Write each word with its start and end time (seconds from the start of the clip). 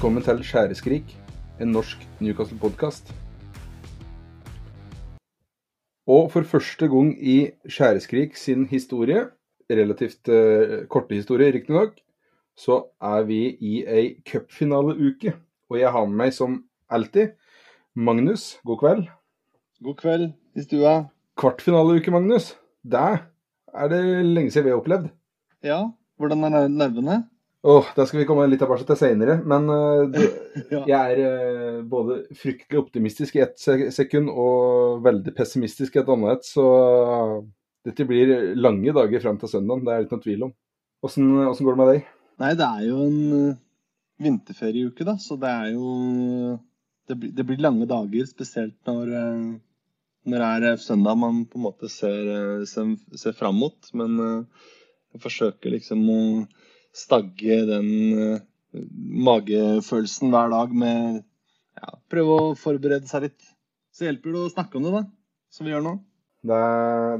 Velkommen 0.00 0.24
til 0.24 0.38
Skjæreskrik, 0.48 1.10
en 1.60 1.74
norsk 1.76 2.06
Newcastle-podkast. 2.24 3.10
Og 6.08 6.30
for 6.32 6.46
første 6.48 6.86
gang 6.88 7.10
i 7.20 7.34
Skjæreskrik 7.68 8.32
sin 8.40 8.62
historie, 8.70 9.26
relativt 9.68 10.30
uh, 10.32 10.86
korte 10.88 11.18
historie 11.18 11.52
riktignok, 11.52 12.00
så 12.56 12.78
er 13.02 13.26
vi 13.28 13.42
i 13.60 13.82
ei 13.84 14.06
cupfinaleuke. 14.24 15.34
Og 15.68 15.80
jeg 15.82 15.92
har 15.92 16.06
med 16.08 16.16
meg 16.22 16.32
som 16.32 16.62
alltid 16.88 17.34
Magnus. 17.94 18.54
God 18.64 18.80
kveld. 18.80 19.02
God 19.84 19.98
kveld 20.00 20.24
i 20.56 20.64
stua. 20.64 20.94
Kvartfinaleuke, 21.36 22.10
Magnus. 22.10 22.54
Det 22.88 23.04
er 23.74 23.92
det 23.92 24.00
lenge 24.24 24.48
siden 24.48 24.64
vi 24.64 24.72
har 24.72 24.80
opplevd. 24.80 25.12
Ja, 25.60 25.82
hvordan 26.16 26.48
er 26.48 26.72
nervene? 26.72 27.20
Åh, 27.62 27.86
Det 27.96 28.06
skal 28.06 28.22
vi 28.22 28.24
komme 28.28 28.46
litt 28.48 28.62
tilbake 28.62 28.86
til 28.88 28.96
seinere. 28.96 29.36
Men 29.44 29.68
uh, 29.68 30.06
det, 30.08 30.28
ja. 30.72 30.82
jeg 30.88 31.16
er 31.16 31.18
uh, 31.20 31.80
både 31.84 32.22
fryktelig 32.36 32.80
optimistisk 32.80 33.36
i 33.36 33.42
ett 33.44 33.60
sekund 33.92 34.32
og 34.32 35.02
veldig 35.04 35.34
pessimistisk 35.36 35.96
i 35.96 36.00
et 36.00 36.12
annet. 36.14 36.46
Så 36.48 36.64
uh, 36.64 37.34
dette 37.84 38.06
blir 38.08 38.54
lange 38.56 38.94
dager 38.96 39.24
frem 39.24 39.40
til 39.40 39.52
søndag, 39.52 39.84
det 39.84 39.92
er 39.92 40.00
det 40.00 40.08
ikke 40.08 40.16
noen 40.16 40.26
tvil 40.28 40.46
om. 40.48 40.54
Åssen 41.04 41.28
går 41.36 41.76
det 41.76 41.80
med 41.80 41.92
deg? 41.92 42.08
Nei, 42.40 42.54
det 42.56 42.66
er 42.66 42.86
jo 42.88 43.04
en 43.04 43.20
vinterferieuke, 44.20 45.04
da. 45.08 45.16
Så 45.20 45.36
det 45.40 45.48
er 45.48 45.70
jo 45.72 46.58
Det 47.08 47.16
blir, 47.18 47.30
det 47.34 47.44
blir 47.48 47.62
lange 47.64 47.88
dager, 47.90 48.26
spesielt 48.28 48.76
når, 48.86 49.08
når 50.30 50.42
det 50.62 50.68
er 50.68 50.76
søndag 50.78 51.16
man 51.18 51.40
på 51.48 51.58
en 51.58 51.64
måte 51.64 51.88
ser, 51.90 52.60
ser, 52.70 52.92
ser 53.18 53.34
fram 53.34 53.56
mot. 53.58 53.88
Men 53.96 54.20
jeg 54.20 55.22
forsøker 55.24 55.74
liksom 55.74 56.04
å 56.06 56.20
stagge 56.96 57.62
den 57.68 57.88
uh, 58.18 58.42
magefølelsen 59.26 60.30
hver 60.32 60.52
dag 60.52 60.76
med 60.82 61.20
ja, 61.20 61.96
prøve 62.12 62.36
å 62.36 62.52
forberede 62.58 63.10
seg 63.10 63.28
litt. 63.28 63.50
Så 63.94 64.06
hjelper 64.06 64.34
det 64.34 64.44
å 64.44 64.52
snakke 64.52 64.78
om 64.78 64.86
det, 64.86 64.94
da, 64.94 65.02
som 65.52 65.66
vi 65.66 65.74
gjør 65.74 65.84
nå. 65.86 65.96
Det, 66.40 66.58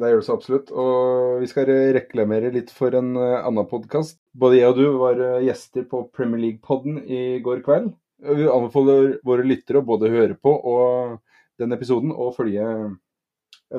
det 0.01 0.11
gjør 0.11 0.23
det 0.23 0.27
så 0.27 0.37
absolutt. 0.39 0.71
Og 0.73 1.41
vi 1.43 1.49
skal 1.51 1.73
reklamere 1.97 2.53
litt 2.55 2.71
for 2.75 2.95
en 2.97 3.12
uh, 3.19 3.41
annen 3.43 3.69
podkast. 3.71 4.19
Både 4.33 4.61
jeg 4.61 4.73
og 4.73 4.81
du 4.81 4.87
var 5.01 5.21
uh, 5.21 5.43
gjester 5.45 5.84
på 5.91 6.07
Premier 6.17 6.45
League-podden 6.47 7.03
i 7.05 7.41
går 7.45 7.65
kveld. 7.67 7.93
Vi 8.21 8.49
anbefaler 8.53 9.15
våre 9.25 9.47
lyttere 9.49 9.81
å 9.81 9.87
både 9.87 10.12
høre 10.12 10.37
på 10.37 10.53
og 10.53 11.21
den 11.61 11.73
episoden 11.77 12.12
og 12.12 12.34
følge 12.37 12.65
en, 12.65 12.99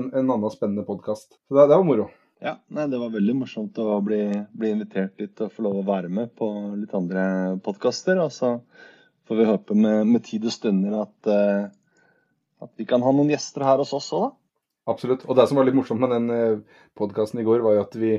en 0.10 0.24
annen 0.24 0.54
spennende 0.54 0.86
podkast. 0.88 1.38
Så 1.46 1.58
det, 1.58 1.68
det 1.70 1.78
var 1.78 1.86
moro. 1.86 2.10
Ja, 2.42 2.56
nei, 2.74 2.88
Det 2.90 2.98
var 2.98 3.12
veldig 3.14 3.36
morsomt 3.38 3.78
å 3.78 4.00
bli, 4.02 4.24
bli 4.58 4.72
invitert 4.74 5.14
dit 5.22 5.42
og 5.46 5.52
få 5.54 5.62
lov 5.68 5.76
å 5.78 5.86
være 5.86 6.10
med 6.10 6.32
på 6.34 6.48
litt 6.74 6.94
andre 6.98 7.24
podkaster. 7.62 8.18
Og 8.24 8.32
så 8.34 8.56
får 9.30 9.38
vi 9.38 9.46
håpe 9.46 9.78
med, 9.78 10.08
med 10.10 10.26
tid 10.26 10.48
og 10.50 10.56
stunder 10.56 10.96
at, 11.04 11.30
uh, 11.30 11.68
at, 12.66 12.72
vi 12.82 12.88
kan 12.90 13.06
ha 13.06 13.14
noen 13.14 13.30
gjester 13.30 13.68
her 13.68 13.84
hos 13.84 13.94
oss 13.94 14.10
òg, 14.18 14.26
da. 14.26 14.32
Absolutt. 14.90 15.28
Og 15.30 15.38
det 15.38 15.46
som 15.48 15.60
var 15.60 15.70
litt 15.70 15.78
morsomt 15.78 16.02
med 16.02 16.10
den 16.10 16.34
eh, 16.34 16.80
podkasten 16.98 17.38
i 17.40 17.46
går, 17.46 17.62
var 17.62 17.76
jo 17.76 17.84
at 17.84 17.94
vi 18.02 18.16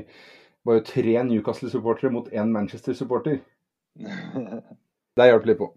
var 0.63 0.77
jo 0.77 0.85
tre 0.87 1.17
Newcastle-supportere 1.27 2.13
mot 2.15 2.29
én 2.31 2.53
Manchester-supporter. 2.55 3.41
det 5.19 5.27
hjalp 5.27 5.49
litt 5.49 5.59
på. 5.59 5.67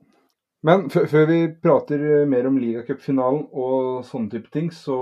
Men 0.63 0.87
før 0.95 1.27
vi 1.27 1.41
prater 1.51 2.07
mer 2.31 2.47
om 2.47 2.63
ligacupfinalen 2.63 3.49
og 3.51 4.07
sånne 4.07 4.31
type 4.37 4.55
ting, 4.55 4.71
så 4.71 4.95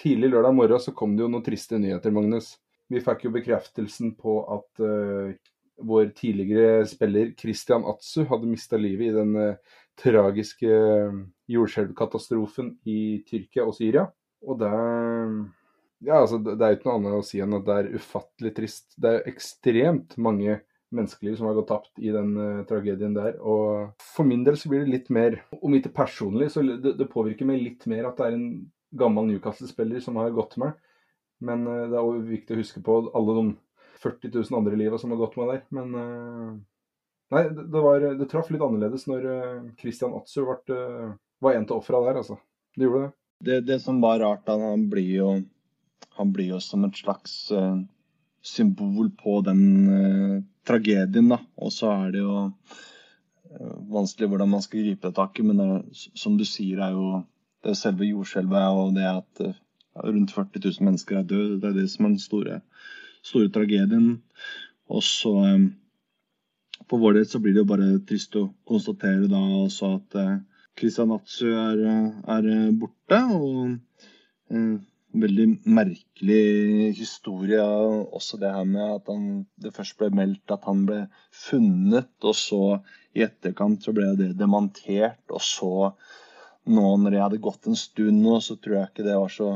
Tidlig 0.00 0.30
lørdag 0.32 0.54
morgen 0.56 0.82
så 0.82 0.94
kom 0.96 1.14
det 1.16 1.24
jo 1.24 1.30
noen 1.30 1.44
triste 1.46 1.78
nyheter, 1.80 2.14
Magnus. 2.14 2.54
Vi 2.90 3.02
fikk 3.02 3.26
jo 3.26 3.34
bekreftelsen 3.34 4.14
på 4.20 4.40
at 4.56 4.82
uh, 4.82 5.32
vår 5.82 6.12
tidligere 6.18 6.84
spiller 6.88 7.32
Christian 7.38 7.86
Atsu 7.88 8.24
hadde 8.30 8.50
mista 8.50 8.78
livet 8.80 9.10
i 9.10 9.16
den 9.16 9.34
uh, 9.38 9.78
tragiske 10.00 10.68
uh, 10.68 11.22
jordskjelvkatastrofen 11.50 12.74
i 12.90 13.00
Tyrkia 13.28 13.66
og 13.68 13.76
Syria. 13.78 14.08
Og 14.44 14.60
det 14.60 14.72
ja, 16.04 16.18
altså, 16.20 16.36
det 16.42 16.60
er 16.60 16.74
jo 16.74 16.78
ikke 16.78 16.90
noe 16.90 16.98
annet 16.98 17.16
å 17.16 17.24
si 17.24 17.40
enn 17.40 17.56
at 17.56 17.64
det 17.64 17.76
er 17.80 17.92
ufattelig 17.96 18.54
trist. 18.58 18.86
Det 19.00 19.10
er 19.10 19.28
ekstremt 19.30 20.18
mange 20.20 20.58
menneskeliv 20.94 21.38
som 21.38 21.48
har 21.48 21.56
gått 21.56 21.70
tapt 21.72 22.02
i 22.02 22.12
den 22.14 22.34
uh, 22.36 22.64
tragedien 22.68 23.16
der. 23.16 23.38
Og 23.40 23.94
for 24.14 24.28
min 24.28 24.44
del 24.46 24.58
så 24.60 24.70
blir 24.70 24.84
det 24.84 24.92
litt 24.92 25.10
mer, 25.14 25.40
om 25.60 25.74
ikke 25.74 25.94
personlig, 25.96 26.50
så 26.52 26.62
det, 26.66 26.96
det 26.98 27.10
påvirker 27.10 27.48
meg 27.48 27.62
litt 27.62 27.88
mer 27.90 28.10
at 28.10 28.20
det 28.20 28.28
er 28.28 28.36
en 28.36 28.48
gammel 28.98 29.26
Newcastle-spiller 29.26 30.00
som 30.00 30.16
har 30.16 30.30
gått 30.30 30.56
med. 30.56 30.72
Men 31.44 31.66
uh, 31.66 31.86
det 31.90 31.98
er 31.98 32.28
viktig 32.28 32.56
å 32.56 32.60
huske 32.60 32.82
på 32.84 32.98
alle 33.14 33.36
de 33.38 33.46
40 34.04 34.32
000 34.34 34.58
andre 34.58 34.78
liva 34.78 35.00
som 35.00 35.12
har 35.14 35.20
gått 35.22 35.36
med 35.40 35.52
der. 35.52 35.64
Men 35.74 35.94
uh, 35.96 36.54
nei, 37.34 37.44
det, 37.48 37.80
var, 37.80 38.04
det, 38.04 38.28
traff 38.30 38.52
litt 38.52 38.64
annerledes 38.64 39.08
når 39.10 39.26
uh, 39.28 39.66
Christian 39.80 40.14
Atsu 40.18 40.44
ble, 40.44 40.78
var 41.44 41.58
en 41.58 41.68
av 41.68 41.76
ofra 41.80 42.02
der, 42.06 42.22
altså. 42.22 42.38
Det 42.74 42.88
gjorde 42.88 43.04
det. 43.06 43.12
det. 43.50 43.60
Det, 43.72 43.80
som 43.82 44.00
var 44.04 44.22
rart, 44.22 44.46
da, 44.48 44.58
han 44.60 44.88
blir 44.92 45.10
jo, 45.18 45.34
han 46.18 46.32
blir 46.34 46.54
jo 46.54 46.62
som 46.62 46.86
et 46.86 46.96
slags 46.98 47.36
symbol 48.44 49.08
på 49.16 49.38
den 49.46 49.62
tragedien, 50.68 51.30
da. 51.32 51.38
Og 51.62 51.72
så 51.72 51.92
er 51.92 52.10
det 52.12 52.24
jo 52.24 52.48
vanskelig 53.94 54.28
hvordan 54.32 54.50
man 54.50 54.64
skal 54.64 54.82
gripe 54.82 55.08
det 55.08 55.16
taket, 55.16 55.46
men 55.46 55.60
det, 55.60 55.68
som 56.18 56.36
du 56.38 56.44
sier, 56.48 56.82
er 56.82 56.96
jo 56.96 57.22
det 57.64 57.76
selve 57.78 58.08
jordskjelvet 58.08 58.80
og 58.80 58.94
det 58.96 59.06
at 59.10 59.44
rundt 60.04 60.34
40 60.34 60.60
000 60.64 60.88
mennesker 60.88 61.18
er 61.20 61.28
døde. 61.30 61.60
Det 61.62 61.70
er 61.70 61.78
det 61.78 61.88
som 61.90 62.06
er 62.06 62.14
den 62.14 62.22
store, 62.22 62.60
store 63.22 63.50
tragedien. 63.54 64.22
Og 64.88 65.02
så 65.02 65.34
på 66.84 66.98
For 66.98 67.00
vår 67.00 67.14
del 67.16 67.26
så 67.26 67.38
blir 67.40 67.54
det 67.54 67.62
jo 67.62 67.70
bare 67.70 67.92
trist 68.08 68.34
å 68.36 68.48
konstatere 68.68 69.28
da 69.30 69.40
også 69.62 69.94
at 69.94 70.16
Kristian 70.16 70.42
Christian 70.76 71.08
Natsu 71.08 71.46
er, 71.54 71.78
er, 72.34 72.48
borte. 72.76 73.20
Og 73.38 73.76
uh, 74.50 74.74
veldig 75.14 75.46
merkelig 75.70 76.94
historie. 76.98 77.62
Også 77.62 78.38
det 78.40 78.50
her 78.52 78.66
med 78.68 78.96
at 78.98 79.08
han, 79.10 79.46
det 79.62 79.74
først 79.76 79.96
ble 80.00 80.10
meldt 80.14 80.54
at 80.54 80.66
han 80.68 80.84
ble 80.88 81.04
funnet, 81.44 82.12
og 82.22 82.36
så 82.38 82.62
i 83.14 83.24
etterkant 83.26 83.84
så 83.84 83.94
ble 83.94 84.10
det 84.18 84.32
demontert, 84.38 85.22
og 85.30 85.42
så 85.44 85.72
nå 86.70 86.84
når 87.00 87.16
jeg 87.16 87.24
hadde 87.26 87.44
gått 87.44 87.68
en 87.68 87.78
stund 87.78 88.24
nå, 88.24 88.38
så 88.40 88.56
tror 88.56 88.78
jeg 88.78 88.90
ikke 88.90 89.06
det 89.06 89.20
var 89.20 89.32
så 89.32 89.50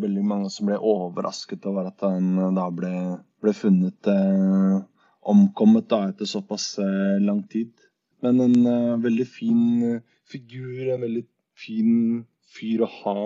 veldig 0.00 0.22
mange 0.22 0.50
som 0.54 0.68
ble 0.68 0.78
overrasket 0.78 1.66
over 1.66 1.88
at 1.90 2.04
han 2.06 2.54
da 2.54 2.68
ble, 2.74 2.92
ble 3.42 3.54
funnet 3.56 4.10
eh, 4.10 4.76
omkommet 5.32 5.88
da 5.90 6.04
etter 6.08 6.30
såpass 6.30 6.76
eh, 6.78 7.16
lang 7.22 7.42
tid. 7.50 7.72
Men 8.22 8.40
en 8.44 8.66
eh, 8.66 9.00
veldig 9.02 9.26
fin 9.28 9.64
eh, 9.88 10.02
figur, 10.30 10.94
en 10.94 11.04
veldig 11.04 11.24
fin 11.58 11.92
fyr 12.54 12.84
å 12.84 12.90
ha 13.00 13.20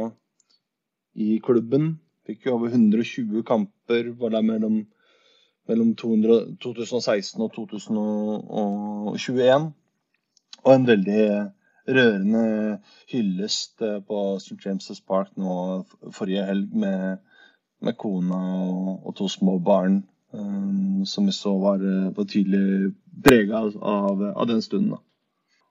i 1.15 1.39
klubben. 1.45 1.99
Fikk 2.25 2.49
jo 2.49 2.57
over 2.57 2.73
120 2.73 3.45
kamper, 3.47 4.09
var 4.19 4.33
der 4.35 4.47
mellom, 4.47 4.81
mellom 5.69 5.93
200, 6.01 6.57
2016 6.65 7.45
og 7.45 7.53
2021. 7.59 9.69
Og 10.65 10.73
en 10.73 10.89
veldig 10.89 11.27
rørende 11.89 12.79
hyllest 13.13 13.83
eh, 13.83 14.01
på 14.01 14.37
St. 14.41 14.59
James' 14.65 15.03
Park 15.07 15.35
nå 15.37 15.85
forrige 16.13 16.45
helg 16.49 16.75
med, 16.77 17.19
med 17.85 17.97
kona 18.01 18.41
og, 18.65 19.07
og, 19.07 19.15
to 19.19 19.29
små 19.29 19.59
barn. 19.59 20.03
Um, 20.35 21.05
som 21.07 21.29
vi 21.29 21.33
så 21.33 21.53
var, 21.63 21.83
eh, 21.85 22.11
var 22.17 22.27
tydelig 22.27 22.95
prega 23.25 23.61
av, 23.63 24.23
av, 24.35 24.47
den 24.51 24.63
stunden. 24.63 24.97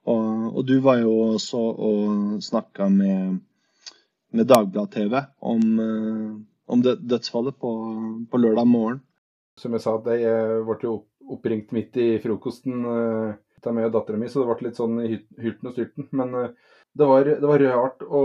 Og, 0.08 0.54
og, 0.54 0.62
du 0.64 0.78
var 0.80 1.02
jo 1.02 1.12
også 1.34 1.60
og 1.60 2.38
snakka 2.44 2.88
med, 2.88 3.40
med 4.32 4.48
Dagblad-TV 4.48 5.20
om, 5.40 5.64
om 6.66 6.84
dødsfallet 6.84 7.56
på, 7.60 7.72
på, 8.30 8.40
lørdag 8.40 8.68
morgen. 8.68 9.02
Som 9.60 9.76
jeg 9.76 9.84
sa, 9.84 9.98
jeg 10.16 10.64
ble 10.64 10.94
oppringt 11.34 11.72
midt 11.76 11.96
i 12.00 12.08
frokosten 12.24 12.84
meg 13.72 13.88
og 13.88 13.94
dattera 13.94 14.20
mi, 14.20 14.28
så 14.28 14.42
det 14.42 14.50
ble 14.50 14.68
litt 14.68 14.80
sånn 14.80 14.98
hylten 15.04 15.70
og 15.70 15.76
styrten. 15.76 16.08
Men 16.18 16.34
uh, 16.36 16.50
det, 16.92 17.06
var, 17.08 17.30
det, 17.30 17.46
var, 17.48 17.64
rart 17.64 18.04
å, 18.04 18.24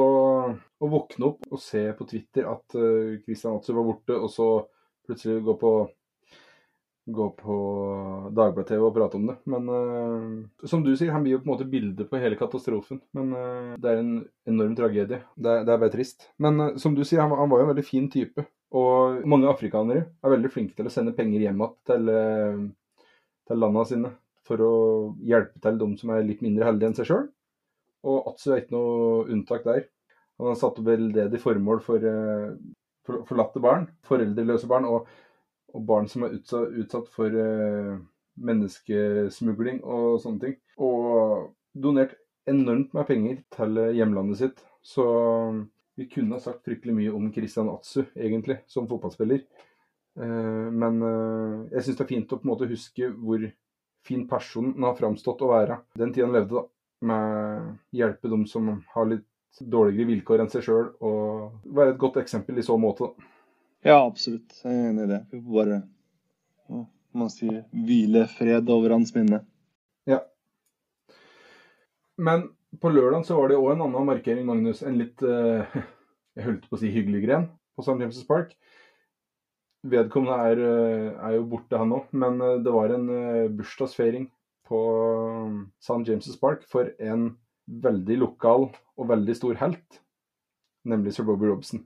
å, 0.55 0.89
våkne 0.91 1.31
opp 1.31 1.47
og 1.49 1.61
se 1.63 1.85
på 1.95 2.09
Twitter 2.09 2.49
at 2.49 2.65
Kristian 2.73 3.23
Christian 3.23 3.55
Atsu 3.57 3.71
var 3.77 3.87
borte, 3.87 4.17
og 4.17 4.29
så 4.33 4.49
plutselig 5.07 5.41
gå 5.45 5.55
på 5.61 5.73
gå 7.09 7.25
på 7.39 7.55
Dagbladet-TV 8.37 8.83
og 8.85 8.93
prate 8.93 9.17
om 9.17 9.23
det. 9.31 9.35
Men 9.49 9.69
uh, 9.73 10.67
som 10.69 10.83
du 10.85 10.91
sier, 10.93 11.09
han 11.15 11.23
blir 11.25 11.37
jo 11.37 11.41
på 11.41 11.47
en 11.47 11.53
måte 11.55 11.65
bildet 11.71 12.05
på 12.09 12.19
hele 12.21 12.37
katastrofen. 12.37 12.99
Men 13.17 13.33
det 13.81 13.89
er 13.89 14.03
en 14.03 14.11
enorm 14.51 14.75
tragedie. 14.77 15.23
Det 15.33 15.55
er, 15.55 15.65
det 15.65 15.73
er 15.73 15.81
bare 15.81 15.95
trist. 15.95 16.27
Men 16.37 16.75
som 16.77 16.93
du 16.93 17.01
sier, 17.01 17.23
han, 17.23 17.33
han, 17.33 17.49
var 17.49 17.63
jo 17.63 17.65
en 17.65 17.71
veldig 17.73 17.87
fin 17.87 18.05
type. 18.13 18.45
Og 18.77 19.23
mange 19.25 19.49
afrikanere 19.49 20.05
er 20.21 20.35
veldig 20.35 20.51
flinke 20.53 20.77
til 20.77 20.85
å 20.85 20.93
sende 20.93 21.15
penger 21.17 21.47
hjem 21.47 21.63
igjen 21.63 21.77
til, 21.89 22.11
til 23.49 23.63
landene 23.63 23.89
sine 23.89 24.11
for 24.49 24.65
å 24.65 24.73
hjelpe 25.25 25.61
til 25.63 25.79
de 25.79 25.89
som 26.01 26.11
er 26.13 26.25
litt 26.25 26.43
mindre 26.45 26.67
heldige 26.67 26.91
enn 26.91 26.97
seg 26.97 27.09
sjøl. 27.09 27.29
Og 28.09 28.29
Atsu 28.31 28.49
er 28.51 28.63
ikke 28.63 28.75
noe 28.75 29.25
unntak 29.29 29.65
der. 29.67 29.87
Han 30.39 30.51
har 30.51 30.59
satt 30.59 30.77
opp 30.79 30.87
veldedig 30.87 31.41
formål 31.43 31.81
for 31.83 32.05
uh, 32.05 32.53
forlatte 33.27 33.61
barn, 33.63 33.89
foreldreløse 34.07 34.69
barn 34.69 34.87
og, 34.87 35.09
og, 35.73 35.83
barn 35.87 36.07
som 36.11 36.25
er 36.25 36.37
utsatt, 36.37 36.73
utsatt 36.83 37.09
for 37.13 37.33
eh, 37.33 37.95
menneskesmugling 38.39 39.81
og 39.83 40.19
sånne 40.23 40.43
ting. 40.43 40.57
Og 40.79 41.49
donert 41.73 42.15
enormt 42.49 42.93
med 42.95 43.07
penger 43.09 43.41
til 43.55 43.81
hjemlandet 43.97 44.41
sitt. 44.41 44.63
Så 44.85 45.05
vi 45.99 46.07
kunne 46.11 46.37
ha 46.37 46.43
sagt 46.43 46.63
fryktelig 46.67 46.95
mye 46.95 47.15
om 47.15 47.27
Christian 47.33 47.69
Atsu, 47.73 48.03
egentlig, 48.15 48.61
som 48.71 48.87
fotballspiller. 48.89 49.43
Eh, 50.19 50.67
men 50.71 51.01
eh, 51.05 51.55
jeg 51.75 51.87
syns 51.87 51.99
det 51.99 52.05
er 52.05 52.13
fint 52.13 52.33
å 52.33 52.39
på 52.39 52.47
en 52.47 52.53
måte 52.53 52.69
huske 52.69 53.11
hvor 53.11 53.43
fin 54.05 54.25
person 54.27 54.73
han 54.73 54.87
har 54.89 54.97
framstått 54.97 55.41
å 55.45 55.51
være 55.51 55.81
den 55.99 56.13
tida 56.13 56.27
han 56.27 56.37
levde, 56.37 56.61
da. 56.61 56.65
Med 57.09 57.95
hjelpe 57.95 58.27
dem 58.27 58.41
som 58.49 58.67
har 58.91 59.05
litt 59.07 59.25
dårligere 59.59 60.09
vilkår 60.09 60.43
enn 60.43 60.49
seg 60.51 60.65
sjøl, 60.65 60.89
og 60.99 61.69
være 61.75 61.93
et 61.93 62.01
godt 62.01 62.19
eksempel 62.19 62.59
i 62.59 62.65
så 62.65 62.75
måte. 62.79 63.07
da. 63.07 63.29
Ja, 63.87 64.01
absolutt. 64.01 64.57
Jeg 64.65 64.75
er 64.75 64.89
enig 64.89 65.05
i 65.07 65.11
det. 65.13 65.21
Vi 65.31 65.39
får 65.39 65.55
bare 65.61 65.79
man 67.15 67.31
sier, 67.33 67.63
hvile 67.73 68.25
fred 68.29 68.69
over 68.69 68.93
hans 68.93 69.13
minne. 69.15 69.41
Ja. 70.09 70.21
Men 72.17 72.49
på 72.81 72.91
lørdag 72.93 73.25
så 73.25 73.37
var 73.39 73.49
det 73.49 73.57
òg 73.57 73.73
en 73.73 73.85
annen 73.87 74.09
markering, 74.09 74.45
Magnus. 74.47 74.83
En 74.85 74.99
litt 74.99 75.23
uh, 75.25 75.65
jeg 76.37 76.45
holdt 76.45 76.67
på 76.69 76.77
å 76.77 76.81
si 76.81 76.91
hyggelig 76.93 77.23
gren 77.25 77.49
på 77.75 77.85
St. 77.85 77.97
James' 77.97 78.27
Park. 78.27 78.53
Vedkommende 79.87 80.35
er, 80.51 80.59
eh, 80.59 81.27
er 81.27 81.35
jo 81.37 81.45
borte, 81.47 81.77
han 81.77 81.93
òg, 81.95 82.09
men 82.11 82.41
eh, 82.41 82.57
det 82.63 82.73
var 82.73 82.91
en 82.91 83.07
bursdagsfeiring 83.55 84.27
på 84.67 84.79
St. 85.79 86.03
James' 86.07 86.39
Park 86.39 86.65
for 86.67 86.91
en 86.99 87.37
veldig 87.69 88.17
lokal 88.19 88.67
og 88.97 89.09
veldig 89.09 89.35
stor 89.37 89.55
helt, 89.61 90.01
nemlig 90.85 91.13
sir 91.15 91.23
Bobby 91.23 91.47
Robson. 91.47 91.85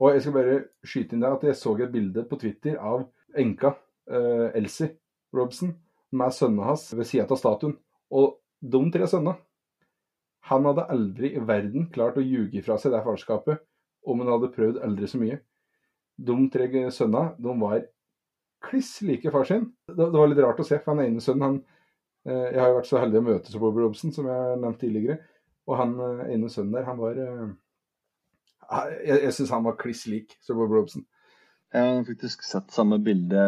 Og 0.00 0.12
jeg 0.12 0.24
skal 0.24 0.36
bare 0.36 0.56
skyte 0.84 1.16
inn 1.16 1.24
der 1.24 1.36
at 1.36 1.44
jeg 1.44 1.56
så 1.56 1.74
et 1.76 1.92
bilde 1.92 2.24
på 2.28 2.38
Twitter 2.40 2.76
av 2.76 3.06
enka 3.36 3.74
eh, 4.08 4.56
Elsie 4.58 4.96
Robson 5.36 5.74
med 6.16 6.34
sønnene 6.36 6.68
hans 6.68 6.88
ved 6.94 7.08
sida 7.08 7.26
av 7.28 7.40
statuen. 7.40 7.76
Og 8.12 8.38
de 8.60 8.80
tre 8.94 9.08
sønnene 9.10 9.36
Han 10.46 10.62
hadde 10.68 10.84
aldri 10.94 11.32
i 11.34 11.40
verden 11.42 11.88
klart 11.90 12.20
å 12.20 12.22
ljuge 12.22 12.60
fra 12.62 12.76
seg 12.78 12.92
det 12.94 13.02
farskapet 13.02 13.64
om 14.06 14.20
han 14.22 14.28
hadde 14.30 14.52
prøvd 14.54 14.76
aldri 14.86 15.08
så 15.10 15.18
mye. 15.18 15.40
De 16.16 16.36
tre 16.52 16.68
sønnene 16.94 17.34
de 17.42 17.54
var 17.60 17.84
kliss 18.66 18.96
like 19.06 19.30
far 19.30 19.44
sin. 19.44 19.68
Det, 19.88 20.00
det, 20.00 20.16
var 20.16 20.30
litt 20.30 20.42
rart 20.42 20.62
å 20.62 20.66
se, 20.66 20.78
for 20.82 20.94
han 20.94 21.04
ene 21.04 21.22
sønnen 21.22 21.46
han, 21.46 21.58
uh, 22.28 22.46
Jeg 22.50 22.60
har 22.60 22.72
jo 22.72 22.78
vært 22.80 22.90
så 22.90 23.02
heldig 23.02 23.20
å 23.20 23.26
møte 23.28 23.52
så 23.52 23.62
Bobby 23.62 23.84
Robson, 23.84 24.14
som 24.16 24.30
jeg 24.30 24.48
har 24.48 24.62
nevnt 24.62 24.80
tidligere. 24.82 25.20
Og 25.68 25.78
han 25.80 25.94
uh, 26.00 26.24
ene 26.30 26.50
sønnen 26.52 26.78
der, 26.78 26.88
han 26.88 27.02
var 27.02 27.20
Jeg, 27.20 29.18
jeg 29.26 29.36
syns 29.36 29.54
han 29.54 29.68
var 29.68 29.78
kliss 29.78 30.06
lik 30.10 30.38
så 30.42 30.56
Bobby 30.58 30.80
Robson. 30.80 31.06
Jeg 31.74 31.82
har 31.82 32.04
faktisk 32.06 32.44
sett 32.46 32.70
samme 32.72 32.96
bilde 33.02 33.42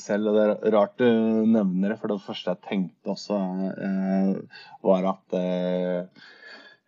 selv, 0.00 0.30
og 0.30 0.36
det 0.38 0.44
er 0.46 0.72
rart 0.72 0.94
du 1.00 1.08
nevner 1.50 1.92
det. 1.92 1.98
For 2.00 2.12
det 2.12 2.22
første 2.24 2.54
jeg 2.54 2.64
tenkte 2.64 3.12
også, 3.12 3.38
eh, 3.86 4.62
var 4.86 5.08
at 5.10 5.36
eh, 5.36 5.98
eh, 5.98 6.28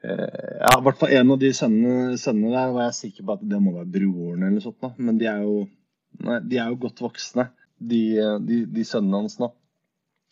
Ja, 0.01 0.73
i 0.79 0.83
hvert 0.85 1.01
fall 1.01 1.13
en 1.13 1.35
av 1.35 1.41
de 1.41 1.51
sønnene, 1.53 2.17
sønnene, 2.21 2.55
der 2.55 2.71
var 2.73 2.87
jeg 2.87 2.99
sikker 2.99 3.27
på 3.27 3.37
at 3.37 3.43
det 3.51 3.59
må 3.61 3.75
være 3.75 3.91
broren 3.99 4.47
eller 4.47 4.65
sånt. 4.65 4.79
Da. 4.81 4.95
Men 4.97 5.19
de 5.21 5.29
er 5.29 5.43
jo, 5.45 5.65
nei, 6.25 6.39
de 6.49 6.61
er 6.61 6.71
jo 6.73 6.79
godt 6.87 7.03
voksne, 7.05 7.51
de, 7.77 8.01
de, 8.47 8.63
de 8.71 8.87
sønnene 8.89 9.25
hans 9.25 9.37
nå. 9.43 9.51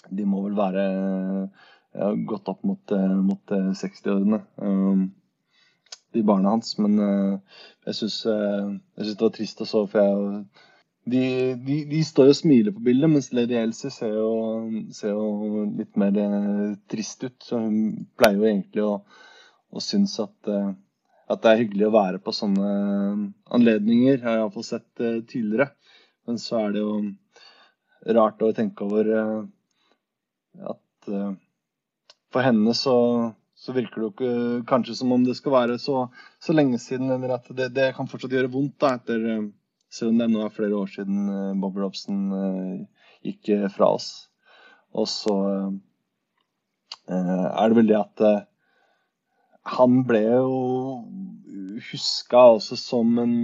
De 0.09 0.25
må 0.29 0.41
vel 0.47 0.57
være 0.57 0.85
ja, 0.89 2.09
gått 2.31 2.49
opp 2.49 2.65
mot, 2.65 2.97
mot 3.29 3.53
60-årene. 3.53 4.41
Um, 4.57 5.09
de 6.17 6.25
barna 6.25 6.55
hans. 6.57 6.73
Men 6.81 6.97
jeg 7.85 7.99
syns 8.01 8.19
det 8.25 9.21
var 9.21 9.37
trist 9.37 9.61
å 9.61 9.69
så, 9.69 9.85
for 9.91 10.01
jeg, 10.01 10.65
de, 11.09 11.23
de, 11.65 11.79
de, 11.89 12.03
står 12.05 12.33
og 12.33 12.37
smiler 12.37 12.75
på 12.75 12.83
bildet, 12.85 13.11
mens 13.13 13.31
Lady 13.37 13.57
Elsie 13.57 13.91
ser 13.93 14.17
ser 14.97 15.15
jo 15.15 15.65
litt 15.79 15.97
mer 16.01 16.17
trist 16.91 17.25
ut. 17.25 17.37
Så 17.45 17.61
hun 17.63 18.07
pleier 18.21 18.41
jo 18.41 18.49
egentlig 18.49 18.85
å, 18.85 18.93
å 19.73 19.83
synes 19.85 20.15
at, 20.23 20.49
at, 20.49 21.41
det 21.43 21.51
er 21.51 21.63
hyggelig 21.63 21.89
å 21.89 21.95
være 21.97 22.21
på 22.25 22.35
sånne 22.35 22.69
anledninger. 23.55 24.17
Jeg 24.17 24.25
har 24.25 24.41
iallfall 24.41 24.67
sett 24.67 24.89
tidligere. 25.29 25.71
Men 26.29 26.41
så 26.41 26.63
er 26.63 26.75
det 26.75 26.85
jo 26.85 26.95
rart 28.17 28.43
å 28.45 28.53
tenke 28.57 28.87
over 28.87 29.11
at 30.73 31.11
for 32.29 32.45
henne 32.45 32.75
så 32.77 32.97
så 33.59 33.75
virker 33.75 33.99
det 33.99 34.07
jo 34.07 34.13
ikke 34.13 34.67
kanskje 34.71 34.95
som 35.01 35.13
om 35.13 35.25
det 35.27 35.35
skal 35.35 35.55
være 35.55 35.79
så, 35.83 36.05
så 36.39 36.55
lenge 36.55 36.79
siden, 36.79 37.11
eller 37.11 37.35
at 37.35 37.49
det, 37.51 37.73
det, 37.75 37.91
kan 37.97 38.07
fortsatt 38.11 38.35
gjøre 38.37 38.53
vondt, 38.53 38.77
da, 38.79 38.93
etter, 39.01 39.25
eh, 39.33 39.49
selv 39.91 40.13
om 40.13 40.21
det 40.21 40.29
nå 40.31 40.45
er 40.45 40.55
flere 40.55 40.79
år 40.79 40.93
siden 40.93 41.59
Bob 41.63 41.79
Robson 41.81 42.29
gikk 43.27 43.51
fra 43.75 43.89
oss. 43.97 44.29
Og 44.95 45.09
så 45.11 45.35
er 47.09 47.71
det 47.73 47.79
vel 47.79 47.89
det 47.89 47.97
at 47.99 48.23
han 49.77 50.03
ble 50.09 50.25
jo 50.25 50.59
huska 51.91 52.45
også 52.57 52.77
som 52.81 53.19
en 53.23 53.37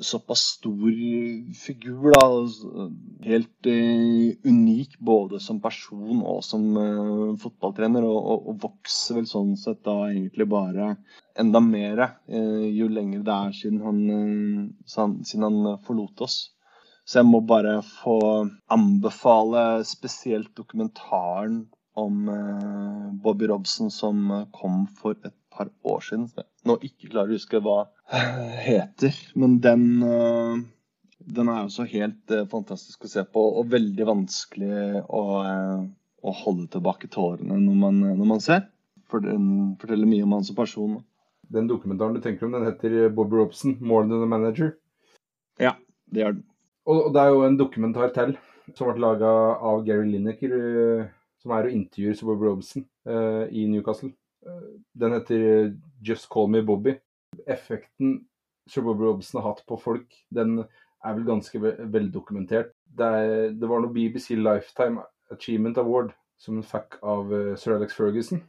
såpass 0.00 0.38
stor 0.38 0.92
figur. 1.54 2.12
da, 2.12 2.88
Helt 3.22 3.66
eh, 3.66 4.36
unik 4.44 4.98
både 4.98 5.40
som 5.40 5.60
person 5.60 6.22
og 6.22 6.40
som 6.44 6.76
eh, 6.76 7.36
fotballtrener. 7.42 8.04
Og, 8.04 8.16
og, 8.18 8.48
og, 8.48 8.56
vokser 8.62 9.20
vel 9.20 9.28
sånn 9.28 9.54
sett 9.60 9.82
da 9.84 9.98
egentlig 10.08 10.48
bare 10.50 10.94
enda 11.38 11.60
mer 11.64 12.02
eh, 12.06 12.66
jo 12.72 12.88
lenger 12.88 13.22
det 13.26 13.36
er 13.36 13.54
siden 13.60 13.84
han, 13.84 14.72
siden 14.86 15.46
han 15.48 15.78
forlot 15.86 16.24
oss. 16.26 16.40
Så 17.04 17.18
jeg 17.18 17.26
må 17.26 17.42
bare 17.42 17.80
få 17.82 18.18
anbefale 18.70 19.82
spesielt 19.84 20.52
dokumentaren 20.54 21.64
om 21.98 22.28
Bobby 23.20 23.48
Robson 23.50 23.90
som 23.92 24.30
kom 24.54 24.86
for 24.96 25.18
et 25.18 25.34
par 25.56 25.70
år 25.82 26.00
siden. 26.00 26.28
Som 26.28 26.42
jeg 26.42 26.68
nå 26.68 26.76
ikke 26.86 27.10
klarer 27.12 27.32
å 27.32 27.38
huske 27.38 27.60
hva 27.62 27.78
heter. 28.66 29.16
Men 29.38 29.58
den, 29.64 29.86
eh, 30.06 30.60
den 31.38 31.50
er 31.52 31.64
også 31.64 31.86
helt 31.90 32.34
eh, 32.34 32.46
fantastisk 32.50 33.06
å 33.06 33.12
se 33.12 33.24
på, 33.24 33.46
og 33.60 33.72
veldig 33.72 34.08
vanskelig 34.08 35.02
å, 35.06 35.22
eh, 35.46 35.80
å 36.22 36.36
holde 36.42 36.68
tilbake 36.76 37.10
tårene 37.12 37.58
når 37.60 37.80
man, 37.86 38.04
når 38.10 38.28
man, 38.34 38.44
ser. 38.44 38.68
For 39.10 39.24
den 39.24 39.74
forteller 39.80 40.08
mye 40.08 40.26
om 40.26 40.38
han 40.38 40.46
som 40.48 40.58
person. 40.58 41.00
Den 41.52 41.66
dokumentaren 41.68 42.14
du 42.16 42.22
tenker 42.24 42.46
om, 42.46 42.54
den 42.56 42.68
heter 42.70 43.10
Bobby 43.12 43.36
Robson, 43.42 43.76
'More 43.80 44.08
Than 44.08 44.24
a 44.24 44.30
Manager'? 44.30 44.72
Ja, 45.60 45.74
det 46.08 46.22
gjør 46.22 46.38
den. 46.38 46.46
Og 46.88 47.12
det 47.14 47.20
er 47.20 47.28
jo 47.28 47.42
en 47.46 47.58
dokumentar 47.58 48.14
til 48.14 48.32
som 48.74 48.88
ble 48.88 49.02
laga 49.02 49.28
av 49.60 49.84
Gary 49.84 50.08
Lineker, 50.08 50.54
som 51.42 51.52
er 51.52 51.68
og 51.68 51.76
intervjuer 51.76 52.24
Bobby 52.24 52.48
Robson 52.48 52.86
i 53.52 53.66
Newcastle. 53.68 54.14
Den 54.98 55.12
heter 55.14 55.72
'Just 56.02 56.28
Call 56.28 56.48
Me 56.50 56.62
Bobby'. 56.62 56.98
Effekten 57.46 58.24
Sir 58.66 58.82
Bobby 58.82 59.04
Robson 59.04 59.40
har 59.40 59.52
hatt 59.52 59.66
på 59.66 59.76
folk, 59.80 60.14
den 60.30 60.62
er 61.02 61.14
vel 61.16 61.26
ganske 61.26 61.58
veldokumentert. 61.92 62.74
Det, 62.86 63.12
det 63.58 63.68
var 63.68 63.82
noe 63.82 63.94
BBC 63.94 64.36
Lifetime 64.38 65.02
Achievement 65.32 65.78
Award 65.82 66.12
som 66.38 66.58
hun 66.58 66.66
fikk 66.66 66.98
av 67.06 67.32
uh, 67.32 67.54
sir 67.58 67.76
Alex 67.76 67.96
Ferguson. 67.96 68.42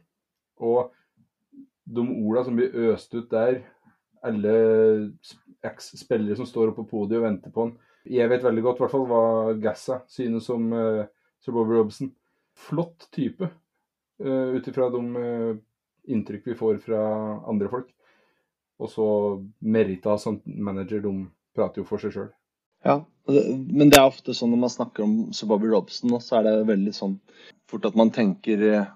Og 0.62 0.92
de 1.84 2.04
orda 2.04 2.44
som 2.46 2.58
blir 2.58 2.74
øst 2.90 3.14
ut 3.14 3.30
der, 3.32 3.62
alle 4.24 4.54
eks-spillere 5.64 6.38
som 6.38 6.48
står 6.48 6.70
oppe 6.70 6.84
på 6.84 6.94
podiet 6.94 7.20
og 7.20 7.26
venter 7.26 7.52
på 7.52 7.66
han 7.66 7.74
Jeg 8.08 8.30
vet 8.30 8.44
veldig 8.44 8.62
godt 8.64 8.80
hvert 8.80 8.92
fall 8.92 9.04
hva 9.08 9.24
Gassa 9.60 9.98
synes 10.08 10.48
om 10.52 10.72
uh, 10.76 11.04
sir 11.42 11.56
Bobby 11.56 11.78
Robson. 11.78 12.12
Flott 12.54 13.08
type, 13.12 13.48
uh, 14.22 14.50
ut 14.54 14.68
ifra 14.70 14.90
de 14.94 15.02
uh, 15.18 15.62
inntrykk 16.10 16.50
vi 16.52 16.58
får 16.58 16.80
fra 16.84 17.02
andre 17.50 17.70
folk. 17.72 17.90
Og 18.82 18.90
så 18.90 19.06
Merita 19.60 20.16
som 20.18 20.40
manager, 20.44 21.04
de 21.04 21.12
prater 21.54 21.82
jo 21.82 21.88
for 21.88 22.02
seg 22.02 22.14
sjøl. 22.14 22.32
Ja, 22.84 22.98
men 23.26 23.88
det 23.88 23.96
er 23.96 24.10
ofte 24.10 24.34
sånn 24.36 24.52
når 24.52 24.60
man 24.66 24.72
snakker 24.72 25.06
om 25.06 25.14
Sir 25.32 25.48
Bobby 25.48 25.70
Robson, 25.72 26.12
så 26.20 26.40
er 26.40 26.48
det 26.48 26.68
veldig 26.68 26.92
sånn 26.92 27.14
fort 27.70 27.86
at 27.88 27.96
man 27.96 28.12
tenker 28.12 28.64
eh, 28.68 28.90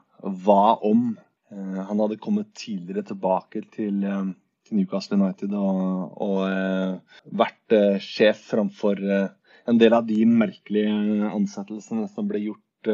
hva 0.44 0.76
om 0.84 1.14
eh, 1.14 1.78
han 1.88 2.02
hadde 2.02 2.20
kommet 2.20 2.50
tidligere 2.58 3.06
tilbake 3.08 3.64
til, 3.72 4.02
eh, 4.04 4.28
Newcastle 4.68 5.16
United 5.16 5.54
og, 5.56 6.18
og 6.20 7.30
vært 7.40 7.72
sjef 8.04 8.42
framfor 8.50 9.00
en 9.00 9.78
del 9.80 9.94
av 9.96 10.04
de 10.04 10.18
merkelige 10.28 11.30
ansettelsene 11.30 12.04
som 12.12 12.28
ble 12.28 12.42
gjort 12.42 12.90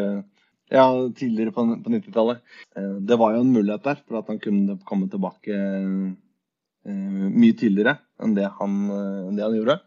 ja, 0.68 1.10
tidligere 1.16 1.52
på, 1.52 1.64
på 1.84 1.90
90-tallet. 1.90 2.38
Eh, 2.76 2.94
det 3.00 3.16
var 3.16 3.34
jo 3.34 3.40
en 3.40 3.52
mulighet 3.52 3.84
der 3.84 4.00
for 4.06 4.20
at 4.20 4.30
han 4.32 4.40
kunne 4.42 4.78
komme 4.88 5.08
tilbake 5.12 5.56
eh, 5.56 7.32
mye 7.34 7.58
tidligere 7.58 7.98
enn 8.22 8.36
det 8.36 8.48
han, 8.60 8.78
eh, 8.92 9.34
det 9.36 9.44
han 9.44 9.58
gjorde. 9.58 9.80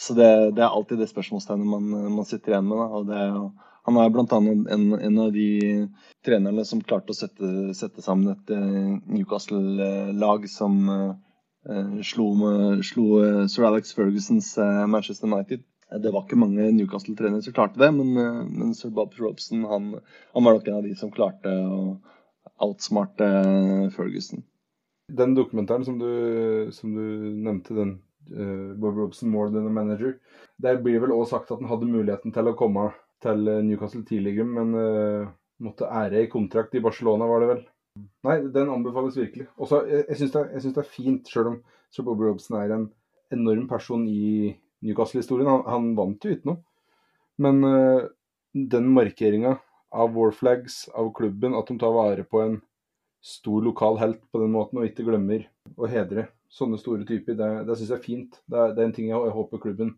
Så 0.00 0.14
det, 0.18 0.30
det, 0.56 0.62
er 0.64 0.70
alltid 0.70 1.00
det 1.00 1.10
spørsmålstegnet 1.10 1.66
man, 1.66 1.90
man, 2.16 2.26
sitter 2.26 2.54
igjen 2.54 2.68
med. 2.68 2.80
Da. 2.80 3.02
Det, 3.10 3.66
han 3.86 3.98
er 4.00 4.12
bl.a. 4.12 4.38
En, 4.74 4.86
en 4.98 5.18
av 5.22 5.32
de 5.34 5.48
trenerne 6.26 6.64
som 6.68 6.82
klarte 6.82 7.14
å 7.14 7.16
sette, 7.16 7.70
sette 7.78 8.02
sammen 8.04 8.34
et 8.34 8.50
Newcastle-lag 9.08 10.48
som 10.50 10.82
uh, 10.90 12.00
slo, 12.04 12.26
slo, 12.84 13.06
Sir 13.48 13.68
Alex 13.70 13.94
Fergusons 13.96 14.52
Manchester 14.90 15.30
United. 15.30 15.64
Det 15.90 16.12
var 16.14 16.22
ikke 16.22 16.38
mange 16.38 16.68
Newcastle-trenere 16.76 17.42
som 17.42 17.54
klarte 17.56 17.80
det, 17.82 17.90
men, 17.96 18.12
eh, 18.18 18.42
men 18.46 18.74
sir 18.78 18.92
Bob 18.94 19.16
Robson 19.18 19.64
han, 19.66 19.88
han, 20.34 20.44
var 20.44 20.54
nok 20.54 20.68
en 20.68 20.78
av 20.78 20.86
de 20.86 20.94
som 20.98 21.10
klarte 21.10 21.50
å 21.50 21.80
outsmarte 22.62 23.26
Ferguson. 23.96 24.44
Den 25.10 25.34
dokumentaren 25.34 25.84
som 25.84 25.98
du, 25.98 26.70
som 26.76 26.94
du 26.94 27.02
nevnte, 27.42 27.74
den 27.74 27.96
uh, 28.30 28.76
Bob 28.78 29.00
Robson 29.00 29.32
More 29.32 29.50
Than 29.50 29.66
a 29.66 29.72
Manager, 29.74 30.14
der 30.62 30.78
blir 30.84 31.02
vel 31.02 31.16
også 31.16 31.38
sagt 31.38 31.50
at 31.50 31.58
han 31.58 31.70
hadde 31.72 31.90
muligheten 31.90 32.34
til 32.36 32.52
å 32.52 32.54
komme 32.58 32.90
til 33.24 33.50
Newcastle 33.66 34.04
tidligere, 34.06 34.46
men 34.46 34.76
uh, 34.76 35.32
måtte 35.64 35.90
ære 35.90 36.24
i 36.24 36.30
kontrakt 36.30 36.76
i 36.78 36.84
Barcelona, 36.84 37.26
var 37.26 37.42
det 37.42 37.50
vel. 37.50 37.66
Nei, 38.28 38.38
den 38.54 38.70
anbefales 38.70 39.18
virkelig. 39.18 39.48
Også, 39.58 39.82
jeg 39.90 40.06
jeg 40.06 40.20
syns 40.20 40.36
det, 40.36 40.46
det, 40.62 40.76
er 40.78 40.94
fint, 40.94 41.28
sjøl 41.28 41.54
om 41.54 41.60
sir 41.90 42.06
Bob 42.06 42.22
Robson 42.22 42.60
er 42.60 42.76
en 42.76 42.86
enorm 43.34 43.66
person 43.70 44.06
i 44.08 44.54
Newcastle-historien. 44.84 45.48
Han, 45.50 45.62
han, 45.66 45.92
vant 45.98 46.24
jo 46.24 46.34
ikke 46.34 46.50
noe. 46.52 46.60
Men 47.40 47.62
uh, 47.64 48.08
den 48.52 48.90
markeringa 48.94 49.56
av 49.90 50.12
Warflags, 50.14 50.84
av 50.94 51.10
klubben, 51.16 51.56
at 51.58 51.70
de 51.70 51.78
tar 51.80 51.94
vare 51.94 52.26
på 52.26 52.42
en 52.44 52.60
stor 53.24 53.64
lokal 53.64 53.98
helt 54.00 54.20
på 54.32 54.40
den 54.42 54.52
måten, 54.54 54.80
og 54.80 54.86
ikke 54.88 55.06
glemmer 55.08 55.44
å 55.76 55.88
hedre 55.90 56.28
sånne 56.50 56.78
store 56.80 57.04
typer, 57.06 57.36
det, 57.38 57.50
det 57.68 57.76
syns 57.78 57.92
jeg 57.92 57.98
er 57.98 58.04
fint. 58.04 58.38
Det 58.46 58.58
er, 58.58 58.72
det 58.76 58.82
er, 58.82 58.88
en 58.88 58.94
ting 58.96 59.10
jeg, 59.10 59.18
jeg 59.26 59.36
håper 59.36 59.62
klubben 59.62 59.92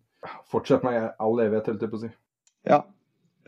fortsetter 0.50 0.86
med 0.86 0.98
i 0.98 1.06
all 1.22 1.40
evighet, 1.42 1.70
holdt 1.70 1.84
jeg 1.84 1.92
på 1.92 2.00
å 2.00 2.02
si. 2.04 2.10
Ja. 2.68 2.82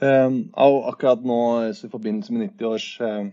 Um, 0.03 0.39
akkurat 0.59 1.23
nå 1.23 1.41
i 1.71 1.91
forbindelse 1.91 2.35
med 2.35 2.49
90-års 2.49 2.89
uh 3.05 3.25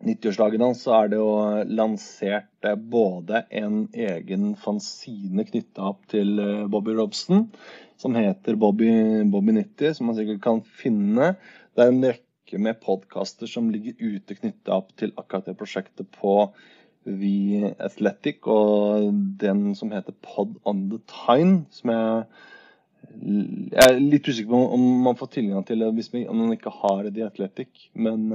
90-årsdagen 0.00 0.62
hans 0.64 0.82
så 0.86 0.94
er 0.96 1.10
det 1.12 1.18
jo 1.20 1.30
lansert 1.68 2.66
eh, 2.66 2.76
både 2.76 3.42
en 3.60 3.82
egen 3.92 4.54
fanzine 4.60 5.44
knytta 5.48 5.90
opp 5.92 6.06
til 6.12 6.40
eh, 6.40 6.66
Bobby 6.72 6.94
Robson, 6.96 7.48
som 8.00 8.16
heter 8.16 8.56
Bobby, 8.60 8.88
Bobby 9.28 9.58
90, 9.58 9.98
som 9.98 10.08
man 10.08 10.16
sikkert 10.16 10.40
kan 10.46 10.62
finne. 10.64 11.34
Det 11.76 11.84
er 11.84 11.92
en 11.92 12.06
rekke 12.06 12.60
med 12.64 12.80
podkaster 12.82 13.50
som 13.50 13.68
ligger 13.72 13.98
ute 14.00 14.38
knytta 14.38 14.78
opp 14.80 14.94
til 15.00 15.12
akkurat 15.20 15.50
det 15.50 15.58
prosjektet 15.60 16.08
på 16.16 16.36
The 17.04 17.74
Athletic, 17.80 18.40
og 18.48 19.10
den 19.40 19.74
som 19.76 19.92
heter 19.92 20.16
Pod 20.24 20.56
on 20.68 20.88
the 20.92 21.02
Time, 21.12 21.66
som 21.76 21.92
jeg 21.92 22.24
jeg 23.10 23.80
er 23.82 23.96
litt 23.98 24.28
usikker 24.28 24.52
på 24.52 24.58
om 24.76 24.82
man 25.02 25.16
får 25.18 25.30
tilgang 25.34 25.64
til 25.66 25.80
det 25.82 25.88
hvis 25.96 26.12
man 26.14 26.52
ikke 26.54 26.70
har 26.70 27.08
The 27.08 27.24
Athletic, 27.26 27.88
men 27.98 28.28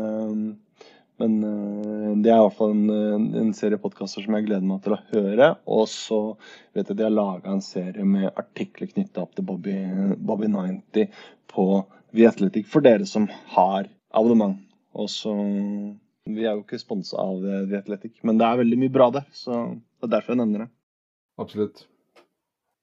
men 1.21 1.35
uh, 1.43 2.11
det 2.19 2.31
er 2.31 2.39
i 2.39 2.43
hvert 2.43 2.57
fall 2.57 2.73
en, 2.75 3.27
en 3.39 3.53
serie 3.55 3.79
podkaster 3.81 4.25
som 4.25 4.35
jeg 4.35 4.47
gleder 4.49 4.67
meg 4.67 4.81
til 4.83 4.95
å 4.95 5.01
høre. 5.13 5.49
Og 5.71 5.87
så 5.91 6.19
vet 6.75 6.91
jeg 6.91 6.99
de 6.99 7.05
har 7.07 7.13
laga 7.13 7.53
en 7.53 7.63
serie 7.63 8.05
med 8.07 8.27
artikler 8.33 8.91
knytta 8.91 9.23
opp 9.23 9.35
til 9.37 9.47
Bobby, 9.47 9.75
Bobby 10.19 10.51
90 10.51 11.07
på 11.51 11.67
The 12.15 12.63
for 12.67 12.83
dere 12.83 13.07
som 13.07 13.29
har 13.55 13.87
abonnement. 14.11 14.59
Og 14.95 15.09
så 15.11 15.33
Vi 16.25 16.41
er 16.41 16.55
jo 16.55 16.63
ikke 16.63 16.79
sponsa 16.81 17.19
av 17.21 17.43
The 17.43 17.77
Athletic, 17.77 18.15
men 18.23 18.39
det 18.39 18.47
er 18.47 18.57
veldig 18.57 18.77
mye 18.81 18.93
bra 18.93 19.11
der. 19.13 19.27
Så 19.31 19.51
det 19.77 20.07
er 20.07 20.13
derfor 20.15 20.33
jeg 20.33 20.39
nevner 20.41 20.63
det. 20.65 20.69
Absolutt. 21.37 21.83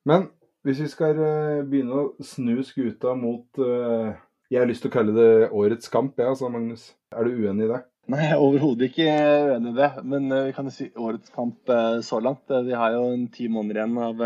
Men 0.07 0.29
hvis 0.62 0.85
vi 0.85 0.91
skal 0.93 1.19
begynne 1.67 1.97
å 1.97 2.05
snu 2.23 2.61
skuta 2.62 3.17
mot 3.19 3.59
Jeg 3.59 4.61
har 4.61 4.69
lyst 4.69 4.85
til 4.85 4.93
å 4.93 4.95
kalle 4.95 5.17
det 5.17 5.49
årets 5.51 5.91
kamp, 5.91 6.15
jeg, 6.15 6.29
ja, 6.29 6.37
altså, 6.37 6.53
Magnus. 6.53 6.93
Er 7.11 7.25
du 7.25 7.41
uenig 7.41 7.67
i 7.67 7.73
det? 7.73 7.81
Nei, 8.12 8.26
er 8.28 8.40
overhodet 8.42 8.90
ikke 8.90 9.07
uenig 9.09 9.73
i 9.73 9.78
det. 9.78 9.90
Men 10.04 10.28
uh, 10.33 10.47
vi 10.49 10.54
kan 10.57 10.69
si 10.75 10.90
årets 10.92 11.33
kamp 11.33 11.71
uh, 11.73 12.00
så 12.04 12.21
langt. 12.21 12.45
Uh, 12.50 12.61
vi 12.66 12.75
har 12.76 12.97
jo 12.97 13.07
en 13.14 13.28
ti 13.33 13.49
måneder 13.49 13.81
igjen 13.81 14.00
av, 14.04 14.21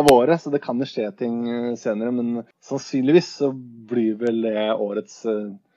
av, 0.00 0.12
året, 0.14 0.40
så 0.40 0.52
det 0.54 0.62
kan 0.64 0.80
jo 0.80 0.88
skje 0.88 1.10
ting 1.18 1.36
senere. 1.80 2.14
Men 2.16 2.46
sannsynligvis 2.64 3.28
så 3.42 3.50
blir 3.52 4.16
vel 4.22 4.40
det 4.46 4.70
årets 4.72 5.22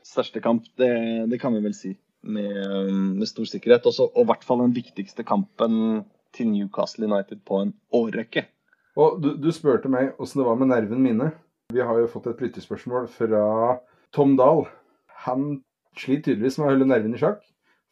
største 0.07 0.43
kamp. 0.43 0.69
Det, 0.79 0.93
det, 1.31 1.41
kan 1.41 1.55
vi 1.55 1.63
vel 1.65 1.75
si 1.75 1.93
med, 2.23 2.93
med 3.19 3.27
stor 3.27 3.50
sikkerhet. 3.50 3.91
Også, 3.91 4.07
og 4.07 4.23
i 4.23 4.31
hvert 4.31 4.47
fall 4.47 4.63
den 4.63 4.77
viktigste 4.77 5.27
kampen 5.27 6.05
til 6.33 6.50
Newcastle 6.50 7.09
United 7.12 7.43
på 7.45 7.59
en 7.65 7.75
årrekke. 7.93 8.47
Og 8.95 9.19
du, 9.19 9.33
du 9.41 9.50
spurte 9.51 9.89
meg 9.91 10.13
åssen 10.21 10.39
det 10.39 10.47
var 10.47 10.57
med 10.62 10.71
nervene 10.71 11.01
mine. 11.01 11.29
Vi 11.73 11.83
har 11.83 11.97
jo 12.00 12.09
fått 12.12 12.29
et 12.29 12.41
lyttespørsmål 12.45 13.07
fra 13.12 13.43
Tom 14.13 14.38
Dahl. 14.38 14.67
Han 15.25 15.63
sliter 15.97 16.31
tydeligvis 16.31 16.59
med 16.59 16.67
å 16.67 16.71
holde 16.71 16.89
nervene 16.89 17.17
i 17.17 17.21
sjakk. 17.21 17.41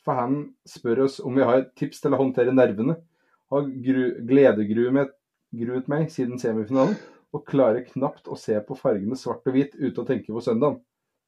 For 0.06 0.18
han 0.18 0.38
spør 0.66 1.04
oss 1.06 1.20
om 1.22 1.36
vi 1.38 1.46
har 1.46 1.68
tips 1.78 2.02
til 2.02 2.16
å 2.16 2.22
håndtere 2.22 2.54
nervene. 2.56 2.98
Har 3.52 3.68
gledegruet 3.68 5.90
meg 5.92 6.08
siden 6.14 6.40
semifinalen, 6.42 6.96
og 7.32 7.46
klarer 7.48 7.86
knapt 7.88 8.28
å 8.32 8.38
se 8.40 8.58
på 8.66 8.78
fargene 8.80 9.18
svart 9.20 9.46
og 9.48 9.56
hvit 9.56 9.76
ute 9.78 10.02
og 10.02 10.08
tenke 10.08 10.34
på 10.34 10.44
søndagen. 10.44 10.80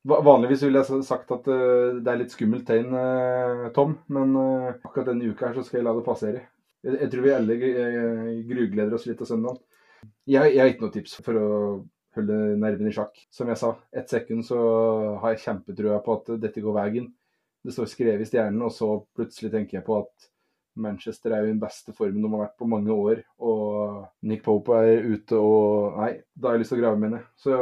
Vanligvis 0.04 0.66
ville 0.66 0.82
jeg 0.82 1.06
sagt 1.08 1.30
at 1.32 1.46
uh, 1.48 2.00
det 2.04 2.10
er 2.12 2.20
litt 2.20 2.34
skummelt 2.34 2.66
tegn, 2.68 2.90
uh, 2.92 3.70
Tom, 3.76 3.96
men 4.12 4.34
uh, 4.36 4.74
akkurat 4.84 5.14
denne 5.14 5.30
uka 5.32 5.48
her 5.48 5.56
så 5.56 5.64
skal 5.64 5.80
jeg 5.80 5.88
la 5.88 5.94
det 5.96 6.08
passere. 6.08 6.42
Jeg, 6.84 6.98
jeg 7.06 7.12
tror 7.14 7.24
vi 7.24 7.38
alle 7.38 7.60
grugleder 8.50 8.98
oss 8.98 9.08
litt 9.08 9.22
til 9.22 9.30
søndagen. 9.30 9.62
Jeg, 10.28 10.52
jeg 10.52 10.60
har 10.60 10.74
ikke 10.74 10.84
noe 10.84 10.96
tips 10.98 11.16
for 11.24 11.40
å 11.40 11.48
holde 12.20 12.38
nervene 12.62 12.92
i 12.92 12.96
sjakk. 12.96 13.18
Som 13.34 13.50
jeg 13.52 13.60
sa, 13.62 13.74
ett 13.96 14.12
sekund 14.12 14.46
så 14.48 14.60
har 15.22 15.34
jeg 15.34 15.44
kjempetrua 15.46 16.00
på 16.06 16.18
at 16.20 16.36
dette 16.42 16.64
går 16.64 16.78
veien. 16.78 17.10
Det 17.64 17.72
står 17.72 17.88
skrevet 17.92 18.26
i 18.26 18.28
stjernen, 18.28 18.62
og 18.66 18.74
så 18.76 18.90
plutselig 19.16 19.54
tenker 19.54 19.80
jeg 19.80 19.88
på 19.88 20.02
at 20.02 20.30
Manchester 20.76 21.32
er 21.32 21.44
jo 21.44 21.52
i 21.52 21.54
den 21.54 21.62
beste 21.62 21.94
formen 21.94 22.24
de 22.24 22.30
har 22.32 22.46
vært 22.48 22.58
på 22.60 22.68
mange 22.70 22.94
år. 22.94 23.22
Og 23.46 24.04
Nick 24.26 24.44
Pope 24.46 24.80
er 24.82 25.06
ute 25.06 25.38
og 25.38 26.00
Nei, 26.00 26.12
da 26.34 26.50
har 26.50 26.58
jeg 26.58 26.64
lyst 26.64 26.74
til 26.74 26.82
å 26.82 26.84
grave 26.84 27.02
meg 27.02 27.14
ned. 27.14 27.28
Så 27.40 27.58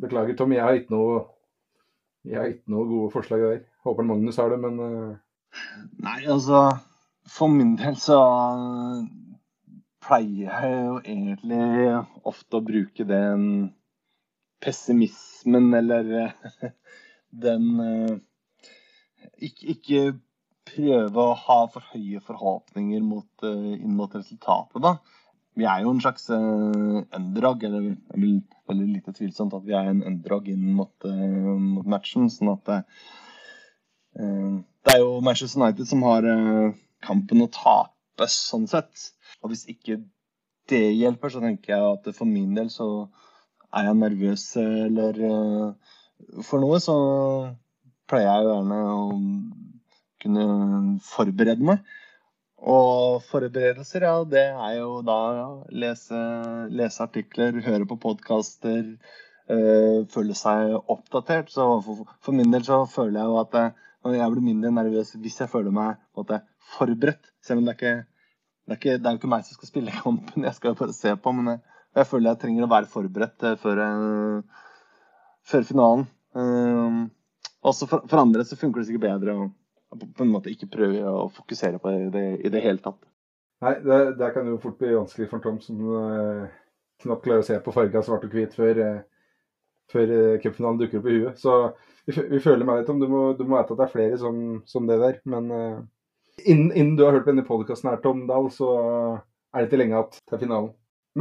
beklager, 0.00 0.36
Tom. 0.38 0.54
Jeg 0.54 0.64
har 0.64 0.78
ikke 0.78 0.94
noe, 0.94 1.20
jeg 2.24 2.40
har 2.40 2.50
ikke 2.52 2.74
noe 2.74 2.88
gode 2.90 3.12
forslag 3.14 3.44
der. 3.44 3.62
Håper 3.84 4.08
Magnus 4.08 4.40
har 4.40 4.54
det, 4.54 4.60
men 4.62 4.80
uh... 4.80 5.14
Nei, 6.02 6.20
altså 6.30 6.66
For 7.30 7.50
min 7.52 7.74
del 7.78 7.98
så 8.00 8.18
pleier 10.04 10.50
jeg 10.50 10.72
jo 10.84 10.96
egentlig 11.00 11.60
ofte 12.28 12.58
å 12.58 12.64
bruke 12.64 13.06
den 13.08 13.46
pessimismen 14.64 15.74
eller 15.74 16.12
eh, 16.20 16.30
den 17.44 17.80
eh, 17.80 18.14
ikke, 19.48 19.74
ikke, 19.76 20.04
prøve 20.64 21.20
å 21.20 21.34
ha 21.36 21.58
for 21.68 21.84
høye 21.92 22.22
forhåpninger 22.24 23.02
mot, 23.04 23.28
eh, 23.44 23.74
inn 23.76 23.98
mot 23.98 24.14
resultatet, 24.16 24.80
da. 24.80 24.96
Vi 25.54 25.66
er 25.70 25.82
jo 25.84 25.92
en 25.92 26.00
slags 26.02 26.24
underdog, 26.32 27.62
eller 27.62 27.90
er 27.92 28.22
veldig 28.66 28.86
lite 28.88 29.12
tvilsomt 29.14 29.52
at 29.54 29.66
vi 29.68 29.76
er 29.76 29.90
en 29.90 30.00
underdog 30.02 30.48
inn 30.50 30.64
mot, 30.74 31.06
mot 31.06 31.86
matchen. 31.86 32.26
sånn 32.32 32.50
at 32.56 32.64
det, 32.72 32.78
det 34.16 34.96
er 34.96 34.98
jo 35.04 35.20
Manchester 35.22 35.60
United 35.60 35.86
som 35.86 36.02
har 36.08 36.26
kampen 37.06 37.44
å 37.44 37.50
tape, 37.54 38.26
sånn 38.26 38.66
sett. 38.72 39.04
Og 39.44 39.52
hvis 39.52 39.62
ikke 39.70 40.00
det 40.72 40.82
hjelper, 40.96 41.30
så 41.30 41.44
tenker 41.44 41.76
jeg 41.76 41.92
at 41.92 42.10
for 42.18 42.26
min 42.26 42.58
del 42.58 42.72
så 42.72 42.88
er 43.74 43.88
jeg 43.88 43.98
nervøs 44.00 44.46
eller 44.60 45.20
eh, 45.28 45.92
for 46.46 46.62
noe, 46.62 46.78
så 46.82 46.94
pleier 48.10 48.30
jeg 48.30 48.48
gjerne 48.48 48.80
å 48.94 49.04
kunne 50.24 50.46
forberede 51.04 51.66
meg. 51.66 51.84
Og 52.64 53.20
forberedelser, 53.28 54.06
ja, 54.06 54.14
det 54.24 54.46
er 54.48 54.78
jo 54.78 55.02
da 55.04 55.18
ja, 55.36 55.48
lese, 55.84 56.20
lese, 56.72 57.02
artikler, 57.04 57.58
høre 57.66 57.84
på 57.90 57.98
podkaster, 58.00 58.94
øh, 59.52 59.98
føle 60.14 60.36
seg 60.38 60.72
oppdatert. 60.78 61.52
Så 61.52 61.66
for, 61.84 62.08
for, 62.24 62.32
min 62.36 62.54
del 62.54 62.64
så 62.64 62.80
føler 62.88 63.20
jeg 63.20 63.32
jo 63.32 63.36
at 63.42 63.58
jeg, 63.60 63.74
jeg 64.16 64.32
blir 64.32 64.48
mindre 64.48 64.72
nervøs 64.78 65.12
hvis 65.20 65.38
jeg 65.42 65.52
føler 65.52 65.76
meg 65.76 66.00
på 66.16 66.24
en 66.24 66.48
forberedt. 66.78 67.34
Selv 67.44 67.60
om 67.60 67.68
det 67.68 67.74
er 67.74 67.80
ikke 67.80 67.96
det 68.64 68.72
er, 68.72 68.80
ikke, 68.80 68.96
det 68.96 69.06
er 69.06 69.12
jo 69.12 69.20
ikke 69.20 69.28
meg 69.28 69.44
som 69.44 69.58
skal 69.58 69.68
spille 69.68 69.92
kampen, 70.02 70.44
jeg 70.46 70.56
skal 70.56 70.72
jo 70.72 70.78
bare 70.78 70.96
se 70.96 71.12
på. 71.20 71.32
Men 71.36 71.52
jeg, 71.52 71.73
jeg 71.94 72.10
føler 72.10 72.32
jeg 72.32 72.40
trenger 72.42 72.66
å 72.66 72.70
være 72.72 72.90
forberedt 72.90 73.46
eh, 73.46 73.58
før, 73.60 73.80
uh, 73.82 74.62
før 75.46 75.66
finalen. 75.68 76.06
Uh, 76.34 77.04
også 77.64 77.88
for, 77.90 78.06
for, 78.10 78.20
andre 78.20 78.44
så 78.46 78.58
funker 78.58 78.82
det 78.82 78.88
sikkert 78.88 79.06
bedre 79.06 79.36
å 79.38 79.52
på 79.94 80.24
en 80.24 80.32
måte 80.32 80.50
ikke 80.50 80.66
prøve 80.72 81.06
å 81.06 81.28
fokusere 81.30 81.78
på 81.78 81.90
det 82.10 82.24
i 82.42 82.50
det 82.50 82.62
hele 82.64 82.82
tatt. 82.82 82.98
Nei, 83.62 83.76
det, 83.84 83.98
det 84.18 84.32
kan 84.34 84.48
jo 84.50 84.56
fort 84.58 84.74
bli 84.80 84.90
vanskelig 84.90 85.28
for 85.30 85.44
Tom 85.44 85.60
som 85.62 85.84
uh, 85.86 86.48
knapt 87.04 87.22
klarer 87.22 87.44
å 87.44 87.46
se 87.46 87.60
på 87.62 87.74
farga 87.76 88.02
svart 88.02 88.26
og 88.26 88.34
hvit 88.34 88.56
før, 88.58 88.80
før 89.94 90.14
cupfinalen 90.42 90.80
dukker 90.80 90.98
opp 90.98 91.06
i 91.06 91.14
huet. 91.20 91.38
Så 91.38 91.54
vi, 92.08 92.16
vi 92.32 92.42
føler 92.42 92.66
meg 92.66 92.80
litt 92.80 92.90
om 92.90 92.98
du 92.98 93.06
må, 93.06 93.22
du 93.38 93.44
må 93.46 93.60
vite 93.60 93.76
at 93.76 93.84
det 93.84 93.86
er 93.86 93.94
flere 93.94 94.18
som, 94.18 94.42
som 94.66 94.90
det 94.90 94.98
der. 94.98 95.22
Men 95.30 95.46
innen, 96.42 96.74
innen, 96.74 96.96
du 96.98 97.06
har 97.06 97.14
hørt 97.14 97.28
på 97.28 97.30
denne 97.30 97.46
podkasten 97.46 97.92
her, 97.92 98.02
Tom 98.02 98.26
Dahl, 98.26 98.50
så 98.50 98.74
er 98.74 99.62
det 99.62 99.70
ikke 99.70 99.84
lenge 99.84 99.94
igjen 99.94 100.22
til 100.32 100.42
finalen. 100.42 100.72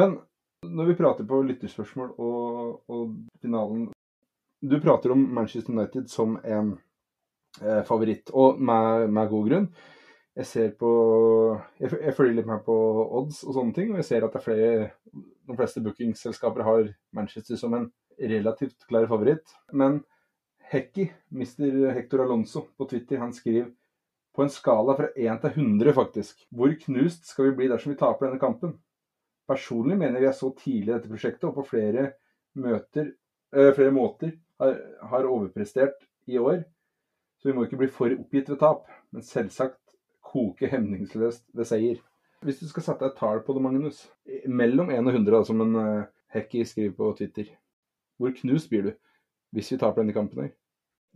Men 0.02 0.18
når 0.64 0.92
vi 0.92 0.98
prater 1.00 1.28
på 1.28 1.42
lytterspørsmål 1.48 2.14
og, 2.18 2.82
og, 2.90 3.16
finalen 3.42 3.90
Du 4.64 4.78
prater 4.82 5.12
om 5.12 5.24
Manchester 5.36 5.74
United 5.74 6.10
som 6.12 6.38
en 6.44 6.78
eh, 7.62 7.82
favoritt, 7.88 8.32
og 8.32 8.62
med, 8.62 9.10
med, 9.10 9.30
god 9.30 9.50
grunn. 9.50 9.68
Jeg 10.34 10.48
ser 10.50 10.70
på 10.80 10.92
jeg, 11.82 11.92
jeg, 11.92 12.14
følger 12.16 12.38
litt 12.40 12.48
med 12.48 12.64
på 12.66 12.78
odds 13.20 13.44
og 13.44 13.58
sånne 13.58 13.76
ting, 13.76 13.92
og 13.92 14.00
jeg 14.00 14.08
ser 14.08 14.26
at 14.26 14.34
det 14.34 14.40
er 14.40 14.46
flere 14.48 14.88
de 15.44 15.58
fleste 15.60 15.84
bookingselskaper 15.84 16.64
har 16.64 16.88
Manchester 17.14 17.60
som 17.60 17.76
en 17.76 17.90
relativt 18.18 18.88
klar 18.88 19.06
favoritt. 19.12 19.52
Men 19.74 20.00
Hekki, 20.72 21.10
Mr. 21.30 21.92
Hector 21.94 22.24
Alonso 22.24 22.70
på 22.78 22.88
Twitter, 22.90 23.20
han 23.22 23.36
skriver 23.36 23.68
på 24.34 24.44
en 24.44 24.50
skala 24.50 24.96
fra 24.98 25.12
1 25.14 25.44
til 25.44 25.60
100, 25.60 25.94
faktisk. 25.94 26.48
Hvor 26.50 26.74
knust 26.86 27.28
skal 27.30 27.52
vi 27.52 27.58
bli 27.60 27.70
dersom 27.70 27.94
vi 27.94 28.00
taper 28.00 28.30
denne 28.30 28.42
kampen? 28.42 28.78
Personlig 29.54 29.98
mener 30.00 30.24
jeg 30.24 30.38
så 30.38 30.50
tidlig 30.58 30.90
i 30.90 30.96
dette 30.96 31.12
prosjektet 31.12 31.50
og 31.50 31.58
på 31.60 31.68
flere, 31.68 32.08
møter, 32.58 33.12
øh, 33.54 33.74
flere 33.76 33.94
måter 33.94 34.32
har, 34.62 34.80
har, 35.12 35.28
overprestert 35.30 36.08
i 36.28 36.38
år. 36.38 36.64
Så 37.38 37.50
vi 37.50 37.56
må 37.56 37.66
ikke 37.66 37.80
bli 37.82 37.90
for 37.92 38.14
oppgitt 38.16 38.50
ved 38.50 38.60
tap, 38.62 38.88
men 39.12 39.26
selvsagt 39.26 39.80
koke 40.24 40.70
hemningsløst 40.72 41.46
ved 41.54 41.70
seier. 41.70 42.02
Hvis 42.44 42.60
du 42.60 42.68
skal 42.70 42.86
sette 42.88 43.08
et 43.08 43.18
tall 43.20 43.44
på 43.46 43.56
det, 43.56 43.64
Magnus, 43.64 44.06
mellom 44.48 44.90
1 44.92 45.06
og 45.06 45.14
100, 45.14 45.46
som 45.48 45.62
en 45.64 45.76
uh, 45.80 46.06
Hekki 46.34 46.64
skriver 46.68 46.96
på 46.98 47.12
Twitter, 47.20 47.52
hvor 48.18 48.34
knust 48.36 48.72
blir 48.72 48.88
du 48.88 48.92
hvis 49.54 49.72
vi 49.72 49.78
taper 49.78 50.02
denne 50.02 50.16
kampen 50.16 50.46
her? 50.46 50.54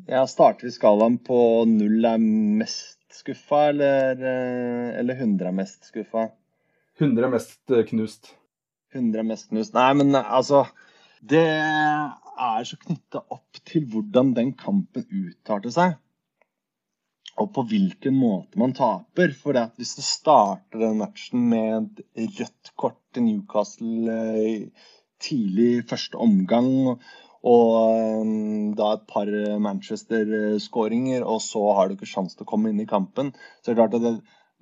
Jeg 0.07 0.29
starter 0.29 0.69
i 0.69 0.73
skalaen 0.73 1.17
på 1.25 1.39
null 1.67 2.05
er 2.05 2.21
mest 2.21 3.01
skuffa, 3.17 3.69
eller, 3.71 4.21
eller 5.01 5.17
100 5.17 5.49
er 5.49 5.55
mest 5.57 5.89
skuffa? 5.89 6.27
100 6.97 7.25
er 7.27 7.33
mest 7.33 7.73
eh, 7.73 7.85
knust. 7.91 8.33
100 8.95 9.21
er 9.21 9.27
mest 9.27 9.49
knust. 9.51 9.75
Nei, 9.77 9.91
men 9.99 10.17
altså 10.17 10.65
Det 11.21 11.43
er 11.43 12.65
så 12.69 12.77
knytta 12.77 13.23
opp 13.33 13.59
til 13.65 13.87
hvordan 13.89 14.33
den 14.37 14.51
kampen 14.57 15.05
uttalte 15.05 15.73
seg. 15.73 15.95
Og 17.37 17.49
på 17.53 17.63
hvilken 17.69 18.17
måte 18.17 18.57
man 18.61 18.73
taper. 18.77 19.33
For 19.37 19.57
hvis 19.77 19.95
du 19.97 20.03
starter 20.05 20.81
den 20.81 21.01
matchen 21.01 21.47
med 21.51 22.01
rødt 22.17 22.73
kort 22.77 22.99
til 23.13 23.27
Newcastle 23.27 24.17
eh, 24.17 24.89
tidlig 25.21 25.87
første 25.89 26.17
omgang, 26.21 26.97
og 27.47 27.73
eh, 27.93 28.33
da 28.77 28.91
et 28.95 29.05
par 29.09 29.29
Manchester-skåringer, 29.67 31.25
og 31.25 31.41
så 31.45 31.61
har 31.77 31.87
du 31.87 31.97
ikke 31.97 32.09
sjanse 32.09 32.37
til 32.37 32.45
å 32.45 32.51
komme 32.53 32.73
inn 32.73 32.81
i 32.81 32.89
kampen, 32.89 33.33
så 33.61 33.69
det 33.69 33.75
er 33.75 33.81
klart 33.83 33.97
at 33.99 34.05
det, 34.05 34.15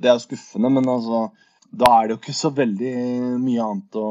det 0.03 0.11
er 0.11 0.23
skuffende. 0.23 0.71
Men 0.79 0.91
altså 0.97 1.27
da 1.75 1.89
er 1.96 2.08
det 2.08 2.15
jo 2.15 2.20
ikke 2.22 2.36
så 2.38 2.51
veldig 2.55 2.94
mye 3.41 3.63
annet 3.65 3.98
å 4.00 4.08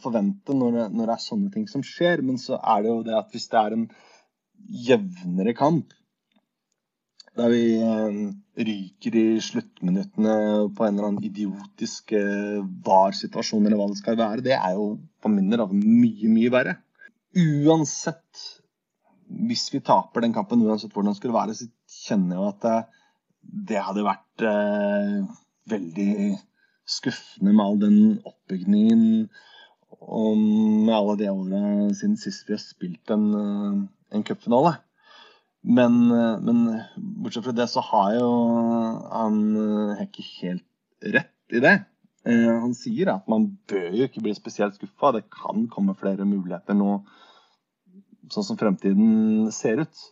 forvente 0.00 0.56
når 0.56 0.76
det, 0.76 0.86
når 0.94 1.10
det, 1.10 1.16
er 1.16 1.24
sånne 1.24 1.50
ting 1.52 1.66
som 1.68 1.84
skjer. 1.84 2.22
Men 2.24 2.38
så 2.40 2.56
er 2.60 2.84
det 2.84 2.92
jo 2.92 3.02
det 3.06 3.18
at 3.18 3.34
hvis 3.34 3.50
det 3.52 3.60
er 3.60 3.76
en 3.76 3.84
jevnere 4.88 5.52
kamp, 5.58 5.92
der 7.34 7.50
vi 7.50 7.64
eh, 7.82 8.18
ryker 8.68 9.18
i 9.18 9.24
sluttminuttene 9.42 10.34
på 10.76 10.86
en 10.86 10.94
eller 10.94 11.08
annen 11.08 11.26
idiotisk 11.26 12.14
eh, 12.16 12.62
VAR-situasjon, 12.86 13.66
eller 13.66 13.80
hva 13.80 13.90
det 13.90 14.00
skal 14.00 14.18
være, 14.20 14.44
det 14.46 14.54
er 14.56 14.78
jo 14.78 14.92
på 15.20 15.32
min 15.32 15.50
del 15.50 15.64
mye, 15.74 16.30
mye 16.30 16.52
verre. 16.54 16.76
Uansett, 17.34 18.44
hvis 19.50 19.66
vi 19.74 19.82
taper 19.84 20.24
den 20.24 20.36
kampen, 20.36 20.62
uansett 20.62 20.94
hvordan 20.94 21.12
det 21.12 21.20
skulle 21.20 21.36
være, 21.36 21.58
så 21.58 21.68
kjenner 22.06 22.38
jeg 22.38 22.44
jo 22.44 22.50
at 22.52 22.64
det, 22.64 22.80
det 23.74 23.86
hadde 23.90 24.06
vært 24.06 24.48
eh, 24.48 25.22
veldig 25.74 26.10
skuffende 26.84 27.54
med 27.54 27.64
all 27.64 27.78
den 27.80 27.98
oppbyggingen 28.28 29.28
og 30.04 30.36
med 30.38 30.94
alle 30.94 31.16
de 31.20 31.30
åra 31.32 31.62
siden 31.96 32.16
sist 32.20 32.48
vi 32.48 32.56
har 32.56 32.62
spilt 32.62 33.12
en, 33.14 33.26
eh, 33.34 34.16
en 34.16 34.24
cupfinale. 34.24 34.76
Men, 35.64 36.10
eh, 36.12 36.40
men, 36.40 36.82
bortsett 36.96 37.44
fra 37.44 37.52
det 37.52 37.68
så 37.72 37.80
har 37.80 38.14
jo 38.18 38.30
han 39.10 39.38
eh, 39.56 40.04
ikke 40.04 40.26
helt 40.42 41.12
rett 41.14 41.52
i 41.52 41.60
det. 41.60 41.78
Han 42.24 42.72
sier 42.72 43.10
at 43.12 43.26
man 43.28 43.50
bør 43.68 43.92
jo 43.92 44.06
ikke 44.06 44.22
bli 44.24 44.32
spesielt 44.32 44.78
skuffa. 44.78 45.10
Det 45.12 45.26
kan 45.28 45.66
komme 45.68 45.92
flere 45.92 46.24
muligheter 46.24 46.72
nå, 46.72 47.02
sånn 48.32 48.46
som 48.46 48.56
fremtiden 48.56 49.50
ser 49.52 49.82
ut. 49.84 50.04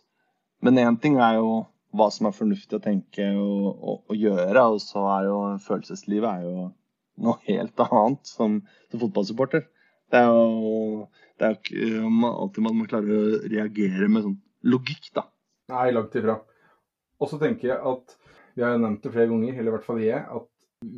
Men 0.61 0.77
én 0.77 0.99
ting 1.01 1.17
er 1.17 1.39
jo 1.39 1.63
hva 1.93 2.09
som 2.13 2.27
er 2.27 2.35
fornuftig 2.35 2.77
å 2.77 2.83
tenke 2.83 3.27
og, 3.37 3.67
og, 3.73 3.99
og 4.09 4.17
gjøre. 4.17 4.65
Og 4.75 4.79
så 4.81 5.03
er 5.17 5.27
jo 5.29 5.37
følelseslivet 5.65 6.29
er 6.29 6.47
jo 6.47 6.69
noe 7.23 7.37
helt 7.45 7.83
annet 7.85 8.25
som, 8.27 8.61
som 8.89 9.03
fotballsupporter. 9.03 9.67
Det 10.13 10.21
er 10.21 10.29
jo 10.29 11.07
det 11.39 11.47
er 11.47 11.55
ikke 11.57 12.29
alltid 12.29 12.65
man 12.65 12.87
klarer 12.89 13.13
å 13.13 13.37
reagere 13.51 14.07
med 14.07 14.25
sånn 14.25 14.39
logikk, 14.69 15.09
da. 15.17 15.25
Nei, 15.73 15.89
langt 15.95 16.13
ifra. 16.15 16.37
Og 17.19 17.29
så 17.31 17.39
tenker 17.41 17.73
jeg 17.73 17.79
at 17.93 18.17
vi 18.53 18.63
har 18.63 18.75
jo 18.75 18.83
nevnt 18.83 19.03
det 19.03 19.11
flere 19.13 19.31
ganger, 19.31 19.57
eller 19.57 19.71
i 19.71 19.75
hvert 19.75 19.87
fall 19.87 20.01
jeg, 20.03 20.21
at 20.21 20.49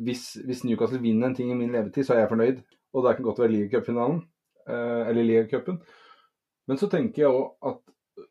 hvis, 0.06 0.24
hvis 0.44 0.64
Newcastle 0.66 1.00
vinner 1.00 1.30
en 1.30 1.36
ting 1.38 1.50
i 1.52 1.56
min 1.56 1.72
levetid, 1.72 2.04
så 2.04 2.14
er 2.14 2.24
jeg 2.24 2.32
fornøyd. 2.34 2.62
Og 2.94 3.04
det 3.04 3.16
kan 3.16 3.26
godt 3.26 3.40
være 3.42 3.54
ligacupfinalen, 3.54 4.20
eh, 4.68 5.02
eller 5.10 5.26
ligacupen. 5.26 5.80
Men 6.68 6.80
så 6.80 6.90
tenker 6.92 7.24
jeg 7.24 7.32
òg 7.32 7.70
at 7.70 7.82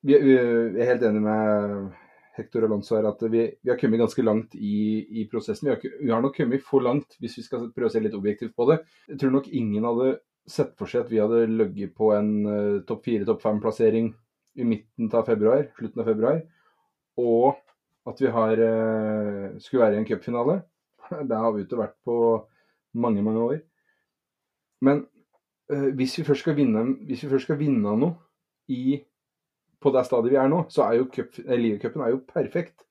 vi, 0.06 0.18
vi, 0.22 0.36
er 0.38 0.92
helt 0.92 1.06
enig 1.08 1.24
med 1.26 1.92
Hector 2.36 2.66
Alonso 2.68 2.98
er 2.98 3.08
at 3.08 3.22
vi, 3.32 3.46
vi, 3.64 3.72
har 3.72 3.80
kommet 3.80 4.02
ganske 4.02 4.24
langt 4.26 4.56
i, 4.60 5.06
i 5.22 5.26
prosessen. 5.32 5.70
Vi 5.70 5.74
har, 5.74 6.00
vi 6.02 6.12
har, 6.12 6.24
nok 6.24 6.36
kommet 6.36 6.64
for 6.66 6.84
langt, 6.84 7.16
hvis 7.24 7.38
vi 7.40 7.46
skal 7.46 7.70
prøve 7.72 7.90
å 7.90 7.94
se 7.94 8.02
litt 8.04 8.18
objektivt 8.18 8.56
på 8.58 8.68
det. 8.72 8.82
Jeg 9.10 9.22
tror 9.22 9.36
nok 9.38 9.48
ingen 9.56 9.88
hadde 9.88 10.18
sett 10.46 10.76
for 10.78 10.92
seg 10.92 11.06
at 11.06 11.14
vi 11.14 11.22
hadde 11.22 11.46
ligget 11.50 11.96
på 11.98 12.12
en 12.16 12.34
uh, 12.46 12.82
topp 12.88 13.08
fire, 13.08 13.26
topp 13.28 13.42
fem-plassering 13.46 14.12
i 14.56 14.68
midten 14.68 15.10
av 15.16 15.26
februar, 15.28 15.66
slutten 15.78 16.04
av 16.04 16.12
februar, 16.12 16.44
og 17.22 17.56
at 18.12 18.22
vi 18.22 18.34
har, 18.36 18.62
uh, 18.62 19.56
skulle 19.64 19.86
være 19.86 19.98
i 19.98 20.04
en 20.04 20.10
cupfinale. 20.10 20.60
Det 21.30 21.40
har 21.40 21.56
vi 21.56 21.66
ikke 21.66 21.82
vært 21.82 21.98
på 22.06 22.20
mange, 23.00 23.24
mange 23.26 23.48
år. 23.48 23.58
Men 24.86 25.06
uh, 25.72 25.90
hvis, 25.96 26.20
vi 26.20 26.58
vinne, 26.60 26.86
hvis 27.08 27.26
vi 27.26 27.32
først 27.32 27.48
skal 27.48 27.62
vinne 27.64 27.96
noe 27.96 28.14
i 28.70 29.00
på 29.86 29.94
det 29.94 30.06
stadiet 30.08 30.34
vi 30.34 30.42
er 30.42 30.52
nå, 30.52 30.64
så 30.74 30.88
er 30.88 31.00
jo 31.00 31.08
eh, 31.22 31.58
ligacupen 31.60 32.04
er 32.06 32.18
perfekt. 32.30 32.86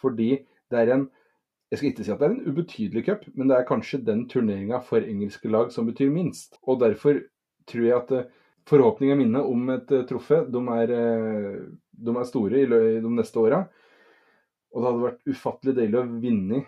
Fordi 0.00 0.30
det 0.70 0.82
er 0.82 0.94
en 0.94 1.08
Jeg 1.68 1.78
skal 1.78 1.90
ikke 1.90 2.04
si 2.04 2.12
at 2.14 2.20
det 2.22 2.24
er 2.24 2.32
en 2.32 2.46
ubetydelig 2.48 3.02
cup, 3.04 3.24
men 3.36 3.50
det 3.50 3.56
er 3.58 3.66
kanskje 3.68 3.98
den 4.00 4.22
turneringa 4.24 4.78
for 4.80 5.04
engelske 5.04 5.50
lag 5.52 5.68
som 5.68 5.84
betyr 5.84 6.08
minst. 6.08 6.56
Og 6.64 6.78
derfor 6.80 7.18
tror 7.68 7.84
jeg 7.84 7.96
at 7.96 8.12
eh, 8.16 8.30
forhåpningene 8.64 9.18
mine 9.20 9.42
om 9.44 9.68
et 9.74 9.92
truffe, 10.08 10.46
de 10.48 10.62
er, 10.72 10.94
de 11.92 12.14
er 12.16 12.24
store 12.24 12.62
i 12.62 12.70
de 13.04 13.12
neste 13.12 13.36
åra. 13.40 13.66
Og 14.72 14.80
det 14.80 14.88
hadde 14.88 15.04
vært 15.04 15.28
ufattelig 15.28 15.76
deilig 15.76 16.00
å 16.00 16.06
vinne 16.24 16.62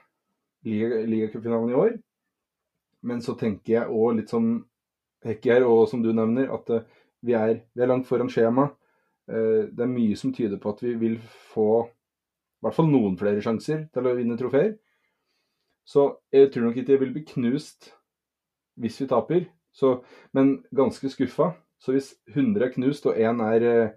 ligacupfinalen 0.68 1.72
i 1.72 1.80
år. 1.80 1.96
Men 3.08 3.24
så 3.24 3.32
tenker 3.40 3.72
jeg 3.78 3.88
òg 3.88 4.18
litt 4.18 4.32
som 4.32 4.52
Hekker, 5.24 5.64
og 5.68 5.86
som 5.90 6.00
du 6.04 6.12
nevner, 6.16 6.48
at 6.52 6.68
vi 7.24 7.34
er, 7.36 7.58
vi 7.76 7.84
er 7.84 7.90
langt 7.90 8.08
foran 8.08 8.30
skjemaet. 8.32 8.76
Eh, 9.30 9.64
det 9.70 9.84
er 9.84 9.90
mye 9.90 10.18
som 10.18 10.32
tyder 10.34 10.58
på 10.60 10.72
at 10.74 10.82
vi 10.82 10.94
vil 10.98 11.16
få 11.52 11.70
i 11.86 12.66
hvert 12.66 12.76
fall 12.76 12.90
noen 12.90 13.16
flere 13.20 13.42
sjanser 13.44 13.86
til 13.94 14.06
å 14.06 14.14
vinne 14.18 14.38
trofeer. 14.40 14.74
Så 15.86 16.06
jeg 16.34 16.50
tror 16.52 16.68
nok 16.68 16.80
ikke 16.80 16.96
jeg 16.96 17.02
vil 17.04 17.14
bli 17.14 17.24
knust 17.32 17.92
hvis 18.80 19.00
vi 19.02 19.08
taper, 19.10 19.46
så, 19.74 20.00
men 20.36 20.60
ganske 20.76 21.10
skuffa. 21.12 21.52
Så 21.80 21.94
hvis 21.94 22.12
100 22.34 22.66
er 22.66 22.72
knust 22.74 23.06
og 23.08 23.18
én 23.18 23.40
er 23.44 23.66
eh, 23.66 23.94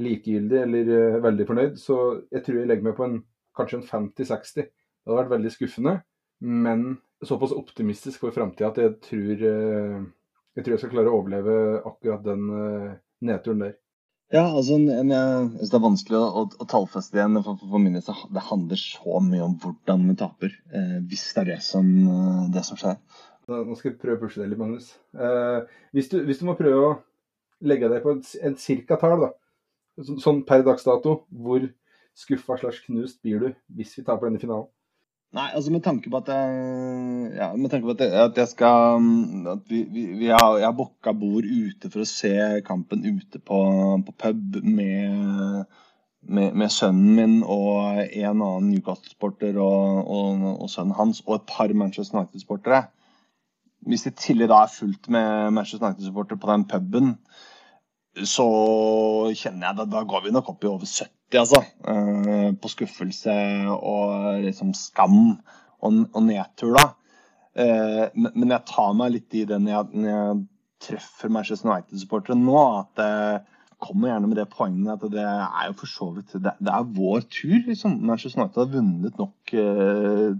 likegyldig 0.00 0.62
eller 0.64 0.92
eh, 0.96 1.20
veldig 1.22 1.46
fornøyd, 1.48 1.76
så 1.78 1.98
jeg 2.32 2.44
tror 2.46 2.60
jeg 2.60 2.70
legger 2.70 2.88
meg 2.88 2.96
på 2.98 3.06
en, 3.06 3.20
kanskje 3.58 3.80
en 3.80 3.86
50-60. 3.86 4.66
Det 4.66 5.08
hadde 5.08 5.20
vært 5.20 5.34
veldig 5.34 5.52
skuffende, 5.54 5.94
men 6.46 6.88
såpass 7.26 7.52
optimistisk 7.56 8.24
for 8.24 8.34
framtida 8.34 8.70
at 8.70 8.80
jeg 8.80 8.96
tror, 9.04 9.42
jeg 9.44 10.64
tror 10.64 10.74
jeg 10.74 10.82
skal 10.82 10.92
klare 10.92 11.12
å 11.12 11.18
overleve 11.18 11.56
akkurat 11.88 12.22
den 12.24 12.46
nedturen 13.26 13.64
der. 13.64 13.74
Ja, 14.30 14.44
altså, 14.46 14.76
jeg 14.78 15.02
synes 15.02 15.70
Det 15.72 15.76
er 15.76 15.82
vanskelig 15.82 16.18
å, 16.20 16.44
å, 16.46 16.66
tallfeste 16.70 17.18
igjen. 17.18 17.40
For, 17.42 17.58
for 17.58 17.82
min 17.82 17.98
del 17.98 18.22
det 18.34 18.46
handler 18.46 18.78
så 18.78 19.18
mye 19.26 19.42
om 19.42 19.56
hvordan 19.58 20.06
vi 20.06 20.16
taper. 20.20 20.54
Eh, 20.70 20.96
hvis 21.10 21.24
det 21.34 21.42
er 21.42 21.50
det 21.54 21.58
som, 21.66 21.88
eh, 22.06 22.44
det 22.54 22.62
som 22.68 22.78
skjer. 22.78 23.00
Nå 23.50 23.74
skal 23.74 23.90
jeg 23.90 23.98
prøve 23.98 24.20
å 24.20 24.22
pushe 24.22 24.38
deg 24.38 24.52
litt, 24.52 24.60
Magnus. 24.60 24.92
Eh, 25.18 25.58
hvis, 25.96 26.12
du, 26.12 26.20
hvis, 26.28 26.38
du, 26.38 26.46
må 26.46 26.54
prøve 26.58 26.84
å 26.86 26.96
legge 27.66 27.90
deg 27.90 28.04
på 28.04 28.14
et, 28.14 28.30
et 28.46 28.62
cirka-tall, 28.62 29.32
sånn 29.98 30.44
per 30.46 30.62
dags 30.66 30.86
dato, 30.86 31.24
hvor 31.34 31.66
skuffa 32.20 32.60
slags 32.60 32.78
knust 32.86 33.18
blir 33.24 33.42
du 33.42 33.50
hvis 33.74 33.96
vi 33.98 34.06
taper 34.06 34.30
denne 34.30 34.42
finalen? 34.42 34.70
Nei, 35.30 35.46
altså 35.54 35.70
med 35.70 35.84
tanke 35.84 36.10
på 36.10 36.18
at 36.18 36.28
jeg, 36.32 36.54
ja, 37.36 37.48
på 37.54 37.92
at 37.92 38.00
jeg, 38.02 38.14
at 38.18 38.38
jeg 38.40 38.48
skal 38.50 39.04
at 39.52 39.68
vi, 39.70 39.84
vi, 39.86 40.06
vi 40.18 40.26
har, 40.26 40.56
Jeg 40.58 40.66
har 40.66 40.74
booka 40.74 41.12
bord 41.14 41.46
ute 41.46 41.90
for 41.90 42.02
å 42.02 42.08
se 42.08 42.32
kampen 42.66 43.04
ute 43.06 43.38
på, 43.38 43.60
på 44.08 44.14
pub 44.24 44.58
med, 44.64 45.68
med, 46.26 46.48
med, 46.50 46.66
sønnen 46.74 47.14
min 47.14 47.36
og 47.44 48.00
en 48.02 48.42
annen 48.42 48.72
Newcastle-sporter 48.72 49.60
og, 49.62 50.02
og, 50.02 50.42
og, 50.56 50.66
sønnen 50.72 50.98
hans 50.98 51.22
og 51.28 51.36
et 51.36 51.46
par 51.52 51.76
Manchester 51.78 52.18
United-sportere. 52.18 52.82
Hvis 53.86 54.08
det 54.08 54.16
tillegg 54.18 54.50
da 54.50 54.64
er 54.64 54.74
fullt 54.74 55.12
med 55.14 55.54
Manchester 55.54 55.86
United-supportere 55.86 56.42
på 56.42 56.50
den 56.50 56.66
puben, 56.74 57.14
så 58.26 58.46
kjenner 59.38 59.68
jeg 59.68 59.84
at 59.84 59.90
da 59.92 60.02
går 60.08 60.24
vi 60.24 60.32
nok 60.34 60.50
opp 60.52 60.64
i 60.64 60.70
over 60.70 60.88
70, 60.88 61.36
altså. 61.38 61.60
Eh, 61.88 62.48
på 62.58 62.70
skuffelse 62.72 63.34
og 63.76 64.40
liksom 64.44 64.72
skam 64.74 65.20
og, 65.80 66.00
og 66.10 66.24
nedtur, 66.26 66.74
da. 66.76 66.88
Eh, 67.54 68.06
men 68.14 68.52
jeg 68.52 68.66
tar 68.70 68.96
meg 68.98 69.14
litt 69.16 69.38
i 69.38 69.46
det 69.48 69.58
når 69.62 69.72
jeg, 69.76 70.02
når 70.02 70.10
jeg 70.10 70.42
treffer 70.86 71.32
Manchester 71.32 71.70
United-supportere 71.70 72.38
nå. 72.38 72.60
At 72.82 72.92
det 73.00 73.10
kommer 73.80 74.10
gjerne 74.10 74.30
med 74.30 74.40
det 74.40 74.48
poenget 74.52 74.92
at 74.96 75.12
det 75.12 75.26
er 75.26 75.68
jo 75.70 75.76
for 75.80 75.90
så 75.90 76.10
vidt 76.16 76.34
det, 76.36 76.54
det, 76.60 76.72
er 76.72 76.94
vår 76.96 77.26
tur, 77.32 77.58
liksom. 77.68 77.98
Manchester 78.10 78.42
United 78.42 78.62
har 78.64 78.72
vunnet 78.74 79.20
nok 79.20 79.54
uh, 79.56 80.34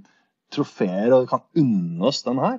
trofeer 0.52 1.14
og 1.16 1.28
kan 1.30 1.46
unne 1.58 2.10
oss 2.10 2.24
den 2.26 2.42
her. 2.42 2.58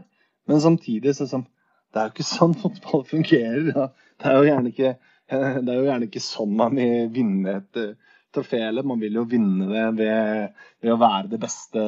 Men 0.50 0.64
samtidig 0.64 1.16
så 1.16 1.28
som, 1.30 1.46
det 1.92 2.00
er 2.02 2.08
jo 2.08 2.16
ikke 2.16 2.28
sånn 2.28 2.56
fotball 2.64 3.06
fungerer. 3.10 3.72
Da. 3.76 3.88
Det 4.22 4.30
er 4.30 4.38
jo 4.38 4.50
gjerne 4.50 4.74
ikke, 4.74 4.94
jo 5.80 5.88
gjerne 5.88 6.10
ikke 6.10 6.24
sånn 6.26 6.58
man 6.60 6.78
vil 6.80 7.10
vinne 7.16 7.58
et 7.62 7.82
uh, 7.82 8.20
trofé. 8.36 8.64
Man 8.82 9.02
vil 9.02 9.20
jo 9.20 9.26
vinne 9.30 9.68
det 9.72 9.88
ved, 10.00 10.62
ved 10.84 10.94
å 10.94 11.02
være 11.02 11.34
det 11.34 11.42
beste, 11.42 11.88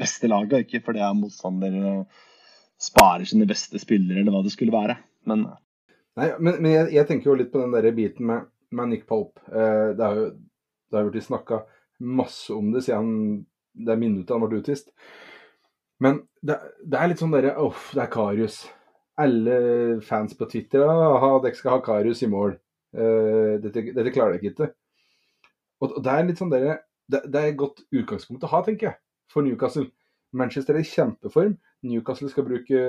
beste 0.00 0.30
laget, 0.30 0.64
ikke 0.64 0.84
fordi 0.86 1.10
motstander 1.18 2.06
sparer 2.80 3.28
sine 3.28 3.46
beste 3.48 3.78
spillere, 3.80 4.22
eller 4.22 4.34
hva 4.34 4.42
det 4.44 4.52
skulle 4.54 4.74
være. 4.74 4.96
Men, 5.30 5.46
Nei, 6.14 6.30
men, 6.38 6.60
men 6.62 6.70
jeg, 6.70 6.90
jeg, 6.94 7.06
tenker 7.08 7.30
jo 7.30 7.38
litt 7.38 7.50
på 7.52 7.62
den 7.62 7.72
der 7.74 7.94
biten 7.94 8.28
med, 8.28 8.50
med 8.74 8.90
Nick 8.92 9.06
Pope. 9.08 9.40
Eh, 9.50 9.94
det 9.98 10.04
har 10.04 10.18
jo 10.20 10.26
det 10.94 11.00
har 11.00 11.10
blitt 11.10 11.24
snakka 11.26 11.64
masse 11.98 12.52
om 12.54 12.68
det 12.70 12.84
siden 12.86 13.46
det 13.72 13.96
minuttet 13.98 14.30
han 14.30 14.44
ble 14.44 14.60
utvist. 14.60 14.92
Men 15.98 16.20
det, 16.38 16.60
det, 16.86 16.98
er 16.98 17.10
litt 17.10 17.22
sånn 17.22 17.34
derre 17.34 17.56
Uff, 17.64 17.88
det 17.96 18.04
er 18.04 18.12
Karius. 18.12 18.60
Alle 19.20 19.56
fans 20.02 20.34
på 20.34 20.48
Twitter 20.50 20.82
aha, 20.82 21.36
dere 21.44 21.58
skal 21.58 21.76
ha 21.76 21.82
Karius 21.84 22.24
i 22.26 22.30
mål. 22.30 22.56
Uh, 22.94 23.60
dette, 23.62 23.90
dette, 23.94 24.12
klarer 24.14 24.38
dere 24.38 24.50
ikke. 24.52 24.70
Og, 25.82 25.92
og 25.98 26.00
det 26.02 26.14
er 26.14 26.26
litt 26.28 26.40
sånn 26.40 26.52
derre 26.52 26.78
det, 27.10 27.20
det, 27.28 27.40
er 27.40 27.50
et 27.50 27.60
godt 27.60 27.82
utgangspunkt 27.92 28.46
å 28.46 28.50
ha, 28.52 28.62
tenker 28.64 28.88
jeg, 28.88 28.98
for 29.30 29.44
Newcastle. 29.44 29.88
Manchester 30.34 30.74
er 30.74 30.82
i 30.82 30.88
kjempeform. 30.88 31.58
Newcastle 31.86 32.30
skal 32.32 32.46
bruke 32.48 32.84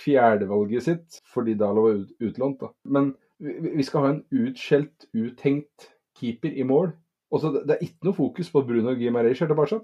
fjerdevalget 0.00 0.86
sitt 0.86 1.18
fordi 1.32 1.56
Dalo 1.58 1.86
var 1.88 1.98
ut, 1.98 2.12
utlånt. 2.22 2.60
Da. 2.62 2.70
Men 2.84 3.12
vi, 3.42 3.56
vi, 3.74 3.86
skal 3.86 4.04
ha 4.04 4.12
en 4.14 4.22
utskjelt, 4.30 5.08
uthengt 5.16 5.90
keeper 6.20 6.54
i 6.54 6.66
mål. 6.66 6.92
Også, 7.34 7.52
det, 7.58 7.76
er 7.76 7.84
ikke 7.86 8.08
noe 8.08 8.16
fokus 8.16 8.50
på 8.52 8.62
Bruno 8.66 8.94
Gimareish 8.98 9.42
tilbake. 9.44 9.82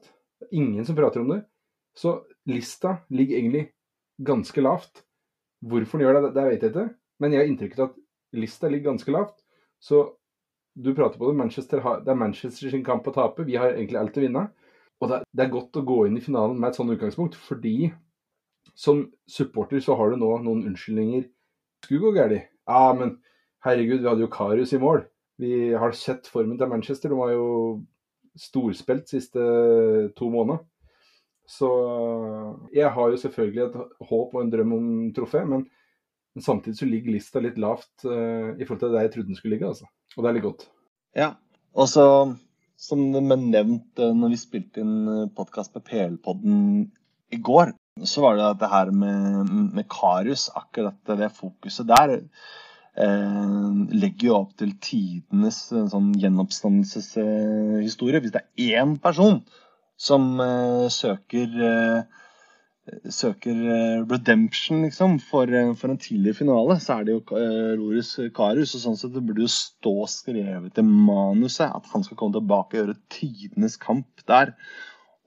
Ingen 0.52 0.86
som 0.86 0.98
prater 0.98 1.22
om 1.22 1.34
det. 1.34 1.42
Så 1.96 2.18
lista 2.48 2.98
ligger 3.08 3.38
egentlig 3.40 3.66
ganske 4.22 4.62
lavt. 4.62 5.05
Hvorfor 5.66 5.98
den 5.98 6.06
gjør 6.06 6.20
det, 6.20 6.34
det 6.36 6.46
vet 6.46 6.62
jeg 6.62 6.72
ikke. 6.72 6.86
Men 7.22 7.32
jeg 7.32 7.42
har 7.42 7.50
inntrykk 7.50 7.76
av 7.78 7.88
at 7.88 7.98
lista 8.36 8.70
ligger 8.70 8.92
ganske 8.92 9.12
lavt. 9.14 9.40
Så 9.82 10.04
du 10.76 10.92
prater 10.94 11.18
på 11.18 11.30
det. 11.30 11.38
Manchester 11.38 11.82
det 12.04 12.12
er 12.12 12.20
Manchester 12.20 12.72
sin 12.72 12.84
kamp 12.84 13.06
å 13.08 13.14
tape. 13.14 13.46
Vi 13.48 13.56
har 13.58 13.72
egentlig 13.72 14.00
alt 14.00 14.18
å 14.18 14.24
vinne. 14.24 14.46
Og 15.00 15.10
det, 15.12 15.22
er 15.44 15.52
godt 15.52 15.76
å 15.76 15.84
gå 15.84 16.02
inn 16.06 16.16
i 16.16 16.24
finalen 16.24 16.58
med 16.60 16.70
et 16.70 16.78
sånt 16.78 16.92
utgangspunkt, 16.94 17.34
fordi 17.36 17.90
som 18.76 19.02
supporter 19.28 19.82
så 19.84 19.96
har 19.98 20.12
du 20.12 20.20
nå 20.20 20.30
noen 20.44 20.64
unnskyldninger. 20.70 21.26
Skulle 21.84 22.06
gå 22.06 22.14
galt. 22.16 22.48
Ja, 22.66 22.94
men 22.96 23.18
herregud, 23.64 24.00
vi 24.00 24.08
hadde 24.08 24.24
jo 24.24 24.32
Karius 24.32 24.72
i 24.76 24.80
mål. 24.80 25.04
Vi 25.40 25.74
har 25.76 25.92
sett 25.96 26.28
formen 26.32 26.56
til 26.58 26.70
Manchester. 26.70 27.12
De 27.12 27.20
har 27.20 27.34
jo 27.34 27.50
storspilt 28.40 29.08
siste 29.12 29.42
to 30.16 30.30
måneder. 30.32 30.64
Så 31.46 31.68
jeg 32.74 32.90
har 32.90 33.12
jo 33.12 33.18
selvfølgelig 33.22 33.68
et 33.68 33.76
håp 34.08 34.34
og 34.34 34.40
en 34.42 34.50
drøm 34.50 34.72
om 34.76 34.88
trofé, 35.14 35.44
men, 35.46 35.68
samtidig 36.36 36.76
så 36.76 36.88
ligger 36.88 37.14
lista 37.14 37.40
litt 37.40 37.56
lavt 37.56 38.04
uh, 38.04 38.52
i 38.58 38.66
forhold 38.66 38.82
til 38.82 38.90
det 38.92 39.04
jeg 39.06 39.12
trodde 39.14 39.30
den 39.30 39.38
skulle 39.38 39.54
ligge. 39.54 39.70
altså. 39.70 39.86
Og 40.16 40.24
det 40.24 40.28
er 40.28 40.36
litt 40.36 40.44
godt. 40.44 40.66
Ja, 41.16 41.30
og 41.72 41.88
så 41.88 42.04
som 42.76 43.06
nevnt 43.08 44.02
uh, 44.02 44.12
når 44.12 44.34
vi 44.34 44.40
spilte 44.40 44.82
inn 44.82 45.08
eh, 45.08 45.30
podkast 45.32 45.72
med 45.72 45.86
PL-podden 45.86 46.58
i 47.32 47.38
går, 47.40 47.72
så 48.04 48.26
var 48.26 48.36
det 48.36 48.50
det 48.60 48.68
her 48.68 48.92
med, 48.92 49.54
med 49.78 49.88
Karius, 49.88 50.50
akkurat 50.52 51.16
det 51.16 51.30
fokuset 51.38 51.88
der. 51.88 52.18
Eh, 52.96 53.70
legger 53.96 54.28
jo 54.28 54.36
opp 54.42 54.52
til 54.60 54.74
tidenes 54.84 55.62
sånn 55.72 56.12
gjenoppstandelseshistorie. 56.20 58.20
Hvis 58.20 58.36
det 58.36 58.44
er 58.44 58.82
én 58.82 58.98
person 59.00 59.40
som 59.96 60.40
uh, 60.40 60.86
søker 60.92 61.52
uh, 61.60 62.22
søker 63.10 63.56
uh, 63.56 64.04
redemption, 64.06 64.84
liksom, 64.86 65.18
for, 65.18 65.50
for, 65.80 65.90
en 65.90 65.98
tidligere 65.98 66.40
finale, 66.42 66.76
så 66.82 66.98
er 66.98 67.06
det 67.06 67.16
jo 67.16 67.40
Loris 67.80 68.12
Karius. 68.36 68.76
og 68.76 68.84
sånn 68.84 68.98
sett 69.00 69.16
Det 69.16 69.24
burde 69.26 69.46
jo 69.46 69.50
stå 69.50 69.94
skrevet 70.10 70.78
i 70.78 70.86
manuset 70.86 71.66
at 71.66 71.88
han 71.94 72.06
skal 72.06 72.20
komme 72.20 72.36
tilbake 72.36 72.76
og 72.76 72.82
gjøre 72.82 73.00
tidenes 73.10 73.78
kamp 73.82 74.22
der. 74.28 74.54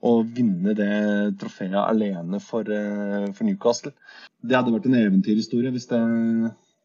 Og 0.00 0.30
vinne 0.32 0.72
det 0.72 1.36
trofeet 1.42 1.76
alene 1.76 2.38
for, 2.40 2.64
for 2.64 3.44
Newcastle. 3.44 3.92
Det 4.40 4.56
hadde 4.56 4.72
vært 4.72 4.86
en 4.88 4.96
eventyrhistorie 4.96 5.74
hvis 5.74 5.90
det, 5.90 5.98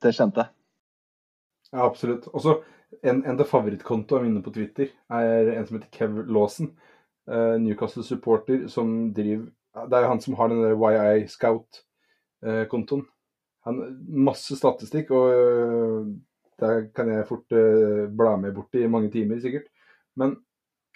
det 0.04 0.12
skjente. 0.17 0.50
Ja, 1.71 1.86
absolutt. 1.86 2.28
Også 2.36 2.58
en, 3.00 3.21
en 3.24 3.39
av 3.39 3.48
favorittkontoene 3.48 4.28
mine 4.28 4.43
på 4.43 4.52
Twitter 4.58 4.91
er 5.15 5.54
en 5.54 5.69
som 5.69 5.80
heter 5.80 5.95
Kev 5.95 6.19
Lawson 6.28 6.74
Newcastle-supporter 7.28 8.68
som 8.70 8.92
driver 9.16 9.48
Det 9.90 9.98
er 9.98 10.08
han 10.08 10.22
som 10.22 10.36
har 10.38 10.52
den 10.52 10.62
der 10.62 10.76
YI 10.78 11.26
Scout-kontoen. 11.28 13.02
Han 13.66 13.80
Masse 14.08 14.56
statistikk, 14.56 15.10
og 15.10 15.34
uh, 15.34 16.12
der 16.62 16.86
kan 16.96 17.10
jeg 17.10 17.26
fort 17.28 17.56
bla 18.16 18.36
med 18.38 18.54
bort 18.56 18.78
i 18.78 18.86
mange 18.88 19.10
timer, 19.12 19.42
sikkert. 19.42 19.66
Men 20.16 20.38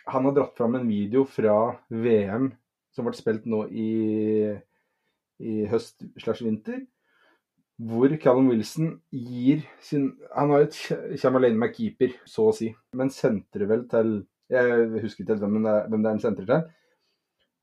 han 0.07 0.25
har 0.25 0.37
dratt 0.37 0.55
fram 0.57 0.77
en 0.77 0.87
video 0.87 1.25
fra 1.27 1.57
VM 1.89 2.51
som 2.95 3.09
ble 3.09 3.17
spilt 3.17 3.49
nå 3.49 3.65
i, 3.67 3.89
i 5.43 5.65
høst 5.71 6.05
slash 6.21 6.45
vinter 6.45 6.85
hvor 7.79 8.11
Callum 8.19 8.49
Wilson 8.51 8.97
gir 9.09 9.63
sin 9.79 10.11
Han 10.35 10.51
har 10.51 10.67
et 10.67 10.77
kommer 11.21 11.39
alene 11.39 11.61
med 11.61 11.75
keeper, 11.75 12.11
så 12.27 12.49
å 12.49 12.55
si, 12.55 12.73
men 12.93 13.11
sentrer 13.13 13.69
vel 13.69 13.85
til 13.91 14.17
jeg 14.49 15.03
husker 15.03 15.23
ikke 15.23 15.37
hvem, 15.41 15.61
hvem 15.61 16.01
det 16.01 16.09
er 16.09 16.15
han 16.15 16.23
sentrer 16.23 16.49
til. 16.49 16.67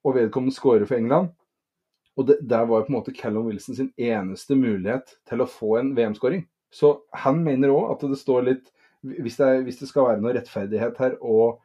Og 0.07 0.15
vedkommende 0.15 0.55
skårer 0.55 0.87
for 0.87 0.99
England. 0.99 1.33
Og 2.17 2.29
det, 2.29 2.39
der 2.49 2.65
var 2.65 2.81
jo 2.81 2.87
på 2.87 2.93
en 2.93 2.97
måte 2.97 3.15
Callum 3.15 3.47
Wilson 3.51 3.77
sin 3.77 3.93
eneste 3.99 4.57
mulighet 4.57 5.17
til 5.29 5.43
å 5.43 5.51
få 5.51 5.77
en 5.81 5.93
VM-skåring. 5.97 6.47
Så 6.73 6.95
han 7.15 7.43
mener 7.45 7.75
òg 7.75 7.93
at 7.93 8.07
det 8.09 8.19
står 8.21 8.47
litt 8.47 8.73
hvis 9.07 9.37
det, 9.39 9.49
hvis 9.67 9.79
det, 9.79 9.89
skal 9.91 10.09
være 10.09 10.23
noe 10.23 10.35
rettferdighet 10.35 10.99
her 10.99 11.17
og, 11.21 11.61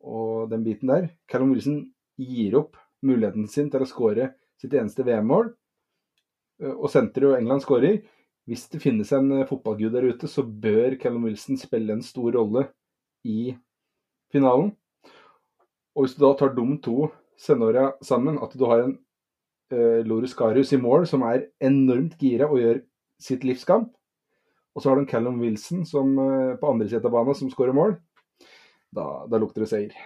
og, 0.00 0.46
den 0.52 0.64
biten 0.64 0.88
der 0.88 1.10
Callum 1.28 1.52
Wilson 1.52 1.82
gir 2.16 2.56
opp 2.62 2.78
muligheten 3.04 3.48
sin 3.50 3.68
til 3.72 3.84
å 3.84 3.88
skåre 3.88 4.30
sitt 4.56 4.72
eneste 4.72 5.04
VM-mål, 5.04 5.50
og 6.64 6.86
senteret 6.88 7.28
og 7.28 7.36
England 7.36 7.60
skårer. 7.66 7.98
Hvis 8.48 8.64
det 8.72 8.80
finnes 8.80 9.10
en 9.12 9.28
fotballgud 9.44 9.92
der 9.92 10.06
ute, 10.08 10.30
så 10.30 10.46
bør 10.46 10.96
Callum 11.02 11.26
Wilson 11.28 11.58
spille 11.60 11.92
en 11.92 12.04
stor 12.06 12.30
rolle 12.38 12.64
i 13.26 13.50
finalen. 14.32 14.72
Og 15.96 16.04
hvis 16.04 16.16
du 16.16 16.24
da 16.24 16.32
tar 16.36 16.54
de 16.56 16.66
to 16.84 17.10
scenarioene 17.40 18.04
sammen, 18.04 18.38
at 18.42 18.54
du 18.56 18.64
har 18.68 18.84
en 18.84 18.96
eh, 19.72 20.02
Loris 20.06 20.34
Garius 20.36 20.72
i 20.76 20.80
mål 20.80 21.06
som 21.08 21.24
er 21.28 21.48
enormt 21.64 22.18
gira 22.20 22.48
og 22.50 22.60
gjør 22.60 22.82
sitt 23.22 23.46
livskamp, 23.48 23.92
og 24.76 24.82
så 24.82 24.90
har 24.90 24.98
du 24.98 25.06
en 25.06 25.08
Callum 25.08 25.40
Wilson 25.40 25.86
som, 25.88 26.18
eh, 26.20 26.56
på 26.60 26.68
andre 26.68 26.88
siden 26.88 27.08
av 27.08 27.16
banen 27.16 27.38
som 27.38 27.50
skårer 27.52 27.76
mål, 27.76 27.96
da, 28.92 29.24
da, 29.28 29.40
lukter 29.40 29.64
det 29.64 29.70
seier. 29.72 29.96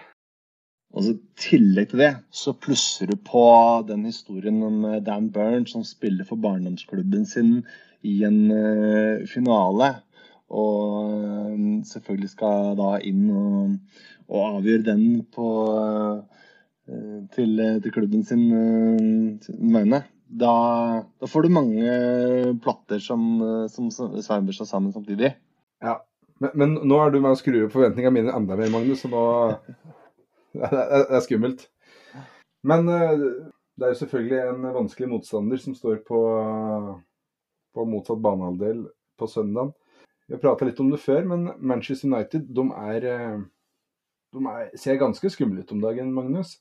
Og 0.95 1.07
I 1.07 1.13
tillegg 1.39 1.91
til 1.91 2.03
det 2.03 2.11
så 2.35 2.53
plusser 2.55 3.11
du 3.11 3.15
på 3.15 3.43
den 3.87 4.05
historien 4.07 4.59
om 4.67 4.85
eh, 4.87 5.01
Dan 5.03 5.29
Burns 5.31 5.75
som 5.75 5.83
spiller 5.87 6.27
for 6.27 6.39
barndomsklubben 6.39 7.27
sin 7.27 7.61
i 8.07 8.23
en 8.25 8.39
uh, 8.49 9.27
finale. 9.29 9.91
Og 10.51 11.83
selvfølgelig 11.87 12.33
skal 12.33 12.73
da 12.79 12.95
inn 13.07 13.29
og 13.31 13.77
og 14.31 14.57
avgjøre 14.57 14.85
den 14.87 15.03
på, 15.33 15.47
eh, 16.87 17.19
til, 17.35 17.61
til, 17.83 17.91
klubben 17.93 18.23
sin, 18.27 18.45
eh, 18.55 19.39
sin 19.43 19.73
vegne, 19.75 20.03
da, 20.31 20.53
da, 21.19 21.27
får 21.27 21.45
du 21.45 21.51
mange 21.51 21.95
platter 22.63 23.03
som, 23.03 23.41
som 23.67 23.89
sveiver 23.91 24.55
seg 24.55 24.69
sammen 24.69 24.93
samtidig. 24.95 25.33
Ja, 25.83 25.97
men, 26.39 26.55
men, 26.55 26.77
nå 26.87 27.01
er 27.01 27.11
du 27.11 27.19
med 27.19 27.35
å 27.35 27.39
skru 27.39 27.65
opp 27.65 27.75
forventningene 27.75 28.15
mine 28.15 28.35
enda 28.37 28.55
mer, 28.55 28.71
Magnus, 28.71 29.03
så 29.03 29.11
nå 29.11 29.25
det 30.55 30.69
er, 30.69 31.03
det 31.09 31.19
er 31.19 31.27
skummelt. 31.27 31.67
Men 32.63 32.87
eh, 32.93 33.27
det 33.75 33.87
er 33.87 33.93
jo 33.95 34.01
selvfølgelig 34.05 34.41
en 34.45 34.71
vanskelig 34.79 35.11
motstander 35.11 35.59
som 35.59 35.75
står 35.75 35.99
på, 36.07 36.23
på 37.75 37.87
motsatt 37.89 38.23
banehalvdel 38.23 38.85
på 39.19 39.27
søndag. 39.27 39.75
Vi 40.31 40.37
har 40.37 40.43
prata 40.45 40.63
litt 40.63 40.79
om 40.79 40.93
det 40.93 41.01
før, 41.03 41.25
men 41.27 41.49
Manchester 41.59 42.07
United 42.07 42.47
de 42.55 42.63
er 42.71 43.09
de 44.31 44.47
er, 44.47 44.69
ser 44.79 44.99
ganske 44.99 45.31
skumle 45.33 45.63
ut 45.63 45.71
om 45.75 45.81
dagen, 45.83 46.11
Magnus. 46.15 46.55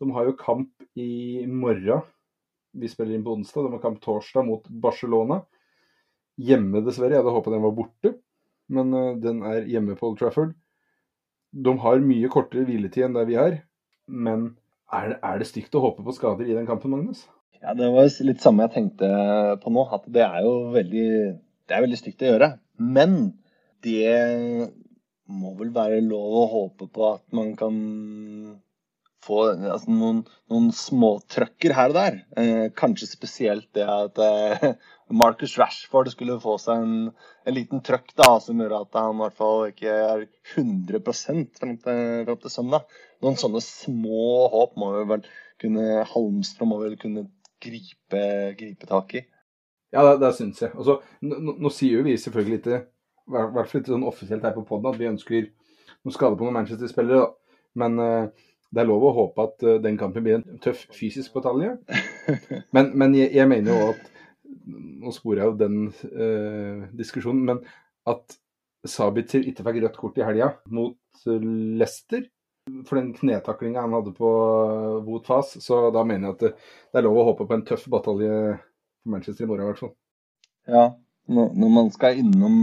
De 0.00 0.08
har 0.14 0.28
jo 0.28 0.36
kamp 0.38 0.70
i 0.98 1.44
morgen. 1.50 2.04
Vi 2.70 2.88
spiller 2.88 3.16
inn 3.16 3.24
på 3.26 3.34
onsdag. 3.34 3.66
De 3.66 3.74
har 3.74 3.82
kamp 3.82 3.98
torsdag 4.04 4.46
mot 4.46 4.68
Barcelona. 4.84 5.40
Hjemme, 6.40 6.84
dessverre. 6.86 7.16
Jeg 7.16 7.24
hadde 7.24 7.34
håpet 7.34 7.56
den 7.56 7.66
var 7.66 7.74
borte, 7.76 8.14
men 8.70 8.94
uh, 8.94 9.18
den 9.20 9.42
er 9.46 9.66
hjemme 9.68 9.98
på 9.98 10.08
Old 10.08 10.20
Trafford. 10.22 10.54
De 11.50 11.74
har 11.82 12.04
mye 12.04 12.30
kortere 12.30 12.62
hviletid 12.68 13.08
enn 13.08 13.18
det 13.18 13.26
vi 13.26 13.36
har, 13.40 13.58
men 14.06 14.52
er 14.94 15.10
det, 15.10 15.18
er 15.26 15.42
det 15.42 15.48
stygt 15.50 15.74
å 15.74 15.82
håpe 15.82 16.06
på 16.06 16.14
skader 16.14 16.46
i 16.46 16.54
den 16.54 16.68
kampen, 16.68 16.94
Magnus? 16.94 17.26
Ja, 17.58 17.74
Det 17.74 17.90
var 17.90 18.06
litt 18.24 18.40
samme 18.40 18.68
jeg 18.68 18.76
tenkte 18.76 19.10
på 19.60 19.74
nå. 19.74 19.82
At 19.98 20.06
det 20.06 20.22
er 20.24 20.46
jo 20.46 20.54
veldig, 20.78 21.08
det 21.66 21.76
er 21.76 21.84
veldig 21.84 21.98
stygt 21.98 22.22
å 22.22 22.30
gjøre. 22.30 22.52
Men 22.80 23.20
det 23.84 24.70
må 25.30 25.52
vel 25.58 25.70
være 25.74 26.00
lov 26.02 26.36
å 26.40 26.48
håpe 26.54 26.88
på 26.90 27.06
at 27.12 27.24
man 27.36 27.54
kan 27.58 27.76
få 29.24 29.40
altså, 29.52 29.92
noen, 29.92 30.22
noen 30.50 30.70
småtrøkker 30.74 31.74
her 31.76 31.92
og 31.92 31.98
der. 31.98 32.16
Eh, 32.40 32.66
kanskje 32.76 33.08
spesielt 33.10 33.68
det 33.76 33.84
at 33.84 34.20
eh, 34.24 34.64
Marcus 35.22 35.56
Rashford 35.60 36.10
skulle 36.14 36.38
få 36.42 36.56
seg 36.62 36.84
en, 36.84 37.10
en 37.44 37.56
liten 37.56 37.82
trøkk 37.84 38.14
da, 38.18 38.32
som 38.42 38.60
gjør 38.60 38.78
at 38.80 38.96
han 38.98 39.18
i 39.18 39.22
hvert 39.24 39.38
fall 39.38 39.66
ikke 39.70 39.98
er 40.14 40.24
100 40.54 41.02
fram 41.58 41.76
til, 41.84 42.32
til 42.32 42.54
søndag. 42.54 42.88
Noen 43.20 43.38
sånne 43.40 43.62
små 43.64 44.48
håp 44.54 44.80
må 44.80 44.94
vel 45.12 45.26
kunne 45.60 46.06
Halmstrøm 46.08 46.72
må 46.72 46.80
vel 46.80 46.96
kunne 47.00 47.28
gripe, 47.60 48.24
gripe 48.56 48.88
tak 48.88 49.18
i. 49.20 49.26
Ja, 49.94 50.04
det, 50.06 50.20
det 50.22 50.34
syns 50.36 50.60
jeg. 50.62 50.70
Altså, 50.76 51.00
nå, 51.26 51.56
nå, 51.58 51.72
sier 51.74 51.98
jo 51.98 52.06
vi 52.06 52.16
selvfølgelig 52.20 52.60
ikke, 52.60 52.82
i 53.30 53.34
hvert 53.34 53.70
fall 53.70 53.82
ikke 53.82 53.94
sånn 53.94 54.06
offisielt 54.06 54.46
her 54.46 54.54
på 54.54 54.66
poden, 54.68 54.92
at 54.92 55.00
vi 55.00 55.10
ønsker 55.10 55.48
noen 56.04 56.14
skade 56.14 56.38
på 56.38 56.46
noen 56.46 56.58
Manchester-spillere. 56.60 57.26
Men 57.80 57.98
uh, 58.02 58.46
det 58.70 58.82
er 58.82 58.88
lov 58.88 59.08
å 59.08 59.14
håpe 59.16 59.46
at 59.48 59.66
uh, 59.66 59.76
den 59.82 59.98
kampen 60.00 60.26
blir 60.26 60.38
en 60.38 60.62
tøff 60.62 60.86
fysisk 60.94 61.34
batalje. 61.36 61.76
Men, 62.74 62.92
men 62.94 63.14
jeg, 63.16 63.32
jeg, 63.34 63.48
mener 63.50 63.74
jo 63.74 63.86
at 63.90 64.02
Nå 64.70 65.10
sporer 65.10 65.40
jeg 65.40 65.48
jo 65.48 65.54
den 65.58 65.78
uh, 65.90 66.84
diskusjonen, 66.94 67.40
men 67.48 67.62
at 68.06 68.36
Sabitzer 68.86 69.42
ikke 69.48 69.64
fikk 69.66 69.78
rødt 69.82 69.96
kort 69.98 70.20
i 70.20 70.22
helga 70.22 70.52
mot 70.70 71.24
Leicester 71.26 72.22
for 72.86 73.00
den 73.00 73.12
knetaklinga 73.16 73.82
han 73.82 73.94
hadde 73.96 74.12
på 74.14 74.30
Wout 75.06 75.26
Fas, 75.26 75.56
så 75.64 75.88
da 75.94 76.04
mener 76.06 76.28
jeg 76.28 76.36
at 76.36 76.44
det, 76.44 76.50
det, 76.92 77.00
er 77.00 77.06
lov 77.06 77.20
å 77.20 77.26
håpe 77.30 77.46
på 77.48 77.56
en 77.56 77.64
tøff 77.66 77.86
batalje 77.90 78.34
for 79.02 79.14
Manchester 79.14 79.44
i 79.44 79.50
morgen, 79.50 79.64
i 79.64 79.70
hvert 79.70 79.82
fall. 79.82 79.94
Ja, 80.70 80.84
når 81.30 81.72
man 81.72 81.90
skal 81.94 82.20
innom 82.20 82.58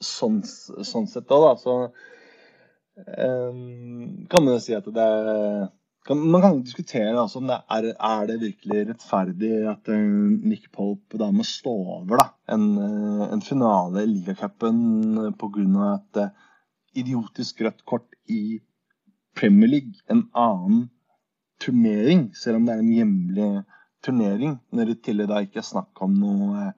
sånn, 0.00 0.40
sånn 0.44 1.08
sett 1.10 1.32
òg, 1.34 1.46
da, 1.46 1.52
så 1.60 1.76
um, 3.04 4.26
kan 4.30 4.44
man 4.44 4.56
jo 4.56 4.62
si 4.64 4.76
at 4.76 4.88
det 4.88 5.04
er 5.04 5.68
kan, 6.06 6.16
Man 6.32 6.40
kan 6.40 6.62
diskutere 6.64 7.12
altså, 7.12 7.42
om 7.42 7.50
det 7.50 7.58
er, 7.68 7.90
er 7.92 8.28
det 8.30 8.38
virkelig 8.40 8.84
rettferdig 8.88 9.50
at 9.68 9.90
uh, 9.92 10.30
Nick 10.48 10.70
Pope 10.72 11.20
da 11.20 11.28
må 11.34 11.44
stå 11.44 11.74
over 11.98 12.22
da, 12.22 12.26
en, 12.54 12.64
uh, 12.80 13.26
en 13.28 13.44
finale 13.44 14.06
i 14.06 14.08
ligacupen 14.08 14.80
pga. 15.36 15.66
et 15.90 16.22
uh, 16.22 16.32
idiotisk 16.96 17.60
rødt 17.66 17.84
kort 17.84 18.16
i 18.32 18.60
Premier 19.36 19.68
League 19.68 20.00
en 20.10 20.24
annen 20.34 20.88
turnering, 21.60 22.30
selv 22.34 22.56
om 22.56 22.66
det 22.66 22.74
er 22.74 22.82
en 22.82 22.96
hjemlig 22.96 23.50
turnering. 24.04 24.58
Når 24.74 24.92
det 24.92 25.00
tillegg 25.06 25.30
da 25.30 25.40
ikke 25.44 25.62
er 25.62 25.70
snakk 25.72 26.04
om 26.04 26.18
noe 26.20 26.70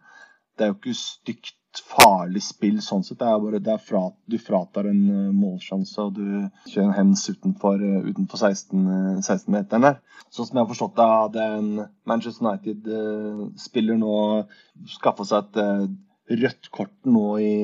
Det 0.53 0.67
er 0.67 0.73
jo 0.73 0.77
ikke 0.77 0.95
stygt 0.99 1.81
farlig 1.89 2.43
spill 2.45 2.81
sånn 2.85 3.05
sett. 3.07 3.19
Det 3.23 3.29
er 3.29 3.41
bare 3.41 3.61
det 3.65 3.73
er 3.73 3.81
fra, 3.81 4.03
du 4.29 4.37
fratar 4.39 4.91
en 4.91 5.01
uh, 5.09 5.31
målsjanse, 5.33 6.05
og 6.05 6.19
du 6.19 6.27
kjører 6.69 6.91
en 6.91 6.97
hens 6.99 7.23
utenfor, 7.31 7.81
uh, 7.81 8.11
utenfor 8.11 8.43
16, 8.51 9.23
16-meteren 9.25 9.87
der. 9.89 9.97
Sånn 10.29 10.51
som 10.51 10.59
jeg 10.59 10.67
har 10.67 10.71
forstått 10.75 10.99
det, 11.01 11.09
hadde 11.23 11.47
en 11.57 11.71
Manchester 12.09 12.45
United-spiller 12.45 14.01
nå 14.03 14.17
skaffa 14.99 15.27
seg 15.29 15.57
et 15.57 16.43
rødt 16.43 16.71
kort 16.77 16.95
nå 17.09 17.27
i 17.41 17.55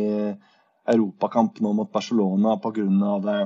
Europakamp 0.89 1.61
nå 1.61 1.75
mot 1.77 1.93
Barcelona 1.93 2.57
pga. 2.63 3.39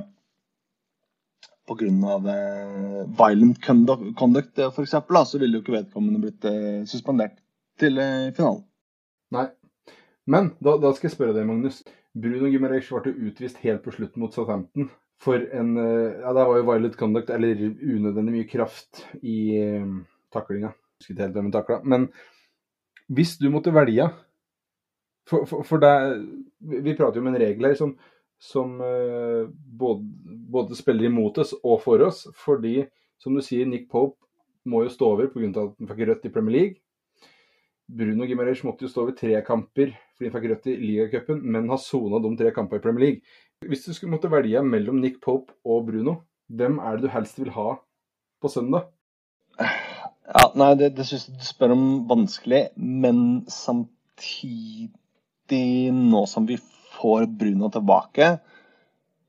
Pga. 1.67 1.87
Eh, 2.33 3.01
violent 3.19 3.59
conduct, 3.63 4.59
for 4.75 4.83
f.eks., 4.83 5.29
så 5.31 5.39
ville 5.39 5.57
jo 5.57 5.63
ikke 5.63 5.77
vedkommende 5.77 6.21
blitt 6.23 6.47
eh, 6.49 6.83
suspendert 6.89 7.37
til 7.79 7.99
eh, 8.01 8.31
finalen. 8.35 8.63
Nei. 9.33 9.47
Men 10.29 10.53
da, 10.63 10.77
da, 10.79 10.91
skal 10.95 11.09
jeg 11.09 11.15
spørre 11.15 11.35
deg, 11.35 11.47
Magnus. 11.47 11.81
Bruno 12.13 12.51
Gimarez 12.51 12.91
ble 12.91 13.15
utvist 13.29 13.63
helt 13.63 13.81
på 13.83 13.93
slutten 13.95 14.21
mot 14.21 14.35
Southampton 14.35 14.91
for 15.23 15.39
en 15.55 15.77
eh, 15.79 16.19
Ja, 16.21 16.33
det 16.35 16.45
var 16.49 16.59
jo 16.59 16.67
violent 16.67 16.99
conduct, 16.99 17.31
eller 17.33 17.59
unødvendig 17.81 18.37
mye 18.37 18.49
kraft 18.49 19.05
i 19.21 19.55
eh, 19.59 19.87
taklinga. 20.33 20.73
Husker 20.99 21.15
ikke 21.15 21.25
helt 21.25 21.37
hvem 21.37 21.49
hun 21.49 21.55
takla. 21.55 21.79
Men 21.83 22.09
hvis 23.13 23.37
du 23.39 23.49
måtte 23.51 23.73
velge 23.75 24.11
For, 25.23 25.45
for, 25.47 25.63
for 25.63 25.79
det, 25.79 26.19
vi 26.59 26.95
prater 26.97 27.15
jo 27.15 27.21
om 27.23 27.29
en 27.31 27.39
regel 27.39 27.63
her 27.63 27.77
som 27.79 27.93
som 28.43 28.75
eh, 28.83 29.47
både, 29.79 30.03
både, 30.51 30.75
spiller 30.75 31.07
imot 31.07 31.37
oss 31.39 31.53
og 31.61 31.79
for 31.85 32.03
oss. 32.03 32.25
Fordi, 32.35 32.81
som 33.21 33.35
du 33.35 33.43
sier, 33.45 33.67
Nick 33.69 33.87
Pope 33.91 34.19
må 34.67 34.83
jo 34.83 34.91
stå 34.91 35.13
over 35.15 35.29
pga. 35.31 35.49
at 35.49 35.77
han 35.79 35.91
fikk 35.91 36.07
rødt 36.09 36.27
i 36.27 36.33
Premier 36.33 36.57
League. 36.57 36.75
Bruno 37.93 38.25
Gimarez 38.27 38.63
måtte 38.63 38.85
jo 38.85 38.91
stå 38.91 39.03
over 39.03 39.15
tre 39.15 39.35
kamper 39.45 39.91
fordi 40.13 40.29
han 40.29 40.35
fikk 40.35 40.49
rødt 40.51 40.67
i 40.71 40.75
ligacupen, 40.79 41.39
men 41.55 41.71
har 41.71 41.81
sona 41.81 42.19
de 42.23 42.31
tre 42.39 42.51
kampene 42.55 42.79
i 42.79 42.83
Premier 42.83 43.03
League. 43.05 43.21
Hvis 43.67 43.85
du 43.87 43.93
skulle 43.95 44.13
måtte 44.13 44.31
velge 44.31 44.63
mellom 44.65 44.99
Nick 45.03 45.17
Pope 45.23 45.55
og 45.63 45.87
Bruno, 45.87 46.13
hvem 46.51 46.79
er 46.83 46.97
det 46.97 47.07
du 47.07 47.13
helst 47.13 47.39
vil 47.39 47.51
ha 47.55 47.69
på 48.43 48.51
søndag? 48.51 48.91
Ja, 49.59 50.45
nei, 50.55 50.73
Det, 50.79 50.93
det 50.97 51.05
syns 51.07 51.27
jeg 51.29 51.39
du 51.39 51.45
spør 51.47 51.75
om 51.75 51.85
vanskelig, 52.09 52.63
men 52.75 53.17
samtidig, 53.51 54.91
nå 55.95 56.25
som 56.29 56.47
vi 56.49 56.57
får 57.03 57.27
Bruno 57.39 57.69
tilbake, 57.71 58.37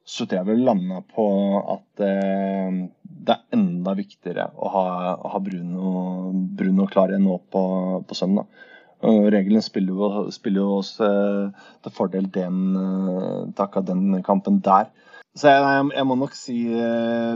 så 0.04 0.26
tror 0.26 0.42
jeg 0.42 0.50
vi 0.50 0.64
landa 0.66 1.00
på 1.14 1.26
at 1.74 2.04
eh, 2.04 2.76
det 3.24 3.34
er 3.34 3.56
enda 3.56 3.94
viktigere 3.96 4.50
å 4.52 4.70
ha, 4.74 4.86
å 5.16 5.32
ha 5.32 5.40
Bruno, 5.40 6.32
Bruno, 6.58 6.86
klar 6.90 7.12
igjen 7.12 7.24
nå 7.24 7.38
på, 7.52 7.64
på 8.04 8.18
søndag. 8.18 8.50
Reglene 9.04 9.60
spiller 9.64 10.30
spiller 10.32 10.62
jo 10.62 10.76
oss 10.78 10.94
eh, 11.02 11.64
til 11.84 11.94
fordel 11.96 12.28
den, 12.32 12.60
eh, 12.80 13.40
takk 13.56 13.80
av 13.80 13.88
den 13.88 14.20
kampen 14.24 14.60
der. 14.64 14.92
Så 15.34 15.50
jeg, 15.50 15.86
jeg, 15.96 16.06
må 16.06 16.14
nok 16.14 16.36
si 16.38 16.60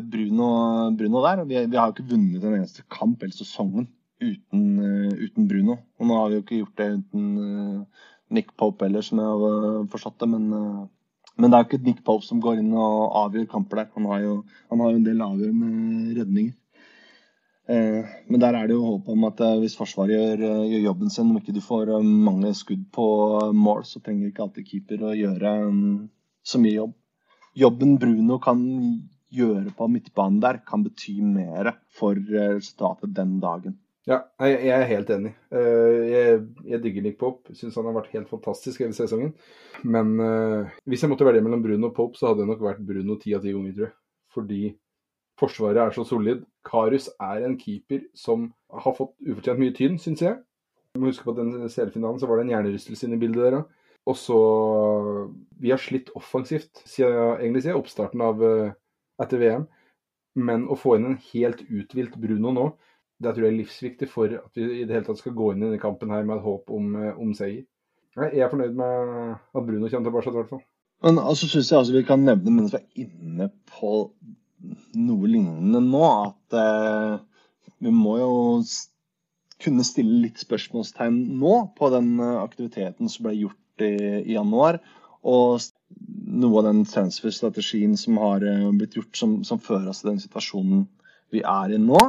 Bruno, 0.07 0.51
Bruno 0.95 1.23
der. 1.25 1.41
Vi, 1.49 1.57
vi, 1.65 1.79
har 1.81 1.89
jo 1.89 1.97
ikke 1.97 2.13
vunnet 2.13 2.45
en 2.45 2.61
eneste 2.61 2.85
kamp 2.95 3.25
hele 3.25 3.35
sesongen 3.35 3.89
uten, 4.23 4.69
uten, 5.19 5.49
Bruno. 5.51 5.81
Og 5.99 6.07
nå 6.07 6.21
har 6.21 6.29
vi 6.29 6.39
jo 6.39 6.45
ikke 6.45 6.61
gjort 6.61 6.79
det 6.79 6.93
uten 7.01 7.27
Nick 8.31 8.55
Pope 8.57 8.87
heller, 8.87 9.05
som 9.05 9.21
jeg 9.23 9.43
har 9.43 9.89
forstått 9.93 10.21
det. 10.23 10.29
Men, 10.35 10.47
eh, 10.53 10.87
men, 11.37 11.51
det 11.51 11.57
er 11.57 11.65
jo 11.65 11.69
ikke 11.69 11.85
Nick 11.87 12.05
Pope 12.05 12.27
som 12.27 12.41
går 12.45 12.63
inn 12.63 12.73
og 12.77 13.17
avgjør 13.25 13.51
kamper 13.51 13.83
der. 13.83 13.91
Han 13.97 14.09
har 14.13 14.25
jo, 14.25 14.39
han 14.71 14.85
har 14.85 14.95
en 14.95 15.05
del 15.07 15.25
avgjørende 15.25 16.17
redninger. 16.21 16.55
Eh, 17.69 18.15
men 18.29 18.41
der 18.41 18.57
er 18.57 18.69
det 18.69 18.77
jo 18.79 18.87
håp 18.87 19.11
om 19.13 19.27
at 19.29 19.43
eh, 19.45 19.59
hvis 19.61 19.77
Forsvaret 19.77 20.17
gjør, 20.17 20.47
gjør, 20.71 20.87
jobben 20.87 21.13
sin, 21.13 21.29
om 21.29 21.41
ikke 21.41 21.57
du 21.57 21.61
får 21.65 21.99
mange 22.05 22.55
skudd 22.57 22.87
på 22.93 23.09
mål, 23.53 23.85
så 23.85 24.01
trenger 24.01 24.31
ikke 24.31 24.47
alltid 24.47 24.71
keeper 24.71 25.05
å 25.05 25.17
gjøre 25.17 25.59
så 26.49 26.61
mye 26.63 26.79
jobb. 26.79 26.97
Jobben 27.59 27.99
Bruno 28.01 28.39
kan 28.41 28.63
gjøre 29.35 29.75
på 29.77 29.89
midtbanen 29.93 30.41
der, 30.41 30.63
kan 30.65 30.85
bety 30.85 31.19
mer 31.21 31.75
for 31.99 32.17
resultatet 32.17 33.13
den 33.17 33.37
dagen. 33.43 33.77
Ja, 34.09 34.23
jeg, 34.41 34.71
er 34.73 34.87
helt 34.89 35.11
enig. 35.13 35.35
Eh, 35.53 35.95
jeg, 36.09 36.37
jeg 36.65 36.81
digger 36.81 37.05
Nick 37.05 37.19
Pope. 37.21 37.53
Syns 37.57 37.77
han 37.77 37.91
har 37.91 37.97
vært 37.99 38.15
helt 38.15 38.31
fantastisk 38.31 38.81
hele 38.81 38.97
sesongen. 38.97 39.35
Men 39.85 40.15
uh, 40.17 40.71
hvis 40.89 41.05
jeg 41.05 41.13
måtte 41.13 41.27
velge 41.29 41.43
mellom 41.45 41.61
Bruno 41.63 41.91
og 41.91 41.97
Pope, 41.99 42.17
så 42.17 42.31
hadde 42.31 42.41
det 42.41 42.49
nok 42.49 42.65
vært 42.65 42.81
Bruno 42.89 43.19
ti 43.21 43.35
av 43.37 43.45
ti 43.45 43.53
ganger, 43.53 43.75
tror 43.77 43.89
jeg. 43.91 43.95
Fordi 44.33 44.63
forsvaret 45.39 45.83
er 45.83 45.93
så 45.93 46.07
solid. 46.09 46.41
Karus 46.65 47.11
er 47.21 47.45
en 47.45 47.59
keeper 47.61 48.07
som 48.17 48.49
har 48.73 48.97
fått 48.97 49.13
ufortjent 49.29 49.61
mye 49.61 49.77
tynn, 49.77 50.01
syns 50.01 50.25
jeg. 50.25 50.41
Du 50.97 51.03
må 51.03 51.13
huske 51.13 51.29
på 51.29 51.37
at 51.37 51.43
den 51.43 51.69
seriefinalen 51.69 52.21
så 52.23 52.31
var 52.31 52.41
det 52.41 52.49
en 52.49 52.57
hjernerystelse 52.57 53.07
inne 53.07 53.21
i 53.21 53.23
bildet 53.27 53.45
der 53.45 53.61
òg. 53.61 53.79
Og 54.09 54.17
så 54.17 54.41
Vi 55.61 55.69
har 55.69 55.85
slitt 55.85 56.09
offensivt 56.17 56.81
siden, 56.89 57.37
egentlig 57.43 57.67
siden 57.67 57.77
oppstarten 57.77 58.25
av 58.25 58.41
uh, 58.41 58.73
etter 59.21 59.45
VM. 59.45 59.69
Men 60.39 60.65
å 60.65 60.81
få 60.81 60.97
inn 60.97 61.11
en 61.13 61.25
helt 61.35 61.61
uthvilt 61.69 62.17
Bruno 62.17 62.57
nå 62.57 62.71
det 63.19 63.35
tror 63.35 63.47
jeg 63.47 63.53
er 63.53 63.59
livsviktig 63.59 64.09
for 64.11 64.33
at 64.39 64.59
vi 64.59 64.67
i 64.81 64.87
det 64.87 64.95
hele 64.95 65.07
tatt 65.09 65.21
skal 65.21 65.37
gå 65.37 65.53
inn 65.53 65.63
i 65.63 65.67
denne 65.67 65.83
kampen 65.83 66.13
her 66.15 66.27
med 66.27 66.39
et 66.39 66.47
håp 66.47 66.71
om, 66.75 66.91
eh, 66.97 67.15
om 67.19 67.33
seier. 67.35 67.65
Jeg 68.19 68.43
er 68.43 68.51
fornøyd 68.51 68.75
med 68.79 69.39
at 69.39 69.65
Bruno 69.67 69.89
kommer 69.89 70.11
tilbake, 70.11 70.31
i 70.31 70.37
hvert 70.41 70.53
fall. 70.53 70.67
Men 71.07 71.21
altså 71.23 71.47
syns 71.47 71.71
jeg 71.71 71.79
altså 71.79 71.95
vi 71.95 72.03
kan 72.07 72.25
nevne, 72.27 72.55
mens 72.57 72.75
vi 72.75 72.79
er 72.79 73.07
inne 73.07 73.51
på 73.71 73.93
noe 74.99 75.31
lignende 75.31 75.83
nå, 75.85 76.05
at 76.27 76.59
eh, 76.59 77.19
vi 77.85 77.93
må 77.95 78.17
jo 78.19 78.33
kunne 79.63 79.87
stille 79.87 80.23
litt 80.25 80.43
spørsmålstegn 80.43 81.19
nå 81.39 81.55
på 81.79 81.91
den 81.95 82.17
eh, 82.23 82.39
aktiviteten 82.43 83.11
som 83.11 83.29
ble 83.29 83.37
gjort 83.39 83.85
i, 83.87 83.95
i 84.25 84.35
januar. 84.35 84.81
Og 85.27 85.63
noe 86.39 86.61
av 86.61 86.69
den 86.69 86.85
transfer-strategien 86.89 87.97
som 87.99 88.19
har 88.23 88.47
eh, 88.47 88.67
blitt 88.79 88.99
gjort, 88.99 89.15
som, 89.19 89.39
som 89.47 89.63
fører 89.63 89.91
oss 89.93 90.03
til 90.03 90.13
den 90.13 90.23
situasjonen 90.23 90.87
vi 91.35 91.45
er 91.45 91.75
i 91.75 91.81
nå. 91.83 92.01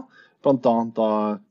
Bl.a. 0.43 0.75
da 0.95 1.10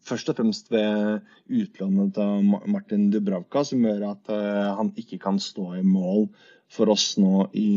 først 0.09 0.31
og 0.33 0.38
fremst 0.38 0.70
ved 0.72 1.24
utlånet 1.53 2.20
av 2.22 2.68
Martin 2.70 3.11
Dubravka, 3.12 3.64
som 3.68 3.83
gjør 3.85 4.07
at 4.14 4.31
uh, 4.33 4.77
han 4.79 4.94
ikke 4.96 5.20
kan 5.20 5.40
stå 5.42 5.74
i 5.77 5.85
mål 5.85 6.29
for 6.72 6.92
oss 6.92 7.16
nå 7.20 7.48
i 7.57 7.68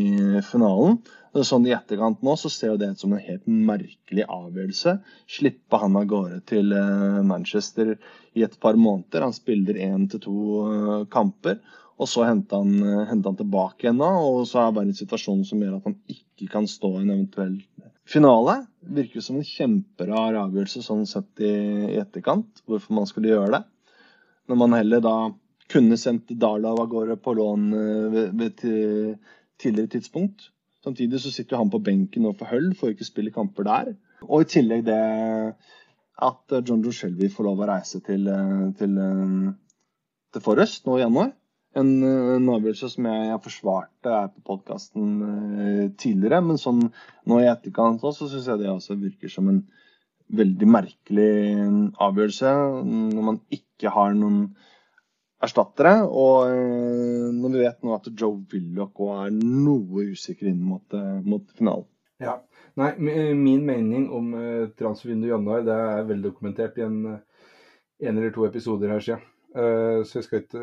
finalen. 0.45 0.99
Sånn 1.31 1.65
I 1.67 1.71
etterkant 1.71 2.23
nå 2.27 2.33
så 2.39 2.49
ser 2.51 2.75
det 2.79 2.89
ut 2.91 3.03
som 3.03 3.13
en 3.15 3.23
helt 3.23 3.45
merkelig 3.47 4.25
avgjørelse. 4.27 4.97
Slippe 5.31 5.79
han 5.79 5.95
av 5.95 6.09
gårde 6.11 6.41
til 6.51 6.73
eh, 6.75 7.21
Manchester 7.23 7.93
i 8.35 8.43
et 8.43 8.57
par 8.59 8.75
måneder. 8.75 9.23
Han 9.23 9.35
spiller 9.35 9.79
én 9.79 10.09
til 10.11 10.23
to 10.25 10.41
eh, 10.65 11.05
kamper. 11.13 11.61
Og 12.01 12.09
så 12.11 12.25
henter 12.27 12.59
han, 12.59 12.75
eh, 12.83 13.05
henter 13.07 13.31
han 13.31 13.39
tilbake 13.39 13.87
igjen 13.87 14.01
nå, 14.01 14.11
og 14.27 14.43
så 14.49 14.59
er 14.59 14.67
det 14.67 14.79
bare 14.79 14.89
en 14.89 14.99
situasjon 14.99 15.45
som 15.47 15.63
gjør 15.63 15.77
at 15.79 15.87
han 15.87 15.97
ikke 16.11 16.51
kan 16.51 16.67
stå 16.67 16.97
i 16.97 17.01
en 17.05 17.15
eventuell 17.15 17.57
finale. 18.11 18.57
Virker 18.81 19.23
som 19.23 19.39
en 19.39 19.47
kjemperar 19.47 20.39
avgjørelse 20.45 20.83
sånn 20.85 21.05
sett 21.09 21.43
i, 21.43 21.51
etterkant, 22.01 22.63
hvorfor 22.67 22.97
man 22.97 23.09
skulle 23.09 23.31
gjøre 23.31 23.53
det. 23.57 23.61
Når 24.49 24.59
man 24.59 24.75
heller 24.75 25.03
da 25.03 25.15
kunne 25.71 25.97
sendt 25.99 26.33
Darlav 26.39 26.81
av 26.83 26.89
gårde 26.91 27.15
på 27.23 27.33
lån 27.37 27.67
ved, 28.11 28.31
ved 28.35 28.63
tidligere 29.61 29.93
tidspunkt. 29.95 30.49
Samtidig 30.83 31.21
så 31.21 31.31
sitter 31.31 31.61
han 31.61 31.69
på 31.71 31.79
benken 31.83 32.25
nå 32.25 32.33
for 32.35 32.49
høll, 32.51 32.71
får 32.75 32.95
ikke 32.95 33.07
spille 33.07 33.33
kamper 33.35 33.67
der. 33.67 33.93
Og 34.27 34.43
i 34.43 34.49
tillegg 34.49 34.83
det 34.87 35.01
at 36.21 36.55
John 36.67 36.81
Joe 36.83 36.93
Shelby 36.93 37.29
får 37.31 37.47
lov 37.47 37.61
å 37.61 37.69
reise 37.69 38.01
til, 38.05 38.27
til, 38.77 38.97
til 40.33 40.43
Forrest 40.43 40.89
nå 40.89 40.97
i 40.97 41.05
januar. 41.05 41.31
En, 41.79 41.91
en 42.03 42.49
avgjørelse 42.51 42.89
som 42.91 43.05
jeg, 43.07 43.27
jeg 43.29 43.43
forsvarte 43.45 44.15
her 44.15 44.31
på 44.33 44.41
podkasten 44.49 45.11
eh, 45.27 45.85
tidligere. 46.01 46.41
Men 46.43 46.59
sånn 46.59 46.81
nå 47.29 47.39
i 47.39 47.47
etterkant 47.51 48.03
så 48.03 48.11
syns 48.17 48.49
jeg 48.49 48.59
det 48.59 48.71
også 48.71 48.99
virker 48.99 49.31
som 49.31 49.47
en 49.51 49.61
veldig 50.31 50.67
merkelig 50.67 51.31
avgjørelse. 52.01 52.51
Når 53.15 53.29
man 53.29 53.39
ikke 53.55 53.93
har 53.95 54.13
noen 54.17 54.43
erstattere. 55.45 55.95
Og 56.07 56.51
eh, 56.51 57.27
når 57.35 57.55
vi 57.55 57.63
vet 57.63 57.81
nå 57.85 57.95
at 57.95 58.09
Joe 58.11 58.43
Willoch 58.51 59.01
òg 59.01 59.25
er 59.25 59.35
noe 59.41 60.07
usikker 60.13 60.51
inn 60.51 60.61
mot, 60.63 60.85
eh, 60.97 61.17
mot, 61.25 61.45
finalen. 61.57 61.87
Ja. 62.21 62.39
Nei, 62.79 62.93
min 63.35 63.65
mening 63.67 64.05
om 64.15 64.29
uh, 64.31 64.69
transfervinduet 64.79 65.27
i 65.27 65.31
januar 65.33 65.63
det 65.67 65.73
er 65.75 66.05
veldokumentert 66.07 66.77
i 66.79 66.85
en, 66.85 66.99
en 67.11 68.11
eller 68.13 68.31
to 68.31 68.45
episoder 68.47 68.93
her 68.93 69.03
siden. 69.03 69.25
Uh, 69.51 70.05
så 70.07 70.21
jeg 70.21 70.27
skal 70.27 70.39
ikke 70.39 70.61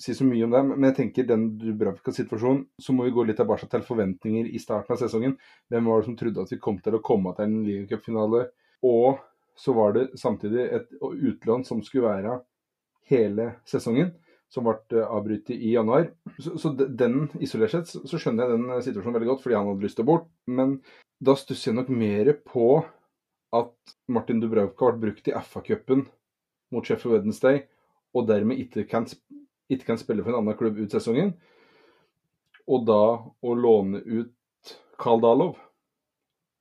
si 0.00 0.14
så 0.14 0.26
mye 0.26 0.46
om 0.46 0.54
det. 0.54 0.62
Men 0.70 0.88
jeg 0.90 0.96
tenker 0.98 1.28
den 1.28 1.46
Dubravka-situasjonen, 1.60 2.64
så 2.80 2.94
må 2.96 3.06
vi 3.06 3.14
gå 3.14 3.26
litt 3.26 3.38
tilbake 3.40 3.68
til 3.70 3.84
forventninger 3.86 4.48
i 4.50 4.62
starten 4.62 4.96
av 4.96 5.00
sesongen. 5.02 5.36
Hvem 5.70 5.90
var 5.90 6.02
det 6.02 6.08
som 6.08 6.18
trodde 6.18 6.44
at 6.44 6.54
vi 6.54 6.62
kom 6.62 6.80
til 6.82 6.98
å 6.98 7.04
komme 7.04 7.34
til 7.36 7.46
en 7.46 7.62
ligacupfinale? 7.66 8.48
Og 8.84 9.22
så 9.56 9.72
var 9.76 9.94
det 9.94 10.08
samtidig 10.18 10.66
et 10.66 10.90
utlån 11.00 11.64
som 11.66 11.82
skulle 11.86 12.10
være 12.10 12.40
hele 13.10 13.52
sesongen, 13.68 14.10
som 14.50 14.66
ble 14.66 15.04
avbrutt 15.04 15.50
i 15.54 15.74
januar. 15.74 16.08
Så, 16.38 16.56
så, 16.58 16.72
den 16.74 17.28
isolert 17.42 17.74
sett 17.74 17.94
så 17.94 18.18
skjønner 18.20 18.48
jeg 18.48 18.58
den 18.58 18.74
eh, 18.74 18.82
situasjonen 18.86 19.18
veldig 19.18 19.30
godt, 19.32 19.44
fordi 19.44 19.58
han 19.58 19.70
hadde 19.70 19.86
lyst 19.86 19.98
til 20.00 20.06
å 20.06 20.10
bort. 20.10 20.28
Men 20.46 20.78
da 21.24 21.36
stusser 21.38 21.70
jeg 21.70 21.78
nok 21.78 21.92
mer 21.94 22.32
på 22.46 22.68
at 23.54 23.94
Martin 24.10 24.42
Dubravka 24.42 24.90
ble 24.94 25.08
brukt 25.08 25.30
i 25.30 25.36
FA-cupen 25.38 26.04
mot 26.74 26.86
Sheffield 26.86 27.20
Wednesday, 27.20 27.62
og 28.14 28.26
dermed 28.30 28.58
ikke 28.62 28.86
kan, 28.90 29.06
ikke 29.74 29.92
kan 29.92 30.00
spille 30.00 30.24
for 30.24 30.32
en 30.32 30.42
annen 30.42 30.58
klubb 30.58 30.78
ut 30.80 30.94
sesongen. 30.94 31.34
Og 32.64 32.86
da 32.88 33.04
å 33.20 33.54
låne 33.58 34.00
ut 34.00 34.74
Karl 35.00 35.20
Dalov 35.22 35.58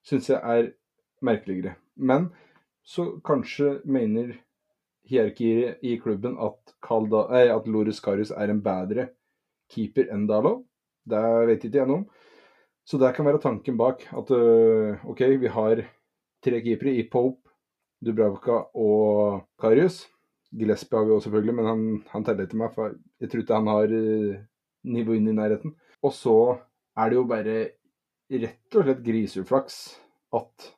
syns 0.03 0.29
jeg 0.31 0.39
er 0.39 0.73
merkeligere. 1.23 1.77
Men 1.95 2.31
så 2.83 3.13
kanskje 3.23 3.77
mener 3.85 4.33
hierarkiet 5.07 5.83
i 5.83 5.95
klubben 6.01 6.35
at, 6.41 6.75
at 6.83 7.67
Loris 7.67 8.01
Karius 8.03 8.33
er 8.35 8.51
en 8.51 8.61
bedre 8.63 9.09
keeper 9.71 10.11
enn 10.11 10.27
Dalov. 10.27 10.63
Det 11.03 11.23
vet 11.49 11.65
ikke 11.67 11.81
jeg 11.81 11.89
noe 11.89 12.03
om. 12.03 12.05
Så 12.83 12.99
det 12.99 13.13
kan 13.15 13.27
være 13.27 13.41
tanken 13.43 13.77
bak. 13.79 14.03
At 14.11 14.31
uh, 14.31 14.99
OK, 15.07 15.23
vi 15.39 15.51
har 15.51 15.83
tre 16.43 16.59
keepere 16.63 16.95
i 16.99 17.05
Pope, 17.07 17.39
Dubravka 18.03 18.65
og 18.75 19.45
Karius. 19.59 20.03
Gillespie 20.53 20.99
har 20.99 21.07
vi 21.07 21.15
også 21.15 21.27
selvfølgelig, 21.27 21.55
men 21.57 21.69
han, 21.69 21.83
han 22.13 22.25
teller 22.27 22.49
til 22.49 22.59
meg, 22.61 22.73
for 22.75 22.93
jeg 23.21 23.29
tror 23.29 23.43
ikke 23.43 23.57
han 23.57 23.71
har 23.71 23.87
nivået 23.89 24.43
nivå 24.93 25.15
inn 25.17 25.31
i 25.31 25.35
nærheten. 25.37 25.73
Og 26.03 26.13
så 26.13 26.35
er 26.99 27.09
det 27.09 27.17
jo 27.17 27.25
bare 27.29 27.57
rett 28.33 28.77
og 28.77 28.85
slett 28.85 29.03
griseflaks 29.05 29.77
at 30.35 30.69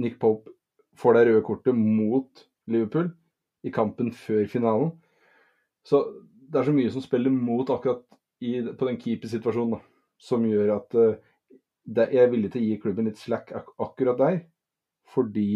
Nick 0.00 0.18
Pope 0.20 0.52
får 0.96 1.16
det 1.16 1.24
røde 1.28 1.44
kortet 1.44 1.76
mot 1.76 2.46
Liverpool 2.72 3.10
i 3.66 3.72
kampen 3.74 4.12
før 4.14 4.46
finalen. 4.50 4.92
Så 5.86 6.02
det 6.46 6.60
er 6.60 6.68
så 6.68 6.74
mye 6.74 6.92
som 6.92 7.04
spiller 7.04 7.32
mot 7.32 7.68
akkurat 7.70 8.02
i, 8.40 8.60
på 8.60 8.88
den 8.88 8.98
keepersituasjonen, 9.00 9.80
som 10.18 10.44
gjør 10.46 10.76
at 10.76 10.96
uh, 10.96 11.16
det, 11.86 12.08
jeg 12.12 12.22
er 12.24 12.30
villig 12.32 12.52
til 12.52 12.62
å 12.62 12.66
gi 12.66 12.78
klubben 12.82 13.08
litt 13.08 13.20
slack 13.20 13.52
ak 13.54 13.72
akkurat 13.82 14.20
der. 14.20 14.38
Fordi 15.12 15.48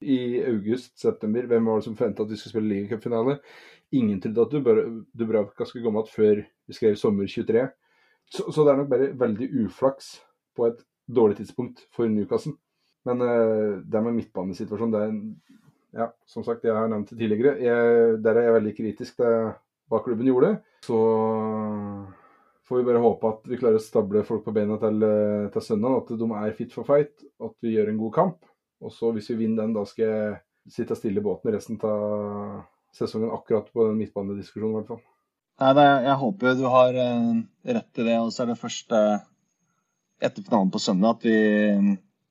i 0.00 0.18
august-september, 0.46 1.48
hvem 1.50 1.66
var 1.66 1.80
det 1.80 1.88
som 1.88 1.96
forventa 1.98 2.22
at 2.22 2.30
vi 2.30 2.38
skulle 2.38 2.54
spille 2.54 2.70
ligacupfinale? 2.74 3.38
Ingen 3.98 4.20
trodde 4.20 4.44
at 4.44 4.54
Dubravka 5.18 5.66
skulle 5.66 5.84
komme 5.84 6.02
igjen 6.04 6.14
før 6.14 6.42
vi 6.68 6.76
skrev 6.76 6.96
sommer 7.00 7.26
23. 7.26 7.66
Så, 8.28 8.44
så, 8.52 8.64
det 8.64 8.72
er 8.72 8.80
nok 8.82 8.90
bare 8.90 9.12
veldig 9.18 9.48
uflaks 9.64 10.18
på 10.56 10.68
et 10.68 10.82
dårlig 11.08 11.38
tidspunkt 11.38 11.86
for 11.96 12.10
Newcastle. 12.12 12.52
Men 13.08 13.24
uh, 13.24 13.80
det 13.80 14.02
med 14.04 14.18
midtbanesituasjonen, 14.18 14.92
det 14.92 15.00
er 15.00 15.14
en 15.14 15.22
ja, 15.96 16.10
som 16.28 16.44
sagt, 16.44 16.66
jeg 16.68 16.76
har 16.76 16.90
nevnt 16.92 17.08
det 17.10 17.18
tidligere. 17.18 17.56
Jeg, 17.64 18.18
der 18.24 18.36
er 18.36 18.48
jeg 18.48 18.56
veldig 18.58 18.74
kritisk 18.76 19.22
til 19.22 19.52
hva 19.88 20.02
klubben 20.04 20.28
gjorde. 20.28 20.58
Så 20.84 20.98
får 22.68 22.82
vi 22.82 22.86
bare 22.90 23.00
håpe 23.00 23.32
at 23.32 23.48
vi 23.48 23.56
klarer 23.60 23.80
å 23.80 23.82
stable 23.82 24.22
folk 24.28 24.44
på 24.44 24.52
beina 24.52 24.76
til, 24.82 25.06
til 25.54 25.64
søndag. 25.64 26.02
At 26.02 26.12
de 26.20 26.28
er 26.42 26.56
fit 26.58 26.76
for 26.76 26.88
fight, 26.88 27.24
at 27.40 27.56
vi 27.64 27.72
gjør 27.78 27.94
en 27.94 28.02
god 28.04 28.14
kamp. 28.18 28.47
Og 28.84 28.94
så 28.94 29.10
hvis 29.14 29.30
vi 29.32 29.40
vinner 29.42 29.64
den, 29.64 29.76
da 29.76 29.84
skal 29.88 30.06
jeg 30.06 30.40
sitte 30.70 30.96
stille 30.98 31.22
i 31.22 31.24
båten 31.24 31.54
resten 31.54 31.78
av 31.86 32.64
sesongen 32.94 33.34
akkurat 33.34 33.70
på 33.72 33.88
den 33.88 33.98
midtbanediskusjonen, 34.00 34.74
i 34.74 34.80
hvert 34.80 34.92
fall. 34.92 35.04
Nei, 35.58 35.72
det, 35.74 35.86
jeg 36.06 36.20
håper 36.20 36.54
du 36.54 36.66
har 36.70 36.94
uh, 36.94 37.38
rett 37.66 38.00
i 38.00 38.06
det. 38.06 38.18
Og 38.22 38.30
så 38.34 38.44
er 38.44 38.52
det 38.52 38.60
først 38.60 38.94
uh, 38.94 39.18
etter 40.22 40.44
finalen 40.44 40.70
på 40.74 40.82
søndag 40.82 41.18
at 41.18 41.26
vi, 41.26 41.38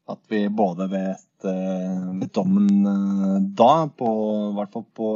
at 0.08 0.22
vi 0.32 0.46
både 0.48 0.92
vet 0.92 1.24
vet 1.38 2.34
dommen 2.34 3.52
da, 3.54 3.86
på, 3.94 4.08
i 4.50 4.56
hvert 4.58 4.72
fall 4.74 4.86
på, 4.98 5.10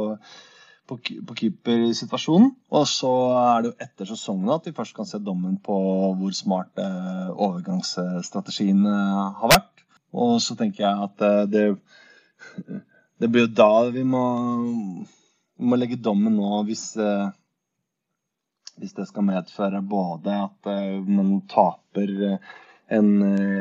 på, 0.86 0.98
keepersituasjonen. 1.34 2.52
Og 2.70 2.84
så 2.86 3.10
er 3.40 3.64
det 3.64 3.72
jo 3.72 3.86
etter 3.88 4.10
sesongen 4.12 4.52
at 4.54 4.68
vi 4.68 4.74
først 4.76 4.94
kan 4.94 5.08
se 5.08 5.18
dommen 5.18 5.56
på 5.66 5.74
hvor 6.20 6.36
smart 6.36 6.78
overgangsstrategien 6.78 8.86
har 8.86 9.50
vært. 9.50 9.82
Og 10.12 10.36
så 10.44 10.56
tenker 10.58 10.84
jeg 10.84 11.06
at 11.06 11.22
det, 11.52 11.66
det 13.20 13.30
blir 13.32 13.46
jo 13.46 13.54
da 13.56 13.70
vi 13.94 14.04
må, 14.04 14.24
vi 15.56 15.70
må 15.70 15.78
legge 15.78 16.00
dommen 16.00 16.36
nå 16.36 16.64
hvis 16.68 16.92
hvis 18.80 18.94
det 18.96 19.04
skal 19.08 19.26
medføre 19.28 19.82
både 19.84 20.32
at 20.46 20.68
man 21.06 21.34
taper 21.50 22.38
en 22.92 23.10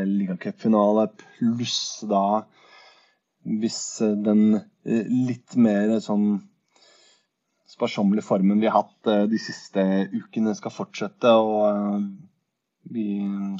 ligacupfinale, 0.07 1.09
pluss 1.37 2.01
da 2.07 2.43
hvis 3.43 3.81
den 4.23 4.61
litt 4.85 5.55
mer 5.59 5.97
sånn 6.03 6.39
sparsommelige 7.71 8.27
formen 8.27 8.59
vi 8.61 8.69
har 8.69 8.83
hatt 8.83 9.29
de 9.31 9.39
siste 9.41 9.83
ukene, 10.13 10.53
skal 10.57 10.73
fortsette. 10.75 11.31
Og 11.31 12.05
vi 12.89 13.05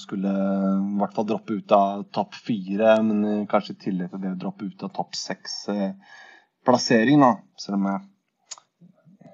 skulle 0.01 0.31
i 0.31 0.97
hvert 0.99 1.15
fall 1.15 1.27
droppe 1.29 1.53
ut 1.59 1.71
av 1.75 2.03
topp 2.15 2.33
fire, 2.35 3.03
men 3.05 3.47
kanskje 3.51 3.73
i 3.75 3.81
tillegg 3.85 4.09
til 4.11 4.21
det 4.23 4.39
droppe 4.41 4.65
ut 4.65 4.83
av 4.87 4.91
topp 4.95 5.11
seks-plassering, 5.19 7.19
da. 7.21 7.31
Selv 7.61 7.77
om 7.77 7.85
jeg 7.91 7.99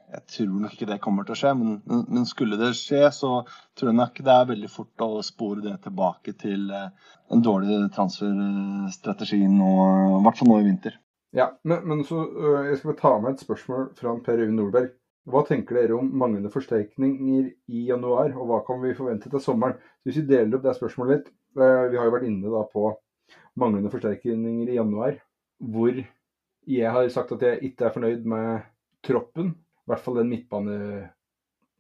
jeg 0.07 0.23
tror 0.31 0.51
nok 0.61 0.73
ikke 0.73 0.87
det 0.87 0.99
kommer 1.03 1.25
til 1.27 1.35
å 1.35 1.37
skje, 1.37 1.49
men, 1.59 1.79
men, 2.07 2.25
skulle 2.29 2.57
det 2.59 2.69
skje, 2.79 3.01
så 3.11 3.41
tror 3.77 3.91
jeg 3.91 3.97
nok 3.97 4.21
det 4.23 4.33
er 4.33 4.51
veldig 4.53 4.69
fort 4.71 5.03
å 5.03 5.09
spore 5.25 5.65
det 5.65 5.75
tilbake 5.83 6.33
til 6.39 6.69
eh, 6.71 7.11
en 7.33 7.43
dårlig 7.43 7.81
transferstrategi 7.95 9.41
nå, 9.51 9.71
i 10.19 10.21
hvert 10.25 10.39
fall 10.39 10.51
nå 10.53 10.61
i 10.61 10.67
vinter. 10.69 10.95
Ja, 11.35 11.49
men, 11.67 11.83
men 11.89 12.05
så 12.07 12.21
øh, 12.23 12.69
jeg 12.69 12.79
skal 12.79 12.95
ta 13.01 13.17
med 13.19 13.35
et 13.35 13.43
spørsmål 13.43 13.89
fra 13.99 14.15
Per 14.23 14.39
Øyvind 14.39 14.61
Nordberg. 14.61 14.93
Hva 15.27 15.43
tenker 15.43 15.75
dere 15.75 15.97
om 15.97 16.07
manglende 16.07 16.51
forsterkninger 16.53 17.49
i 17.67 17.83
januar, 17.89 18.31
og 18.31 18.47
hva 18.47 18.61
kan 18.67 18.79
vi 18.83 18.95
forvente 18.95 19.31
til 19.31 19.43
sommeren? 19.43 19.75
Hvis 20.07 20.21
vi 20.21 20.29
deler 20.29 20.55
opp 20.55 20.63
det 20.63 20.77
spørsmålet 20.77 21.17
litt 21.17 21.31
øh, 21.59 21.89
Vi 21.91 21.99
har 21.99 22.07
jo 22.07 22.13
vært 22.13 22.27
inne 22.29 22.63
på 22.71 22.85
manglende 23.59 23.91
forsterkninger 23.91 24.71
i 24.71 24.77
januar, 24.77 25.17
hvor 25.59 25.99
jeg 26.67 26.93
har 26.93 27.09
sagt 27.11 27.33
at 27.35 27.43
jeg 27.43 27.71
ikke 27.71 27.87
er 27.87 27.95
fornøyd 27.95 28.27
med 28.29 28.63
troppen 29.03 29.51
i 29.51 29.91
hvert 29.91 30.03
fall 30.03 30.19
den 30.19 30.31
midtbane 30.31 30.77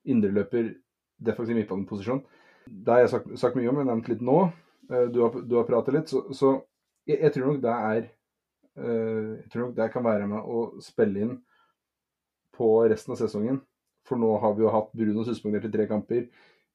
indreløper, 0.07 0.69
defensiv 1.19 1.57
midtbaneposisjon. 1.57 2.21
Det 2.67 2.93
har 2.93 3.01
jeg 3.03 3.09
sagt, 3.11 3.33
sagt, 3.39 3.57
mye 3.57 3.67
om, 3.67 3.75
jeg 3.75 3.83
har 3.83 3.89
nevnt 3.89 4.07
litt 4.11 4.23
nå. 4.23 4.37
Eh, 4.87 5.07
du 5.11 5.21
har, 5.25 5.35
du 5.43 5.57
har 5.59 5.67
pratet 5.67 5.95
litt. 5.95 6.11
Så, 6.11 6.21
så 6.35 6.53
jeg, 7.07 7.19
jeg, 7.19 7.33
tror 7.35 7.51
nok 7.51 7.59
det 7.63 7.73
er 7.73 7.99
eh, 8.03 9.31
Jeg 9.41 9.51
tror 9.51 9.65
nok 9.65 9.75
det 9.79 9.89
kan 9.91 10.07
være 10.07 10.29
med 10.31 10.47
å 10.55 10.63
spille 10.83 11.25
inn 11.25 11.35
på 12.57 12.69
resten 12.89 13.13
av 13.15 13.21
sesongen. 13.21 13.61
For 14.07 14.19
nå 14.19 14.33
har 14.41 14.55
vi 14.55 14.63
jo 14.65 14.73
hatt 14.73 14.93
Bruno 14.95 15.25
suspendert 15.27 15.67
i 15.67 15.71
tre 15.73 15.87
kamper. 15.89 16.27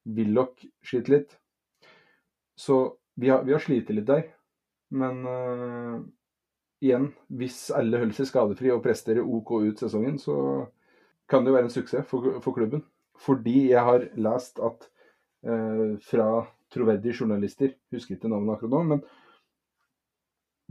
Willoch 0.03 0.65
sliter 0.85 1.17
litt. 1.17 1.37
Så 2.59 2.97
vi 3.19 3.29
har, 3.29 3.43
vi 3.43 3.55
har 3.55 3.63
slitt 3.63 3.89
litt 3.93 4.07
der. 4.09 4.27
Men 4.93 5.23
uh, 5.25 5.97
igjen, 6.83 7.09
hvis 7.33 7.65
alle 7.73 8.01
holder 8.01 8.19
seg 8.19 8.29
skadefri 8.29 8.71
og 8.73 8.83
presterer 8.85 9.25
OK 9.25 9.55
ut 9.63 9.81
sesongen, 9.81 10.19
så 10.21 10.35
kan 11.29 11.43
det 11.43 11.53
jo 11.53 11.57
være 11.57 11.69
en 11.69 11.73
suksess 11.73 12.09
for, 12.09 12.35
for 12.43 12.55
klubben. 12.55 12.83
Fordi 13.23 13.69
jeg 13.71 13.85
har 13.87 14.05
lest 14.19 14.61
at 14.61 14.87
uh, 15.47 15.95
fra 16.05 16.29
troverdige 16.73 17.21
journalister, 17.21 17.75
husker 17.93 18.17
ikke 18.17 18.31
navnet 18.31 18.55
akkurat 18.55 18.73
nå, 18.73 18.83
men 18.93 19.03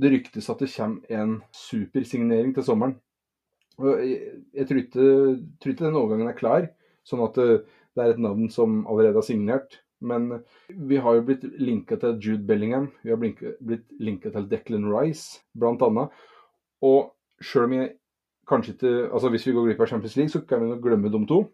det 0.03 0.11
ryktes 0.11 0.49
at 0.51 0.63
det 0.63 0.71
kommer 0.73 1.15
en 1.15 1.35
supersignering 1.55 2.55
til 2.57 2.67
sommeren. 2.67 2.97
Jeg, 3.81 4.67
tror, 4.69 4.83
ikke, 4.83 5.77
den 5.79 5.97
overgangen 5.97 6.29
er 6.29 6.37
klar, 6.37 6.69
sånn 7.09 7.23
at 7.25 7.39
det, 7.39 7.63
det 7.97 8.05
er 8.05 8.13
et 8.13 8.21
navn 8.23 8.51
som 8.53 8.83
allerede 8.91 9.23
er 9.23 9.27
signert. 9.27 9.81
Men 10.03 10.43
vi 10.69 10.99
har 10.99 11.17
jo 11.17 11.25
blitt 11.29 11.45
linka 11.63 11.97
til 12.03 12.19
Jude 12.19 12.47
Bellingham, 12.47 12.91
vi 13.07 13.13
har 13.15 13.21
blitt 13.23 13.85
linka 14.03 14.33
til 14.35 14.49
Declan 14.51 14.89
Rice, 14.91 15.45
bl.a. 15.55 16.07
Og 16.83 17.13
sjøl 17.43 17.69
om 17.69 17.77
jeg 17.77 17.93
kanskje 18.51 18.75
ikke 18.75 18.93
Altså 19.15 19.31
hvis 19.31 19.45
vi 19.47 19.55
går 19.55 19.69
glipp 19.69 19.83
av 19.85 19.91
Champions 19.93 20.17
League, 20.19 20.33
så 20.35 20.43
kan 20.47 20.63
vi 20.63 20.71
nok 20.73 20.83
glemme 20.83 21.13
de 21.13 21.21
to. 21.31 21.45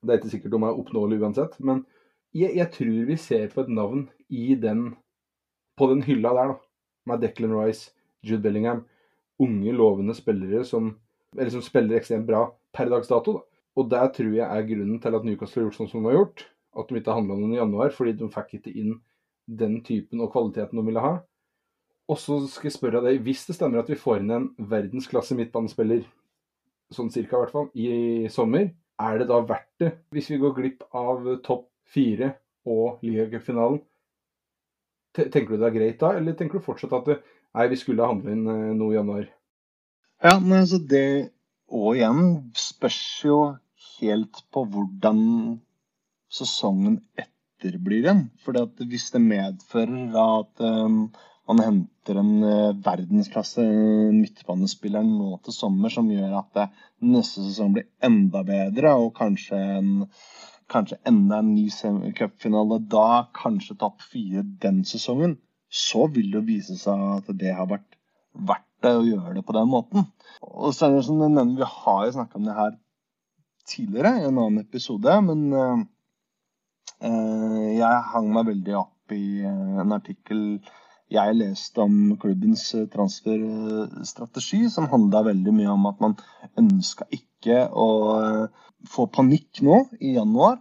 Det 0.00 0.12
er 0.12 0.20
ikke 0.20 0.32
sikkert 0.32 0.54
de 0.54 0.62
er 0.62 0.80
oppnåelige 0.80 1.24
uansett. 1.24 1.58
Men 1.60 1.84
jeg, 2.36 2.56
jeg, 2.56 2.70
tror 2.72 3.10
vi 3.10 3.16
ser 3.20 3.48
på 3.52 3.64
et 3.64 3.72
navn 3.72 4.06
i 4.28 4.54
den 4.60 4.94
på 5.76 5.88
den 5.92 6.02
hylla 6.06 6.32
der, 6.36 6.54
da. 6.54 6.60
Med 7.06 7.20
Declan 7.22 7.54
Rice, 7.54 7.92
Jude 8.24 8.42
Bellingham. 8.42 8.86
Unge, 9.38 9.72
lovende 9.72 10.14
spillere 10.16 10.64
som, 10.64 10.94
som 11.52 11.64
spiller 11.64 11.98
ekstremt 11.98 12.26
bra 12.28 12.46
per 12.76 12.90
dags 12.92 13.10
dato. 13.10 13.38
Da. 13.38 13.62
Og 13.76 13.88
det 13.92 14.04
tror 14.16 14.32
jeg 14.32 14.46
er 14.46 14.68
grunnen 14.68 15.00
til 15.02 15.16
at 15.18 15.26
Newcastle 15.26 15.62
har 15.62 15.68
gjort 15.68 15.80
sånn 15.80 15.90
som 15.90 16.04
de 16.04 16.10
har 16.10 16.20
gjort 16.20 16.46
at 16.76 16.90
de 16.90 17.00
ikke 17.00 17.16
handla 17.16 17.36
noen 17.38 17.54
i 17.54 17.60
januar, 17.60 17.92
fordi 17.94 18.12
de 18.18 18.28
fikk 18.32 18.58
ikke 18.58 18.74
inn 18.76 18.98
den 19.46 19.78
typen 19.86 20.20
og 20.24 20.32
kvaliteten 20.34 20.78
de 20.78 20.84
ville 20.84 21.02
ha. 21.02 21.14
Og 22.06 22.18
så 22.20 22.38
skal 22.50 22.68
jeg 22.68 22.76
spørre 22.76 23.02
deg, 23.02 23.22
hvis 23.24 23.46
det 23.48 23.56
stemmer 23.56 23.82
at 23.82 23.90
vi 23.90 23.98
får 23.98 24.20
inn 24.20 24.34
en 24.34 24.48
verdensklasse 24.70 25.36
midtbanespiller, 25.38 26.04
sånn 26.94 27.10
cirka 27.10 27.38
i 27.38 27.42
hvert 27.42 27.54
fall, 27.54 27.70
i 27.74 28.28
sommer, 28.30 28.68
er 29.02 29.18
det 29.20 29.28
da 29.28 29.40
verdt 29.44 29.82
det 29.82 29.90
hvis 30.14 30.30
vi 30.32 30.38
går 30.40 30.54
glipp 30.56 30.84
av 30.96 31.26
topp 31.44 31.66
fire 31.92 32.30
og 32.68 33.02
ligacupfinalen? 33.04 33.80
Tenker 35.16 35.56
du 35.56 35.56
det 35.56 35.70
er 35.70 35.74
greit 35.74 35.98
da, 36.00 36.12
eller 36.18 36.36
tenker 36.36 36.60
du 36.60 36.64
fortsatt 36.64 36.94
at 36.96 37.08
det, 37.08 37.16
nei, 37.56 37.66
vi 37.72 37.80
skulle 37.80 38.06
handle 38.06 38.32
inn 38.36 38.46
eh, 38.52 38.72
noe 38.76 38.92
i 38.92 38.98
januar? 38.98 39.26
Ja, 40.24 40.38
men 40.40 40.62
altså 40.62 40.78
det 40.80 41.06
og 41.66 41.96
igjen 41.96 42.52
spørs 42.56 43.00
jo 43.26 43.38
helt 43.98 44.42
på 44.54 44.62
hvordan 44.70 45.18
sesongen 46.32 47.00
etter 47.18 47.78
blir 47.82 48.04
igjen. 48.04 48.26
For 48.44 48.56
hvis 48.86 49.10
det 49.14 49.22
medfører 49.24 50.14
at 50.22 50.62
um, 50.62 51.00
man 51.50 51.62
henter 51.62 52.20
en 52.20 52.32
uh, 52.44 52.78
verdensklasse 52.86 53.64
midtbanespiller 54.14 55.04
nå 55.06 55.40
til 55.44 55.56
sommer 55.56 55.92
som 55.92 56.10
gjør 56.10 56.38
at 56.40 56.52
det, 56.58 56.68
neste 57.02 57.44
sesong 57.48 57.74
blir 57.76 57.88
enda 58.06 58.44
bedre, 58.46 58.94
og 58.94 59.12
kanskje, 59.18 59.58
en, 59.80 60.06
kanskje 60.70 61.00
enda 61.10 61.42
en 61.42 61.52
ny 61.56 61.66
cupfinale 62.16 62.80
da, 62.92 63.26
kanskje 63.36 63.78
topp 63.82 64.06
fire 64.06 64.46
den 64.62 64.84
sesongen, 64.86 65.36
så 65.66 66.06
vil 66.14 66.30
det 66.38 66.46
vise 66.46 66.78
seg 66.78 67.06
at 67.18 67.34
det 67.36 67.52
har 67.58 67.68
vært 67.70 67.95
verdt 68.36 68.68
det 68.84 68.92
å 68.96 69.04
gjøre 69.06 69.34
det 69.38 69.44
på 69.46 69.56
den 69.56 69.68
måten. 69.72 70.06
Og 70.44 70.74
så 70.76 70.86
er 70.86 70.96
det 70.96 71.06
du 71.08 71.16
nevner, 71.16 71.56
Vi 71.56 71.68
har 71.72 72.06
jo 72.06 72.16
snakka 72.18 72.38
om 72.38 72.48
det 72.48 72.56
her 72.56 72.74
tidligere 73.66 74.18
i 74.20 74.26
en 74.28 74.38
annen 74.38 74.62
episode, 74.62 75.20
men 75.26 75.46
uh, 75.52 75.84
Eh, 77.04 77.64
jeg 77.76 78.04
hang 78.12 78.30
meg 78.32 78.48
veldig 78.48 78.76
opp 78.78 79.12
i 79.12 79.42
eh, 79.44 79.80
en 79.82 79.92
artikkel 79.92 80.42
jeg 81.12 81.36
leste 81.36 81.82
om 81.84 82.14
klubbens 82.18 82.62
eh, 82.74 82.86
transferstrategi, 82.92 84.62
som 84.72 84.88
handla 84.90 85.26
veldig 85.28 85.52
mye 85.58 85.74
om 85.74 85.84
at 85.90 86.00
man 86.00 86.16
ønska 86.56 87.04
ikke 87.12 87.35
å 87.54 87.88
få 88.86 89.06
panikk 89.10 89.62
nå 89.66 89.80
i 90.00 90.14
januar. 90.16 90.58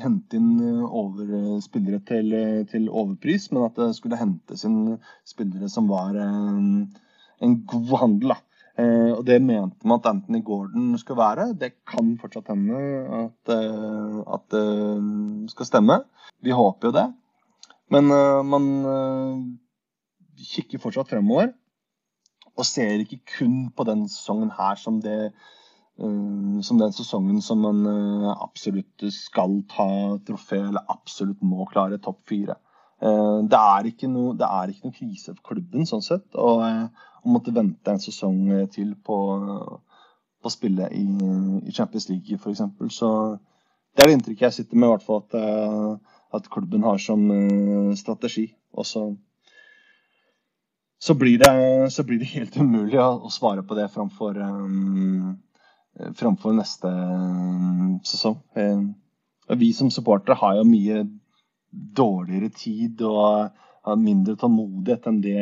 Hente 0.00 0.38
inn 0.38 0.82
over 0.84 1.60
spillere 1.64 2.00
til, 2.08 2.32
til, 2.70 2.88
overpris, 2.88 3.50
men 3.52 3.66
at 3.68 3.80
det 3.80 3.92
skulle 3.98 4.20
hentes 4.20 4.64
inn 4.68 4.96
spillere 5.28 5.68
som 5.72 5.88
var 5.92 6.16
en, 6.20 6.86
en 7.44 7.56
god 7.72 7.96
handel. 8.04 8.36
da. 8.36 8.40
Eh, 8.76 9.12
og 9.16 9.22
det 9.24 9.38
mente 9.40 9.88
man 9.88 10.02
at 10.02 10.08
Anthony 10.10 10.42
Gordon 10.44 10.96
skulle 11.00 11.22
være. 11.22 11.52
Det 11.56 11.78
kan 11.88 12.16
fortsatt 12.20 12.50
hende 12.52 12.80
at, 13.22 13.52
eh, 13.54 14.18
at 14.36 14.44
det 14.52 15.50
skal 15.52 15.68
stemme. 15.68 16.00
Vi 16.44 16.52
håper 16.52 16.90
jo 16.90 16.96
det. 16.98 17.06
Men 17.90 18.10
eh, 18.12 18.42
man 18.44 18.66
kikker 20.36 20.82
fortsatt 20.82 21.14
fremover. 21.14 21.54
Og 22.56 22.64
ser 22.68 23.00
ikke 23.00 23.20
kun 23.38 23.56
på 23.76 23.84
den 23.84 24.06
sesongen 24.08 24.52
her 24.56 24.76
som, 24.80 25.00
det, 25.00 25.32
som 25.96 26.80
den 26.80 26.92
sesongen 26.92 27.38
som 27.40 27.62
man 27.64 27.78
absolutt 28.34 29.06
skal 29.14 29.62
ta 29.70 29.88
trofé, 30.26 30.58
eller 30.60 30.84
absolutt 30.92 31.40
må 31.40 31.64
klare 31.70 31.96
topp 32.02 32.20
fire. 32.28 32.58
Det 33.00 33.60
er 33.60 33.88
noe, 34.08 34.34
det 34.36 34.44
er 34.44 34.72
ikke 34.72 34.90
noe 34.90 34.96
krise 34.96 35.32
for 35.32 35.54
klubben 35.54 35.88
sånn 35.88 36.04
sett. 36.04 36.28
Og, 36.36 36.64
og 37.24 37.32
måtte 37.32 37.54
vente 37.56 37.92
en 37.92 38.02
sesong 38.02 38.68
til 38.72 38.92
på, 39.08 39.18
på 40.36 40.50
å 40.50 40.52
spille 40.52 40.90
i, 40.92 41.04
i 41.64 41.72
Champions 41.72 42.10
League 42.12 42.36
f.eks. 42.36 42.64
Så 42.92 43.10
det 43.96 44.04
er 44.04 44.10
det 44.10 44.18
inntrykket 44.18 44.46
jeg 44.50 44.56
sitter 44.58 44.76
med, 44.76 44.90
i 44.90 44.92
hvert 44.92 45.06
fall 45.06 45.22
at, 45.24 45.36
eh, 45.40 46.16
at 46.36 46.50
klubben 46.52 46.84
har 46.84 47.00
som 47.00 47.24
strategi. 47.96 48.50
Og 48.76 48.84
så, 48.84 49.06
så, 51.00 51.16
blir 51.16 51.40
det, 51.40 51.52
så, 51.92 52.04
blir 52.04 52.20
det, 52.20 52.28
helt 52.34 52.58
umulig 52.60 53.00
å, 53.00 53.08
å 53.24 53.32
svare 53.32 53.64
på 53.64 53.78
det 53.78 53.88
framfor, 53.94 54.36
um, 54.36 55.32
framfor 56.18 56.52
neste 56.56 56.88
um, 56.90 57.96
sesong. 58.04 58.40
Vi 59.56 59.68
som 59.72 59.90
supportere 59.94 60.36
har 60.40 60.58
jo 60.58 60.66
mye 60.68 61.04
dårligere 61.70 62.50
tid 62.56 63.02
og 63.06 63.52
har 63.86 64.00
mindre 64.00 64.34
tålmodighet 64.40 65.06
enn 65.10 65.22
det 65.24 65.38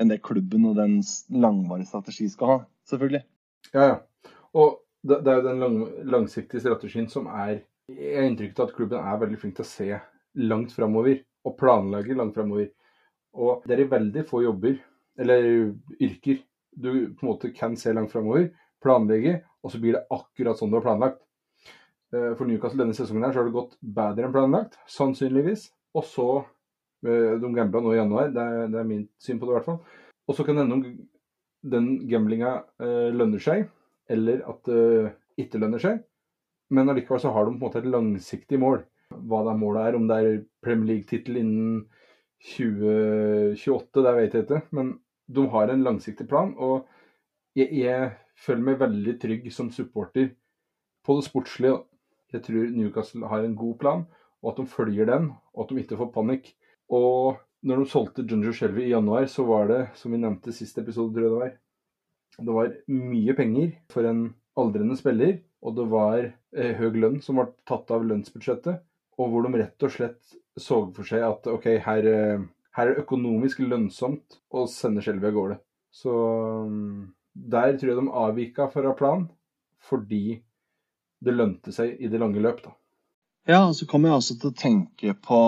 enn 0.00 0.08
det 0.08 0.22
klubben 0.24 0.64
og 0.70 0.78
den 0.78 1.00
langvarige 1.42 1.90
strategi 1.90 2.28
skal 2.32 2.50
ha, 2.50 2.56
selvfølgelig. 2.88 3.22
Ja, 3.74 3.84
ja. 3.84 4.30
Og 4.56 4.78
det 5.02 5.20
er 5.26 5.40
jo 5.40 5.48
den 5.48 5.60
lang, 5.60 5.76
langsiktige 6.14 6.62
strategien 6.62 7.08
som 7.10 7.26
er 7.26 7.62
Jeg 7.90 8.14
har 8.14 8.28
inntrykk 8.28 8.60
av 8.60 8.68
at 8.68 8.76
klubben 8.76 9.02
er 9.02 9.18
veldig 9.20 9.38
flink 9.40 9.56
til 9.58 9.64
å 9.66 9.68
se 9.68 9.86
langt 10.48 10.70
framover 10.72 11.18
og 11.44 11.56
planlegge 11.58 12.14
langt 12.16 12.36
framover. 12.38 12.68
Og 13.34 13.66
det 13.66 13.74
er 13.74 13.82
i 13.82 13.90
veldig 13.90 14.22
få 14.28 14.44
jobber, 14.44 14.76
eller 15.18 15.48
yrker, 16.00 16.38
du 16.72 16.88
på 17.10 17.26
en 17.26 17.28
måte 17.28 17.50
kan 17.52 17.74
se 17.76 17.92
langt 17.92 18.14
framover, 18.14 18.46
planlegge, 18.82 19.38
og 19.62 19.72
så 19.72 19.80
blir 19.82 19.98
det 19.98 20.06
akkurat 20.12 20.58
sånn 20.58 20.72
du 20.72 20.78
har 20.78 20.86
planlagt. 20.86 21.22
Eh, 22.12 22.32
for 22.38 22.48
Newcastle 22.48 22.82
denne 22.82 22.96
sesongen 22.96 23.24
her 23.26 23.34
så 23.34 23.42
har 23.42 23.48
det 23.48 23.56
gått 23.56 23.78
bedre 23.80 24.28
enn 24.28 24.34
planlagt, 24.34 24.80
sannsynligvis. 24.90 25.70
Og 25.96 26.06
så 26.08 26.28
Eh, 27.02 27.34
de 27.40 27.54
gambla 27.54 27.80
nå 27.82 27.94
i 27.94 27.98
januar, 27.98 28.30
det 28.30 28.42
er, 28.42 28.68
det 28.70 28.78
er 28.78 28.86
min 28.86 29.02
syn 29.18 29.40
på 29.40 29.48
det 29.48 29.52
i 29.52 29.56
hvert 29.56 29.66
fall. 29.66 29.80
Og 30.30 30.36
så 30.38 30.46
kan 30.46 30.56
det 30.56 30.64
hende 30.64 30.76
om 30.78 30.84
den 31.74 31.88
gamblinga 32.10 32.52
eh, 32.82 33.10
lønner 33.14 33.42
seg, 33.42 33.66
eller 34.10 34.44
at 34.50 34.70
det 34.70 35.42
ikke 35.42 35.60
lønner 35.62 35.82
seg. 35.82 36.02
Men 36.72 36.92
allikevel 36.92 37.20
så 37.22 37.32
har 37.34 37.46
de 37.46 37.56
på 37.56 37.58
en 37.58 37.64
måte 37.64 37.82
et 37.82 37.90
langsiktig 37.90 38.60
mål. 38.62 38.84
Hva 39.12 39.42
det 39.44 39.52
er 39.52 39.60
målet 39.60 39.88
er, 39.88 39.98
om 39.98 40.06
det 40.08 40.18
er 40.20 40.38
Premier 40.64 40.92
League-tittel 40.92 41.40
innen 41.42 41.82
2028, 42.54 44.04
det 44.06 44.14
vet 44.16 44.36
jeg 44.36 44.46
ikke. 44.46 44.62
Men 44.78 44.94
de 45.26 45.46
har 45.52 45.72
en 45.72 45.84
langsiktig 45.84 46.28
plan. 46.30 46.54
Og 46.54 46.86
jeg, 47.58 47.68
jeg 47.82 48.12
føler 48.42 48.66
meg 48.66 48.80
veldig 48.82 49.16
trygg 49.22 49.48
som 49.54 49.70
supporter 49.74 50.32
på 51.06 51.16
det 51.18 51.26
sportslige. 51.28 51.80
Jeg 52.32 52.44
tror 52.46 52.74
Newcastle 52.74 53.30
har 53.30 53.44
en 53.44 53.56
god 53.58 53.78
plan, 53.80 54.04
og 54.42 54.52
at 54.52 54.60
de 54.60 54.66
følger 54.70 55.08
den, 55.10 55.32
og 55.54 55.64
at 55.64 55.72
de 55.72 55.82
ikke 55.82 55.98
får 56.00 56.12
panikk. 56.14 56.52
Og 56.92 57.38
når 57.62 57.82
de 57.82 57.90
solgte 57.90 58.26
Junjo 58.26 58.52
Shelby 58.56 58.86
i 58.86 58.92
januar, 58.92 59.26
så 59.30 59.44
var 59.46 59.68
det, 59.70 59.82
som 59.98 60.14
vi 60.14 60.20
nevnte 60.22 60.50
i 60.50 60.56
siste 60.56 60.82
episode, 60.82 61.14
tror 61.14 61.26
jeg 61.26 61.32
det 61.32 61.38
var, 61.38 61.52
det 62.38 62.54
var 62.56 62.72
mye 63.12 63.34
penger 63.36 63.74
for 63.92 64.08
en 64.08 64.22
aldrende 64.58 64.96
spiller. 64.98 65.36
Og 65.62 65.76
det 65.76 65.84
var 65.92 66.18
eh, 66.24 66.72
høy 66.78 66.96
lønn 66.98 67.20
som 67.22 67.38
ble 67.38 67.46
tatt 67.68 67.92
av 67.94 68.06
lønnsbudsjettet. 68.08 68.82
Og 69.20 69.30
hvor 69.30 69.46
de 69.46 69.60
rett 69.60 69.86
og 69.86 69.92
slett 69.94 70.36
så 70.58 70.80
for 70.96 71.06
seg 71.06 71.22
at 71.26 71.46
OK, 71.52 71.68
her, 71.84 72.08
eh, 72.08 72.46
her 72.76 72.88
er 72.88 72.96
det 72.96 73.04
økonomisk 73.04 73.62
lønnsomt 73.62 74.40
å 74.50 74.64
sende 74.70 75.04
Shelby 75.04 75.30
av 75.30 75.36
gårde. 75.36 75.58
Så 75.92 76.12
mm, 76.66 76.96
der 77.32 77.76
tror 77.78 77.92
jeg 77.92 77.98
de 77.98 78.14
avvika 78.22 78.68
fra 78.72 78.92
planen 78.96 79.28
fordi 79.82 80.38
det 81.22 81.34
lønte 81.34 81.72
seg 81.74 81.98
i 81.98 82.10
det 82.10 82.20
lange 82.22 82.42
løp. 82.42 82.62
Ja, 83.48 83.64
så 83.74 83.86
kommer 83.90 84.10
jeg 84.10 84.20
også 84.20 84.38
til 84.38 84.52
å 84.52 84.58
tenke 84.58 85.14
på 85.18 85.40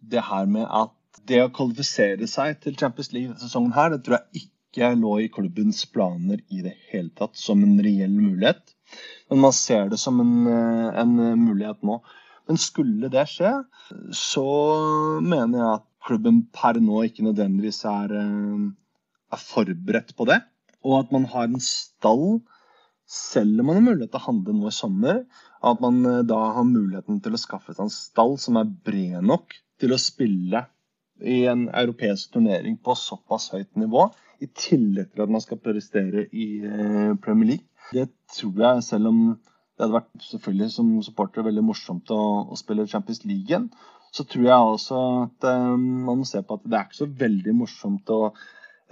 det 0.00 0.22
her 0.28 0.46
med 0.50 0.66
at 0.66 0.94
det 1.26 1.42
å 1.44 1.52
kvalifisere 1.54 2.26
seg 2.30 2.60
til 2.62 2.76
Champions 2.78 3.10
League-sesongen 3.14 3.74
her, 3.74 3.92
det 3.92 4.04
tror 4.06 4.18
jeg 4.18 4.44
ikke 4.44 4.92
lå 4.98 5.16
i 5.24 5.30
klubbens 5.32 5.82
planer 5.90 6.42
i 6.48 6.62
det 6.64 6.76
hele 6.92 7.10
tatt 7.18 7.38
som 7.38 7.62
en 7.66 7.78
reell 7.82 8.14
mulighet. 8.14 8.74
Men 9.30 9.42
man 9.46 9.54
ser 9.54 9.90
det 9.90 9.98
som 10.02 10.20
en, 10.22 10.46
eh, 10.46 11.00
en 11.02 11.14
mulighet 11.42 11.82
nå. 11.86 12.00
Men 12.48 12.58
skulle 12.58 13.10
det 13.10 13.26
skje, 13.30 13.52
så 14.14 14.46
mener 15.22 15.58
jeg 15.58 15.74
at 15.74 15.86
klubben 16.06 16.40
per 16.54 16.80
nå 16.82 17.04
ikke 17.06 17.26
nødvendigvis 17.26 17.84
er, 17.86 18.14
er 19.30 19.42
forberedt 19.42 20.16
på 20.18 20.26
det. 20.30 20.40
Og 20.86 20.96
at 21.02 21.14
man 21.14 21.26
har 21.32 21.48
en 21.48 21.60
stall, 21.62 22.40
selv 23.10 23.60
om 23.60 23.70
man 23.70 23.80
har 23.80 23.86
mulighet 23.88 24.12
til 24.14 24.20
å 24.20 24.26
handle 24.28 24.56
noe 24.56 24.72
i 24.72 24.76
sommer, 24.76 25.24
at 25.60 25.82
man 25.84 26.02
da 26.26 26.40
har 26.56 26.66
muligheten 26.68 27.20
til 27.24 27.36
å 27.36 27.40
skaffe 27.40 27.74
seg 27.74 27.86
en 27.86 27.92
stall 27.94 28.36
som 28.40 28.56
er 28.60 28.70
bred 28.86 29.20
nok 29.26 29.56
til 29.80 29.92
å 29.92 30.00
spille 30.00 30.64
i 31.20 31.42
en 31.50 31.66
europeisk 31.68 32.32
turnering 32.36 32.78
på 32.80 32.96
såpass 32.96 33.50
høyt 33.52 33.76
nivå, 33.80 34.08
i 34.40 34.48
tillegg 34.56 35.10
til 35.12 35.26
at 35.26 35.32
man 35.32 35.42
skal 35.44 35.60
prestere 35.60 36.24
i 36.32 36.46
eh, 36.64 37.12
Premier 37.20 37.54
League. 37.54 37.66
Det 37.92 38.06
tror 38.32 38.62
jeg, 38.62 38.84
selv 38.86 39.10
om 39.10 39.18
det 39.34 39.84
hadde 39.84 39.96
vært 39.98 40.24
selvfølgelig 40.24 40.70
som 40.72 40.92
supporter 41.04 41.44
veldig 41.44 41.64
morsomt 41.64 42.12
å, 42.14 42.20
å 42.48 42.56
spille 42.56 42.88
Champions 42.88 43.24
League 43.26 43.48
igjen, 43.48 43.68
så 44.12 44.24
tror 44.26 44.46
jeg 44.46 44.72
også 44.74 45.02
at 45.24 45.46
um, 45.48 45.84
man 46.08 46.22
må 46.22 46.26
se 46.28 46.40
på 46.42 46.56
at 46.56 46.64
det 46.66 46.76
er 46.78 46.88
ikke 46.88 46.98
så 46.98 47.08
veldig 47.20 47.54
morsomt 47.60 48.10
å 48.12 48.20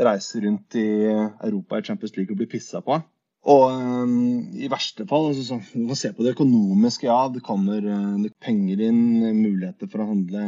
reise 0.06 0.42
rundt 0.44 0.76
i 0.78 0.88
Europa 1.08 1.78
i 1.78 1.86
Champions 1.86 2.16
League 2.16 2.34
og 2.34 2.42
bli 2.42 2.50
pissa 2.50 2.82
på. 2.84 3.00
Og 3.48 3.70
um, 3.70 4.50
i 4.58 4.68
verste 4.68 5.06
fall, 5.08 5.30
altså, 5.30 5.44
så, 5.46 5.56
du 5.72 5.86
kan 5.88 5.98
se 5.98 6.10
på 6.12 6.24
det 6.24 6.34
økonomiske, 6.34 7.06
ja. 7.06 7.20
Det 7.32 7.44
kommer 7.46 7.84
uh, 7.86 8.26
penger 8.44 8.82
inn, 8.88 9.00
muligheter 9.38 9.88
for 9.88 10.02
å 10.02 10.08
handle, 10.10 10.42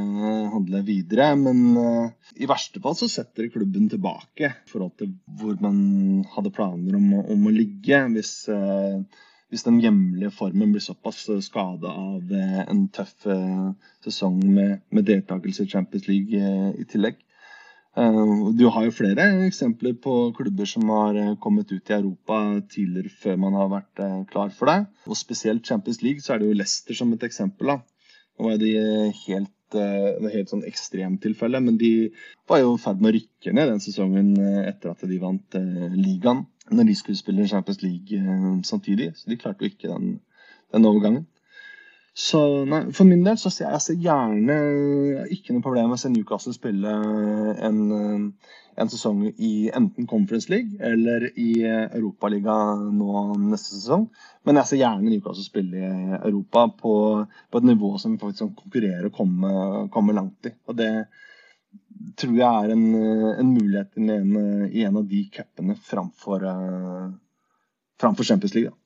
handle 0.52 0.82
videre. 0.84 1.30
Men 1.38 1.62
uh, 1.78 2.34
i 2.36 2.48
verste 2.50 2.82
fall 2.82 2.98
så 2.98 3.08
setter 3.08 3.48
klubben 3.54 3.88
tilbake 3.92 4.50
i 4.50 4.70
forhold 4.72 4.96
til 5.00 5.14
hvor 5.40 5.56
man 5.62 5.80
hadde 6.34 6.52
planer 6.56 6.98
om, 6.98 7.14
om 7.22 7.48
å 7.48 7.54
ligge. 7.54 8.02
Hvis, 8.12 8.34
uh, 8.52 9.00
hvis 9.48 9.64
den 9.68 9.80
hjemlige 9.80 10.34
formen 10.34 10.74
blir 10.74 10.84
såpass 10.84 11.24
skada 11.46 11.94
av 11.94 12.36
en 12.36 12.84
tøff 12.94 13.24
sesong 14.04 14.36
med, 14.44 14.84
med 14.94 15.08
deltakelse 15.08 15.64
i 15.66 15.72
Champions 15.72 16.06
League 16.06 16.52
i 16.78 16.86
tillegg. 16.90 17.18
Eh, 17.98 18.50
du 18.54 18.68
har 18.70 18.84
jo 18.86 18.94
flere 18.94 19.24
eksempler 19.48 19.96
på 20.02 20.16
klubber 20.36 20.68
som 20.68 20.88
har 20.94 21.16
eh, 21.18 21.36
kommet 21.42 21.72
ut 21.72 21.90
i 21.90 21.96
Europa 21.96 22.60
tidligere 22.70 23.10
før 23.22 23.40
man 23.44 23.56
har 23.58 23.72
vært 23.72 24.02
eh, 24.04 24.20
klar 24.30 24.52
for 24.54 24.70
det. 24.70 24.84
Og 25.10 25.18
spesielt 25.18 25.66
Champions 25.66 26.02
League 26.02 26.22
så 26.22 26.34
er 26.34 26.40
det 26.42 26.50
jo 26.50 26.58
Leicester 26.60 26.94
som 26.94 27.10
et 27.12 27.26
eksempel. 27.26 27.74
da. 27.74 27.80
Nå 28.38 28.46
var 28.46 28.60
de 28.62 28.70
helt, 29.26 29.56
det 29.74 30.30
helt 30.32 30.52
sånn 30.52 30.64
ekstremtilfelle, 30.66 31.60
men 31.60 31.76
de 31.78 31.90
var 32.48 32.62
jo 32.62 32.76
i 32.76 32.80
ferd 32.80 33.02
med 33.02 33.10
å 33.10 33.16
rykke 33.18 33.52
ned 33.52 33.68
den 33.68 33.82
sesongen 33.84 34.30
etter 34.64 34.94
at 34.94 35.04
de 35.10 35.18
vant 35.20 35.58
ligaen. 35.92 36.46
Når 36.70 36.88
de 36.88 36.94
skulle 36.96 37.18
spille 37.18 37.48
Champions 37.50 37.82
League 37.82 38.64
samtidig. 38.64 39.10
Så 39.18 39.28
de 39.28 39.36
klarte 39.36 39.66
jo 39.66 39.74
ikke 39.74 39.90
den, 39.90 40.16
den 40.72 40.88
overgangen. 40.88 41.26
Så 42.20 42.40
nei, 42.68 42.82
For 42.92 43.08
min 43.08 43.22
del 43.24 43.38
så 43.40 43.50
ser 43.52 43.70
jeg, 43.70 43.82
ser 43.84 44.00
gjerne 44.04 44.56
ikke 45.32 45.54
noe 45.54 45.64
problem 45.64 45.88
med 45.90 45.96
å 45.96 46.00
se 46.02 46.10
Newcastle 46.12 46.52
spille 46.52 46.90
en, 47.64 47.78
en 48.76 48.90
sesong 48.92 49.22
i 49.30 49.52
enten 49.76 50.08
Conference 50.10 50.50
League 50.52 50.76
eller 50.84 51.30
i 51.40 51.62
Europaliga 51.64 52.56
nå 52.82 53.24
neste 53.46 53.78
sesong. 53.78 54.08
Men 54.44 54.60
jeg 54.60 54.68
ser 54.68 54.82
gjerne 54.82 55.08
Newcastle 55.08 55.46
spille 55.46 55.80
i 55.80 56.20
Europa 56.20 56.66
på, 56.82 56.94
på 57.24 57.62
et 57.62 57.68
nivå 57.70 57.94
som 58.02 58.18
faktisk 58.20 58.44
kan 58.44 58.52
konkurrere 58.58 59.08
og 59.08 59.16
komme, 59.16 59.54
komme, 59.94 60.16
langt 60.16 60.50
i. 60.50 60.54
Og 60.68 60.76
det 60.76 60.92
tror 62.20 62.36
jeg 62.36 62.50
er 62.50 62.74
en, 62.74 62.84
en 63.30 63.54
mulighet 63.54 63.96
i 63.96 64.10
en, 64.18 64.36
i 64.68 64.84
en, 64.84 65.00
av 65.00 65.08
de 65.08 65.24
cupene 65.32 65.78
framfor, 65.88 66.44
framfor 68.02 68.28
Champions 68.28 68.58
League. 68.58 68.74
Da. 68.74 68.79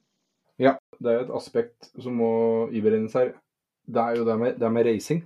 Ja, 0.61 0.77
det 1.01 1.11
er 1.11 1.17
jo 1.19 1.27
et 1.27 1.37
aspekt 1.37 1.89
som 1.99 2.19
må 2.21 2.33
iberegnes 2.75 3.17
her. 3.19 3.33
Det 3.85 4.01
er 4.01 4.19
jo 4.19 4.27
det 4.29 4.37
med, 4.41 4.59
det 4.61 4.71
med 4.73 4.87
racing. 4.87 5.25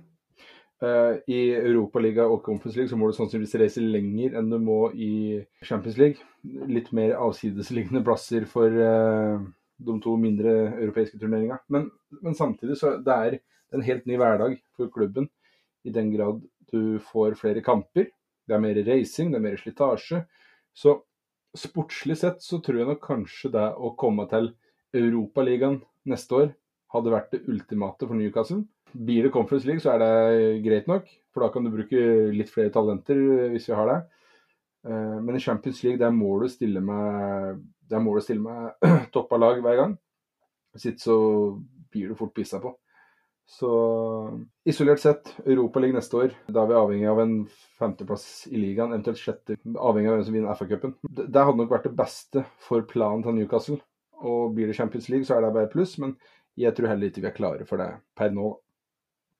Uh, 0.79 1.19
I 1.27 1.39
Europaliga 1.59 2.23
og 2.31 2.41
Conference 2.45 2.79
League 2.79 2.89
så 2.89 2.95
må 2.95 3.09
du 3.09 3.17
sannsynligvis 3.17 3.57
reise 3.59 3.83
lenger 3.83 4.37
enn 4.39 4.47
du 4.51 4.55
må 4.63 4.79
i 4.95 5.41
Champions 5.67 5.99
League. 5.99 6.23
Litt 6.71 6.93
mer 6.95 7.17
avsidesliggende 7.19 8.01
plasser 8.05 8.47
for 8.49 8.71
uh, 8.71 9.43
de 9.79 9.97
to 10.03 10.15
mindre 10.19 10.53
europeiske 10.79 11.19
turneringene. 11.19 11.59
Men, 11.67 11.89
men, 12.21 12.37
samtidig 12.37 12.79
så 12.79 12.95
det 13.03 13.17
er 13.17 13.37
en 13.75 13.83
helt 13.85 14.07
ny 14.09 14.17
hverdag 14.19 14.55
for 14.77 14.91
klubben, 14.93 15.27
i 15.85 15.91
den 15.93 16.09
grad 16.15 16.41
du 16.71 16.97
får 17.11 17.37
flere 17.39 17.63
kamper. 17.65 18.09
Det 18.47 18.55
er 18.55 18.63
mer 18.63 18.79
racing, 18.87 19.31
det 19.31 19.39
er 19.39 19.45
mer 19.45 19.59
slitasje. 19.59 20.23
Så 20.75 20.95
sportslig 21.57 22.17
sett 22.19 22.43
så 22.45 22.59
tror 22.63 22.81
jeg 22.81 22.89
nok 22.89 23.03
kanskje 23.03 23.51
det 23.53 23.67
å 23.75 23.93
komme 23.99 24.25
til 24.31 24.51
Europaligaen 24.95 25.79
neste 26.09 26.35
år 26.35 26.51
hadde 26.93 27.13
vært 27.13 27.33
det 27.35 27.43
ultimate 27.51 28.07
for 28.07 28.17
Newcastle. 28.17 28.63
Blir 28.89 29.27
det 29.27 29.33
Conference 29.33 29.67
League, 29.69 29.83
så 29.83 29.93
er 29.93 30.01
det 30.01 30.63
greit 30.65 30.87
nok, 30.89 31.09
for 31.33 31.45
da 31.45 31.51
kan 31.53 31.65
du 31.65 31.73
bruke 31.73 32.05
litt 32.33 32.49
flere 32.49 32.73
talenter 32.73 33.19
hvis 33.53 33.69
vi 33.69 33.77
har 33.77 33.91
det. 33.91 33.99
Eh, 34.89 35.17
men 35.21 35.37
i 35.37 35.43
Champions 35.43 35.83
League 35.85 36.01
der 36.01 36.13
må 36.15 36.39
du 36.41 36.47
stille 36.49 36.81
med, 36.81 37.63
der 37.89 38.01
må 38.01 38.15
du 38.15 38.23
stille 38.25 38.41
med 38.41 38.89
toppa 39.15 39.37
lag 39.37 39.61
hver 39.61 39.81
gang. 39.83 39.97
Hvis 40.73 40.89
ikke 40.89 41.05
så 41.05 41.17
blir 41.89 42.09
du 42.09 42.17
fort 42.17 42.33
pissa 42.33 42.61
på. 42.61 42.73
Så 43.49 43.69
isolert 44.69 45.01
sett, 45.01 45.31
Europaligaen 45.41 45.97
neste 45.97 46.17
år, 46.19 46.33
da 46.53 46.61
er 46.61 46.69
vi 46.69 46.77
avhengig 46.77 47.07
av 47.09 47.21
en 47.23 47.31
femteplass 47.79 48.25
i 48.51 48.59
ligaen, 48.61 48.93
eventuelt 48.93 49.17
sjette, 49.17 49.57
avhengig 49.73 50.11
av 50.11 50.19
hvem 50.19 50.27
som 50.27 50.35
vinner 50.37 50.59
FA-cupen. 50.59 50.93
Det 51.09 51.33
hadde 51.33 51.57
nok 51.57 51.73
vært 51.73 51.87
det 51.89 51.95
beste 51.97 52.43
for 52.61 52.85
planen 52.91 53.25
til 53.25 53.39
Newcastle. 53.39 53.79
Og 54.25 54.55
blir 54.55 54.69
det 54.69 54.77
Champions 54.77 55.09
League, 55.11 55.27
så 55.27 55.37
er 55.37 55.45
det 55.45 55.53
bare 55.55 55.71
pluss. 55.71 55.97
Men 56.01 56.15
jeg 56.59 56.75
tror 56.75 56.91
heller 56.91 57.09
ikke 57.09 57.23
vi 57.23 57.29
er 57.29 57.37
klare 57.37 57.67
for 57.69 57.81
det 57.81 57.91
per 58.19 58.33
nå. 58.35 58.51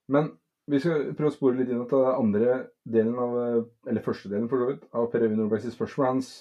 Men 0.09 0.31
vi 0.69 0.79
skal 0.81 1.11
prøve 1.17 1.31
å 1.31 1.35
spore 1.35 1.57
litt 1.57 1.71
inn 1.73 1.85
til 1.89 2.07
andre 2.07 2.55
delen 2.85 3.17
av, 3.17 3.37
eller 3.89 4.05
første 4.05 4.29
delen 4.29 4.49
for 4.49 4.61
så 4.61 4.69
vidt, 4.69 4.83
av 4.93 5.07
Per 5.09 5.25
Øyvind 5.25 5.41
Nordbergs 5.41 5.69
spørsmål. 5.73 6.11
Hans, 6.13 6.33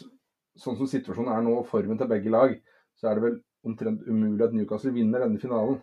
sånn 0.58 0.76
som 0.76 0.90
situasjonen 0.90 1.32
er 1.32 1.44
nå, 1.46 1.54
formen 1.68 2.00
til 2.00 2.10
begge 2.10 2.32
lag, 2.32 2.56
så 2.98 3.08
er 3.08 3.16
det 3.16 3.24
vel 3.24 3.38
omtrent 3.68 4.04
umulig 4.06 4.44
at 4.44 4.56
Newcastle 4.56 4.92
vinner 4.92 5.24
denne 5.24 5.40
finalen. 5.40 5.80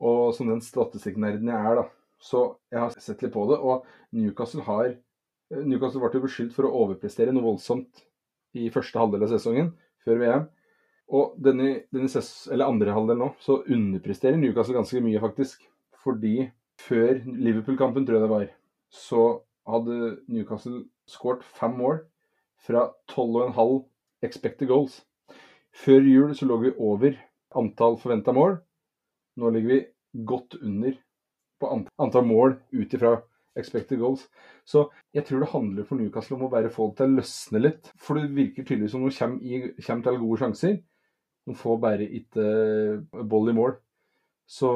Og 0.00 0.34
som 0.36 0.48
den 0.48 0.60
statistikknerden 0.64 1.48
jeg 1.48 1.70
er, 1.72 1.80
da, 1.80 1.86
så 2.20 2.44
jeg 2.72 2.82
har 2.82 2.94
sett 2.96 3.24
litt 3.24 3.34
på 3.34 3.46
det. 3.48 3.58
Og 3.60 3.88
Newcastle 4.16 4.64
har 4.68 4.92
Newcastle 5.50 6.04
ble 6.04 6.22
beskyldt 6.22 6.54
for 6.54 6.68
å 6.68 6.84
overprestere 6.84 7.32
noe 7.34 7.48
voldsomt 7.48 8.04
i 8.60 8.68
første 8.72 9.00
halvdel 9.00 9.24
av 9.26 9.32
sesongen, 9.32 9.72
før 10.04 10.20
VM. 10.20 10.44
Og 11.10 11.34
denne, 11.42 11.82
denne 11.90 12.22
eller 12.52 12.70
andre 12.70 12.94
halvdel 12.94 13.18
nå, 13.18 13.32
så 13.42 13.60
underpresterer 13.66 14.38
Newcastle 14.38 14.76
ganske 14.78 15.02
mye, 15.02 15.20
faktisk. 15.22 15.64
Fordi 16.04 16.50
før 16.80 17.18
Liverpool-kampen, 17.26 18.06
tror 18.06 18.20
jeg 18.20 18.24
det 18.24 18.32
var, 18.32 18.46
så 18.90 19.24
hadde 19.70 20.16
Newcastle 20.30 20.84
skåret 21.10 21.42
fem 21.58 21.74
mål 21.78 22.00
fra 22.62 22.86
12,5 23.10 23.82
expected 24.26 24.70
goals. 24.70 25.00
Før 25.74 26.06
jul 26.06 26.34
så 26.36 26.46
lå 26.46 26.58
vi 26.64 26.74
over 26.78 27.18
antall 27.58 27.98
forventa 28.00 28.34
mål. 28.34 28.58
Nå 29.40 29.50
ligger 29.54 29.74
vi 29.74 30.24
godt 30.26 30.58
under 30.62 30.94
på 31.60 31.70
antall 32.00 32.26
mål 32.26 32.56
ut 32.72 32.94
ifra 32.96 33.18
expected 33.58 34.00
goals. 34.00 34.26
Så 34.64 34.86
jeg 35.14 35.26
tror 35.26 35.42
det 35.42 35.52
handler 35.52 35.86
for 35.86 36.00
Newcastle 36.00 36.38
om 36.38 36.46
å 36.46 36.52
bare 36.52 36.72
få 36.72 36.90
det 36.90 37.00
til 37.00 37.10
å 37.10 37.18
løsne 37.18 37.62
litt. 37.62 37.90
For 37.98 38.18
det 38.18 38.32
virker 38.36 38.64
tydeligvis 38.64 38.94
som 38.94 39.06
de 39.06 39.12
kommer, 39.16 39.74
kommer 39.86 40.06
til 40.06 40.22
gode 40.22 40.40
sjanser. 40.44 40.78
De 41.50 41.58
får 41.58 41.78
bare 41.82 42.06
ikke 42.06 42.42
ball 43.10 43.28
boll 43.30 43.50
i 43.50 43.56
mål. 43.56 43.72
Så 44.50 44.68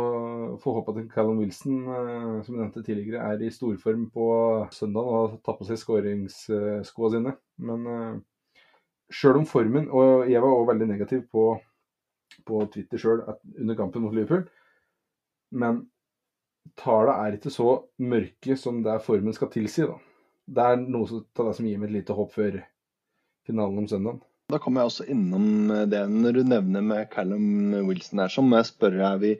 får 0.63 0.77
håpe 0.77 0.93
at 0.95 1.09
Callum 1.11 1.41
Wilson, 1.43 1.81
eh, 1.91 2.43
som 2.47 2.55
jeg 2.55 2.61
nevnte 2.61 2.83
tidligere, 2.87 3.23
er 3.27 3.41
i 3.43 3.51
storform 3.51 4.05
på 4.15 4.27
søndag 4.71 5.09
og 5.11 5.41
tar 5.43 5.57
på 5.59 5.67
seg 5.67 5.81
skåringsskoa 5.81 7.11
sine. 7.11 7.33
Men 7.59 7.89
uh, 7.91 8.21
sjøl 9.11 9.41
om 9.41 9.47
formen 9.47 9.89
Og 9.91 10.31
jeg 10.31 10.43
var 10.43 10.51
også 10.51 10.69
veldig 10.73 10.89
negativ 10.91 11.25
på, 11.31 11.47
på 12.47 12.61
Twitter 12.75 13.03
sjøl 13.03 13.25
under 13.27 13.79
kampen 13.79 14.05
mot 14.07 14.15
Liverpool. 14.15 14.47
Men 15.55 15.83
tallene 16.79 17.17
er 17.25 17.39
ikke 17.39 17.53
så 17.55 17.75
mørke 17.99 18.59
som 18.61 18.79
det 18.87 19.01
formen 19.03 19.35
skal 19.35 19.51
tilsi. 19.51 19.89
da. 19.91 19.99
Det 20.47 20.69
er 20.71 20.87
noe 20.87 21.19
av 21.19 21.51
det 21.51 21.57
som 21.59 21.67
gir 21.67 21.83
meg 21.83 21.91
et 21.91 21.99
lite 21.99 22.15
håp 22.15 22.31
før 22.35 22.63
finalen 23.47 23.83
om 23.83 23.91
søndagen. 23.91 24.23
Da 24.55 24.61
kommer 24.63 24.85
jeg 24.85 24.93
også 24.93 25.09
innom 25.11 25.71
eh, 25.75 25.85
det 25.91 26.05
når 26.11 26.39
du 26.39 26.43
nevner 26.47 26.85
med 26.87 27.11
Callum 27.11 27.75
Wilson 27.89 28.23
her, 28.23 28.31
så 28.31 28.45
må 28.45 28.61
jeg 28.61 28.71
spørre 28.71 29.09
er 29.09 29.23
vi, 29.23 29.33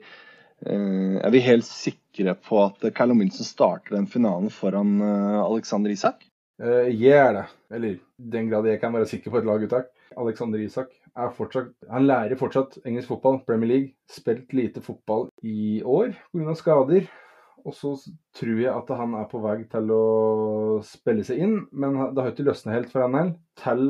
eh, 0.67 1.17
er 1.21 1.31
vi 1.31 1.43
helt 1.45 1.67
sikre 1.67 2.35
på 2.35 2.59
at 2.65 2.83
Callum 2.97 3.23
Wilson 3.23 3.47
starter 3.47 3.95
den 3.95 4.09
finalen 4.11 4.51
foran 4.51 4.97
eh, 4.99 5.41
Alexander 5.45 5.93
Isak? 5.93 6.27
Jeg 6.55 7.11
er 7.19 7.33
det. 7.35 7.47
Eller 7.75 7.95
den 8.31 8.47
grad 8.47 8.67
jeg 8.69 8.79
kan 8.79 8.93
være 8.95 9.07
sikker 9.09 9.31
på 9.31 9.41
et 9.41 9.47
laguttak. 9.47 9.89
Alexander 10.15 10.61
Isak 10.63 10.93
er 11.15 11.33
fortsatt, 11.35 11.73
han 11.91 12.07
lærer 12.07 12.39
fortsatt 12.39 12.77
engelsk 12.85 13.11
fotball, 13.11 13.41
Premier 13.47 13.71
League. 13.71 13.89
Spilt 14.11 14.55
lite 14.55 14.83
fotball 14.83 15.27
i 15.43 15.81
år 15.83 16.13
pga. 16.31 16.55
skader. 16.55 17.09
Og 17.65 17.73
så 17.73 17.95
tror 18.37 18.59
jeg 18.61 18.71
at 18.71 18.91
han 18.95 19.15
er 19.17 19.27
på 19.27 19.41
vei 19.43 19.57
til 19.71 19.91
å 19.91 20.03
spille 20.85 21.25
seg 21.25 21.41
inn, 21.41 21.55
men 21.73 21.97
det 22.13 22.21
har 22.21 22.31
ikke 22.31 22.45
løsnet 22.45 22.75
helt 22.77 22.91
for 22.93 23.03
han 23.03 23.17
heller. 23.17 23.37
Til 23.59 23.87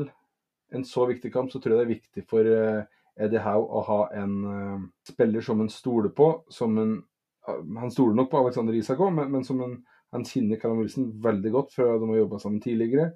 en 0.77 0.85
så 0.87 1.05
viktig 1.09 1.31
kamp, 1.33 1.51
så 1.51 1.61
tror 1.61 1.75
jeg 1.75 1.79
det 1.79 1.85
er 1.85 1.95
viktig 1.95 2.23
for 2.29 2.51
eh, 2.51 2.85
Eddie 3.25 3.43
Howe 3.43 3.65
å 3.65 3.83
ha 3.87 3.99
en 4.19 4.33
uh, 4.43 4.85
spiller 5.07 5.43
som 5.45 5.61
en 5.63 5.71
stoler 5.71 6.11
på, 6.15 6.31
som 6.51 6.77
en 6.81 6.97
Han 7.45 7.91
stoler 7.93 8.15
nok 8.17 8.31
på 8.31 8.39
Alexander 8.41 8.73
Isak 8.73 8.99
òg, 9.05 9.11
men, 9.13 9.27
men, 9.29 9.43
som 9.45 9.59
en, 9.61 9.75
han 10.15 10.23
kjenner 10.25 10.57
Callum 10.57 10.79
Wilson 10.81 11.11
veldig 11.21 11.51
godt 11.53 11.75
fra 11.75 11.91
de 12.01 12.07
har 12.09 12.17
jobba 12.17 12.39
sammen 12.41 12.61
tidligere. 12.63 13.11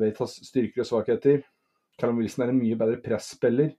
Vet 0.00 0.20
hans 0.22 0.38
styrker 0.46 0.80
og 0.80 0.88
svakheter. 0.88 1.42
Callum 2.00 2.22
Wilson 2.22 2.46
er 2.46 2.54
en 2.54 2.62
mye 2.62 2.78
bedre 2.80 3.02
presspiller 3.04 3.74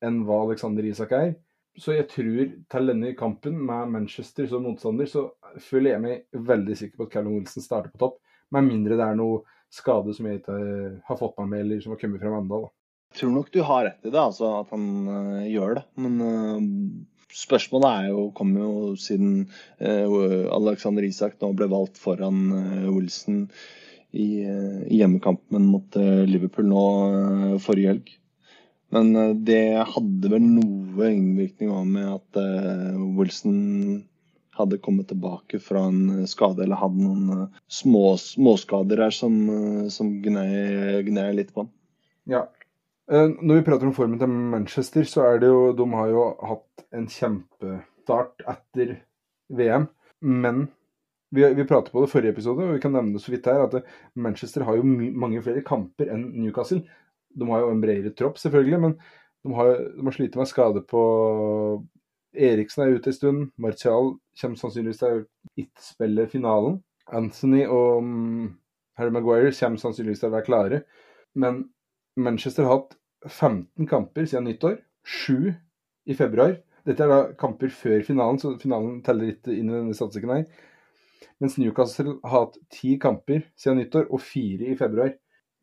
enn 0.00 0.22
hva 0.24 0.38
Alexander 0.46 0.88
Isak 0.88 1.12
er. 1.18 1.34
Så 1.78 1.94
jeg 1.94 2.08
tror 2.10 2.40
til 2.72 2.90
denne 2.90 3.12
kampen 3.18 3.60
med 3.68 3.92
Manchester 3.92 4.48
som 4.50 4.64
motstander, 4.64 5.06
så 5.06 5.28
føler 5.62 5.92
jeg 5.92 6.04
meg 6.06 6.46
veldig 6.48 6.78
sikker 6.80 6.98
på 6.98 7.10
at 7.10 7.12
Callum 7.18 7.36
Wilson 7.38 7.68
starter 7.68 7.92
på 7.92 8.00
topp. 8.06 8.18
Med 8.56 8.66
mindre 8.66 8.96
det 8.98 9.04
er 9.04 9.20
noe 9.20 9.44
skade 9.74 10.14
som 10.16 10.28
jeg 10.28 10.40
ikke 10.40 10.58
har 11.08 11.20
fått 11.20 11.38
meg 11.40 11.52
med, 11.52 11.64
eller 11.64 11.80
som 11.84 11.94
har 11.94 12.00
kommet 12.00 12.22
frem 12.22 12.36
ennå. 12.40 12.66
Jeg 13.08 13.22
tror 13.22 13.32
nok 13.34 13.52
du 13.52 13.62
har 13.64 13.86
rett 13.86 14.04
i 14.04 14.12
det, 14.12 14.20
altså 14.20 14.50
at 14.60 14.72
han 14.74 14.86
uh, 15.08 15.48
gjør 15.48 15.78
det. 15.78 15.84
Men 16.00 16.18
uh, 16.20 17.32
spørsmålet 17.34 17.88
er 17.88 18.12
jo, 18.12 18.28
kommer 18.36 18.64
jo 18.64 18.94
siden 19.00 19.48
uh, 19.80 20.48
Alexander 20.56 21.06
Isak 21.06 21.38
nå 21.40 21.52
ble 21.56 21.70
valgt 21.72 22.00
foran 22.00 22.42
Wilson 22.88 23.46
i, 24.12 24.44
i 24.44 25.00
hjemmekampen 25.00 25.66
mot 25.68 25.96
Liverpool 25.98 26.68
nå 26.70 26.84
forrige 27.60 27.92
helg. 27.92 28.14
Men 28.96 29.10
det 29.44 29.84
hadde 29.84 30.30
vel 30.32 30.46
noe 30.48 31.10
innvirkning 31.12 31.74
med 31.90 32.06
at 32.08 32.38
Wilson 33.18 33.58
hadde 34.58 34.80
kommet 34.82 35.08
tilbake 35.10 35.60
fra 35.62 35.86
en 35.88 36.26
skade, 36.30 36.64
eller 36.64 36.80
hadde 36.80 37.00
noen 37.00 37.48
små, 37.70 38.12
småskader 38.20 39.06
her 39.06 39.14
som, 39.14 39.40
som 39.94 40.12
gnei 40.24 41.32
litt 41.36 41.54
på 41.54 41.64
han. 41.64 41.74
Ja, 42.28 42.44
Eh, 43.12 43.28
når 43.40 43.60
vi 43.60 43.64
prater 43.64 43.88
om 43.88 43.94
formen 43.96 44.20
til 44.20 44.28
Manchester, 44.28 45.06
så 45.08 45.24
er 45.24 45.38
det 45.40 45.48
jo 45.48 45.72
De 45.76 45.84
har 45.94 46.10
jo 46.12 46.24
hatt 46.44 46.82
en 46.92 47.06
kjempestart 47.08 48.42
etter 48.44 48.98
VM. 49.48 49.88
Men 50.20 50.66
vi, 51.32 51.44
vi 51.56 51.64
pratet 51.68 51.92
på 51.92 52.02
det 52.04 52.10
forrige 52.12 52.34
episode, 52.36 52.66
og 52.66 52.76
vi 52.76 52.82
kan 52.82 52.92
nevne 52.92 53.16
det 53.16 53.22
så 53.24 53.32
vidt 53.32 53.48
her, 53.48 53.64
at 53.64 53.88
Manchester 54.16 54.64
har 54.64 54.76
jo 54.76 54.84
mange 54.84 55.40
flere 55.44 55.64
kamper 55.64 56.10
enn 56.12 56.26
Newcastle. 56.36 56.82
De 57.38 57.48
har 57.48 57.64
jo 57.64 57.72
en 57.72 57.80
bredere 57.80 58.12
tropp, 58.16 58.40
selvfølgelig, 58.40 58.80
men 58.84 58.96
de 59.46 59.56
har, 59.56 59.74
de 59.96 60.04
har 60.04 60.16
slitt 60.16 60.36
med 60.36 60.50
skade 60.50 60.82
på 60.88 61.02
Eriksen 62.38 62.84
er 62.84 62.94
ute 62.96 63.10
en 63.10 63.16
stund. 63.16 63.48
Martial 63.60 64.14
kommer 64.40 64.60
sannsynligvis 64.60 65.02
til 65.02 65.16
å 65.16 65.24
ikke 65.58 65.82
spille 65.82 66.28
finalen. 66.30 66.78
Anthony 67.08 67.64
og 67.66 68.04
um, 68.04 68.46
Harry 69.00 69.14
Maguire 69.14 69.52
kommer 69.56 69.80
sannsynligvis 69.80 70.22
til 70.22 70.30
å 70.30 70.36
være 70.36 70.46
klare. 70.46 70.80
Men 71.38 71.64
Manchester 72.18 72.66
har 72.66 72.80
hatt 72.80 72.96
15 73.26 73.88
kamper 73.90 74.28
siden 74.28 74.48
nyttår. 74.48 74.78
7 75.08 75.52
i 76.08 76.16
februar. 76.16 76.56
Dette 76.88 77.04
er 77.04 77.10
da 77.12 77.20
kamper 77.38 77.72
før 77.74 78.00
finalen, 78.06 78.38
så 78.40 78.54
finalen 78.60 79.00
teller 79.04 79.32
litt 79.32 79.48
inn 79.52 79.68
i 79.68 79.74
denne 79.74 79.96
statistikken 79.96 80.32
her. 80.32 80.44
Mens 81.42 81.58
Newcastle 81.60 82.16
har 82.24 82.46
hatt 82.46 82.58
ti 82.72 82.96
kamper 83.00 83.44
siden 83.58 83.82
nyttår, 83.82 84.08
og 84.10 84.22
fire 84.24 84.70
i 84.72 84.76
februar. 84.78 85.12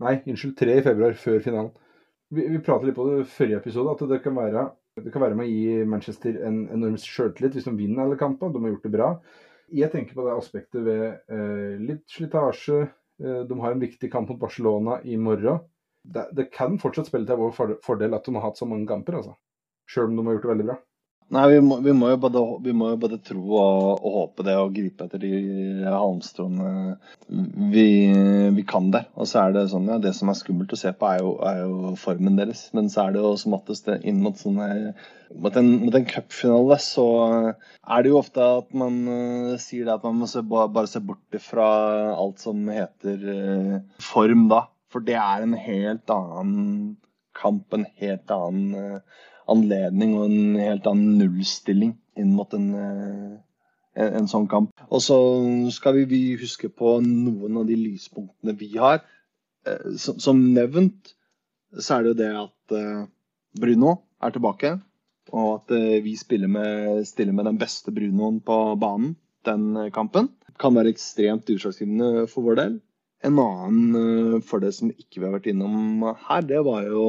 Nei, 0.03 0.17
unnskyld, 0.27 0.55
tre 0.59 0.77
i 0.79 0.85
februar 0.85 1.15
før 1.19 1.41
finalen. 1.43 1.71
Vi, 2.33 2.45
vi 2.51 2.61
pratet 2.63 2.89
litt 2.89 2.97
på 2.97 3.07
det 3.09 3.25
forrige 3.31 3.61
episode, 3.61 3.95
at 3.95 4.03
det 4.11 4.21
kan 4.23 4.37
være, 4.37 4.67
det 5.03 5.11
kan 5.11 5.23
være 5.25 5.35
med 5.35 5.47
å 5.47 5.51
gi 5.51 5.85
Manchester 5.91 6.37
en 6.47 6.61
enorm 6.71 6.95
sjøltillit 7.01 7.57
hvis 7.57 7.67
de 7.67 7.75
vinner 7.75 8.05
alle 8.05 8.19
kampene. 8.19 8.53
De 8.53 8.63
har 8.63 8.75
gjort 8.75 8.85
det 8.87 8.93
bra. 8.93 9.09
Jeg 9.75 9.91
tenker 9.91 10.15
på 10.15 10.25
det 10.27 10.35
aspektet 10.37 10.85
ved 10.85 11.05
eh, 11.31 11.73
litt 11.81 12.05
slitasje. 12.11 12.85
Eh, 13.19 13.41
de 13.49 13.57
har 13.59 13.75
en 13.75 13.83
viktig 13.83 14.11
kamp 14.13 14.31
mot 14.31 14.39
Barcelona 14.39 15.01
i 15.03 15.17
morgen 15.19 15.59
det, 16.05 16.25
det, 16.37 16.45
kan 16.53 16.77
fortsatt 16.81 17.09
spille 17.09 17.27
til 17.27 17.39
vår 17.39 17.79
fordel 17.83 18.15
at 18.15 18.27
de 18.27 18.35
har 18.35 18.45
hatt 18.45 18.59
så 18.59 18.67
mange 18.69 18.87
kamper, 18.89 19.19
altså. 19.19 19.35
Sjøl 19.89 20.11
om 20.11 20.19
de 20.19 20.25
har 20.27 20.37
gjort 20.37 20.45
det 20.45 20.51
veldig 20.53 20.67
bra. 20.69 20.75
Nei, 21.33 21.43
vi 21.49 21.61
må, 21.65 21.79
vi 21.81 21.93
må, 21.97 22.11
jo, 22.11 22.17
både, 22.21 22.41
vi 22.61 22.73
må 22.77 22.91
jo 22.91 22.97
både, 23.01 23.17
tro 23.25 23.41
og, 23.41 23.87
og, 23.95 24.11
håpe 24.13 24.43
det 24.45 24.53
og 24.61 24.75
gripe 24.75 25.07
etter 25.07 25.23
de 25.23 25.31
halmstråene 25.89 26.73
vi, 27.73 27.85
vi, 28.53 28.65
kan 28.69 28.91
der. 28.93 29.07
Og 29.17 29.25
så 29.31 29.41
er 29.41 29.55
det 29.55 29.63
sånn, 29.71 29.89
ja, 29.89 29.97
det 30.03 30.13
som 30.13 30.29
er 30.29 30.37
skummelt 30.37 30.75
å 30.77 30.79
se 30.79 30.93
på, 30.93 31.09
er 31.09 31.23
jo, 31.23 31.33
er 31.49 31.63
jo 31.63 31.95
formen 31.97 32.37
deres. 32.37 32.67
Men 32.77 32.93
så 32.93 33.07
er 33.07 33.15
det 33.15 33.25
jo 33.25 33.33
som 33.41 33.57
oftest 33.57 33.89
inn 33.95 34.21
mot, 34.21 34.37
sånne, 34.37 34.93
mot 35.33 35.57
en, 35.57 35.73
mot 35.87 35.97
en 35.97 36.07
cupfinale, 36.13 36.77
så 36.85 37.09
er 37.17 38.05
det 38.05 38.13
jo 38.13 38.21
ofte 38.21 38.49
at 38.61 38.69
man 38.77 39.01
uh, 39.09 39.57
sier 39.61 39.89
det 39.89 39.97
at 39.97 40.05
man 40.05 40.21
må 40.21 40.29
se, 40.29 40.45
bare 40.45 40.87
se 40.91 41.01
bort 41.09 41.41
fra 41.41 41.69
alt 42.13 42.45
som 42.45 42.69
heter 42.69 43.29
uh, 43.33 43.77
form 44.13 44.45
da. 44.53 44.67
For 44.93 45.01
det 45.01 45.17
er 45.17 45.41
en 45.41 45.57
helt 45.57 46.13
annen 46.13 46.59
kamp, 47.35 47.65
en 47.73 47.89
helt 47.97 48.29
annen 48.31 48.99
uh, 49.01 49.23
anledning 49.51 50.15
og 50.17 50.29
en 50.29 50.55
helt 50.59 50.87
annen 50.89 51.19
nullstilling 51.19 51.95
inn 52.19 52.31
mot 52.37 52.53
en, 52.55 52.69
uh, 52.73 53.35
en, 53.95 54.09
en, 54.21 54.29
sånn 54.31 54.47
kamp. 54.51 54.71
Og 54.89 55.03
så 55.03 55.17
skal 55.75 55.99
vi, 55.99 56.05
vi, 56.09 56.21
huske 56.39 56.71
på 56.71 56.97
noen 57.05 57.61
av 57.61 57.67
de 57.69 57.77
lyspunktene 57.79 58.55
vi 58.59 58.71
har. 58.77 59.03
Uh, 59.67 59.93
som, 60.01 60.19
som, 60.21 60.41
nevnt 60.55 61.13
så 61.75 61.97
er 61.97 62.05
det 62.05 62.13
jo 62.13 62.19
det 62.21 62.31
at 62.39 62.75
Bruno 63.59 63.97
er 64.23 64.31
tilbake. 64.31 64.77
Og 65.35 65.47
at 65.57 65.73
vi 66.05 66.13
spiller 66.15 66.47
med, 66.47 67.01
stiller 67.09 67.35
med 67.35 67.49
den 67.49 67.57
beste 67.59 67.91
Brunoen 67.91 68.37
på 68.45 68.59
banen 68.79 69.15
den 69.45 69.91
kampen. 69.91 70.29
Kan 70.61 70.77
være 70.77 70.93
ekstremt 70.93 71.49
utslagsgivende 71.51 72.27
for 72.31 72.45
vår 72.47 72.59
del. 72.61 72.77
En 73.25 73.39
annen 73.41 74.41
fordel 74.45 74.73
som 74.75 74.91
ikke 74.93 75.19
vi 75.19 75.25
har 75.25 75.33
vært 75.35 75.49
innom 75.51 76.05
her, 76.27 76.45
det 76.45 76.61
var 76.67 76.85
jo 76.87 77.05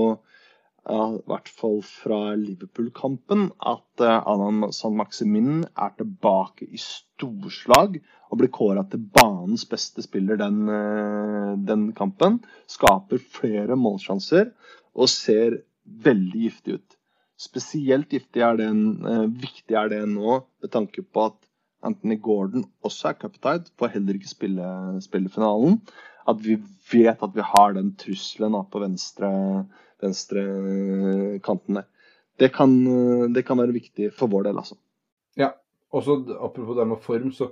i 0.87 1.23
hvert 1.27 1.49
fall 1.51 1.81
fra 1.83 2.19
Liverpool-kampen, 2.39 3.49
at 3.59 4.03
Adam 4.03 4.63
Alan 4.63 4.73
San 4.73 4.95
Maximin 4.95 5.65
er 5.75 5.95
tilbake 5.99 6.69
i 6.69 6.79
storslag 6.79 7.99
og 8.31 8.41
blir 8.41 8.53
kåra 8.55 8.85
til 8.91 9.03
banens 9.17 9.67
beste 9.69 10.05
spiller 10.05 10.39
den, 10.41 10.61
uh, 10.71 11.55
den, 11.59 11.89
kampen. 11.99 12.39
Skaper 12.71 13.19
flere 13.19 13.79
målsjanser 13.79 14.53
og 14.95 15.11
ser 15.11 15.61
veldig 16.07 16.45
giftig 16.47 16.79
ut. 16.79 16.97
Spesielt 17.37 18.15
giftig 18.15 18.45
er 18.47 18.59
det, 18.61 18.71
uh, 18.71 19.27
viktig 19.27 19.79
er 19.79 19.91
det 19.93 20.05
nå 20.11 20.41
med 20.63 20.73
tanke 20.73 21.03
på 21.03 21.29
at 21.31 21.41
Anthony 21.87 22.17
Gordon 22.23 22.65
også 22.87 23.11
er 23.11 23.19
cuptied, 23.21 23.69
får 23.79 23.93
heller 23.95 24.17
ikke 24.19 24.31
spille, 24.31 24.69
spille, 25.05 25.31
finalen. 25.31 25.81
At 26.27 26.41
vi 26.43 26.57
vet 26.91 27.23
at 27.23 27.35
vi 27.37 27.45
har 27.45 27.77
den 27.77 27.93
trusselen 28.01 28.57
på 28.73 28.83
venstre, 28.83 29.29
venstre 30.03 30.43
kanten 31.45 31.81
der. 31.81 31.87
Det 32.37 32.51
kan, 32.53 32.73
det 33.33 33.47
kan, 33.49 33.57
være 33.57 33.73
viktig 33.73 34.11
for 34.13 34.29
vår 34.29 34.51
del, 34.51 34.59
altså. 34.61 34.77
Ja. 35.41 35.55
Også 35.97 36.19
apropos 36.43 36.77
det 36.77 36.85
med 36.91 37.01
form, 37.01 37.31
så 37.33 37.49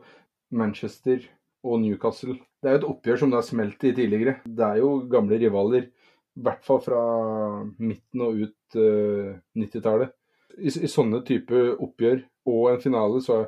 Manchester 0.50 1.22
og 1.64 1.80
Newcastle 1.80 2.34
Det 2.34 2.68
er 2.68 2.76
jo 2.76 2.80
et 2.80 2.88
oppgjør 2.88 3.20
som 3.20 3.30
det 3.32 3.38
har 3.38 3.46
smelt 3.46 3.84
i 3.84 3.92
tidligere. 3.96 4.38
Det 4.44 4.64
er 4.64 4.80
jo 4.80 4.90
gamle 5.10 5.38
rivaler. 5.40 5.88
I 6.34 6.44
hvert 6.44 6.64
fall 6.66 6.80
fra 6.82 7.00
midten 7.78 8.22
og 8.24 8.40
ut 8.40 8.78
uh, 8.80 9.34
90-tallet. 9.54 10.14
I, 10.58 10.70
I, 10.70 10.90
sånne 10.90 11.20
type 11.26 11.60
oppgjør 11.82 12.22
og 12.50 12.70
en 12.70 12.82
finale 12.82 13.20
så 13.24 13.44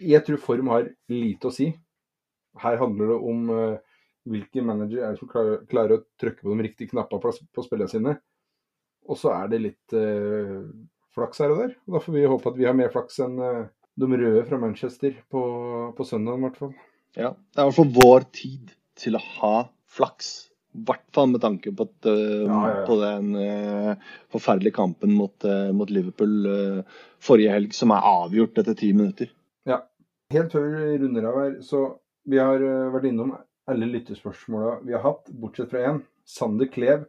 jeg 0.00 0.24
tror 0.24 0.40
form 0.40 0.70
har 0.72 0.86
lite 1.12 1.48
å 1.48 1.54
si. 1.54 1.68
Her 2.62 2.78
handler 2.80 3.12
det 3.12 3.18
om 3.32 3.50
uh, 3.50 3.98
hvilke 4.30 4.64
manager 4.64 5.02
er 5.02 5.14
det 5.14 5.20
som 5.20 5.30
klarer, 5.30 5.64
klarer, 5.68 5.98
å 5.98 6.22
trykke 6.22 6.44
på 6.44 6.54
de 6.54 6.68
riktige 6.68 6.92
knappene 6.94 7.22
på, 7.22 7.34
på 7.52 7.66
spillene 7.66 7.90
sine. 7.90 8.16
Og 9.10 9.18
så 9.18 9.32
er 9.34 9.50
det 9.52 9.62
litt 9.64 9.96
uh, 9.96 10.62
flaks 11.14 11.42
her 11.42 11.54
og 11.54 11.62
der. 11.64 11.74
Og 11.86 11.96
da 11.96 12.02
får 12.04 12.16
vi 12.16 12.28
håpe 12.30 12.52
at 12.52 12.60
vi 12.60 12.68
har 12.68 12.78
mer 12.78 12.92
flaks 12.94 13.20
enn 13.24 13.36
uh, 13.40 13.66
de 13.98 14.08
røde 14.08 14.44
fra 14.48 14.60
Manchester 14.60 15.18
på, 15.32 15.42
på 15.96 16.06
søndag, 16.08 16.38
i 16.38 16.46
hvert 16.46 16.62
fall. 16.62 16.72
Ja, 17.18 17.34
det 17.34 17.58
er 17.58 17.66
i 17.66 17.68
hvert 17.68 17.80
fall 17.80 17.94
vår 17.98 18.26
tid 18.32 18.72
til 19.02 19.18
å 19.18 19.24
ha 19.40 19.54
flaks. 19.92 20.32
I 20.72 20.86
hvert 20.88 21.04
fall 21.12 21.28
med 21.34 21.42
tanke 21.44 21.74
på, 21.76 21.84
at, 21.84 22.08
uh, 22.08 22.46
ja, 22.46 22.62
ja, 22.70 22.82
på 22.88 22.96
den 23.02 23.32
uh, 23.36 24.12
forferdelige 24.32 24.78
kampen 24.78 25.12
mot, 25.18 25.36
uh, 25.44 25.68
mot 25.76 25.90
Liverpool 25.92 26.84
forrige 27.22 27.52
helg, 27.52 27.74
som 27.76 27.92
er 27.94 28.06
avgjort 28.08 28.62
etter 28.62 28.78
ti 28.78 28.94
minutter. 28.96 29.28
Ja, 29.68 29.82
Helt 30.32 30.54
før 30.54 30.70
vi 30.72 30.98
runder 31.02 31.26
av 31.28 31.38
her, 31.42 31.56
så 31.64 31.80
vi 32.28 32.38
har 32.40 32.62
eh, 32.64 32.92
vært 32.94 33.08
innom 33.10 33.34
alle 33.68 33.88
lyttespørsmåla 33.90 34.78
vi 34.86 34.94
har 34.96 35.02
hatt, 35.04 35.28
bortsett 35.28 35.72
fra 35.72 35.82
én. 35.90 35.98
Sander 36.24 36.70
Klev. 36.72 37.04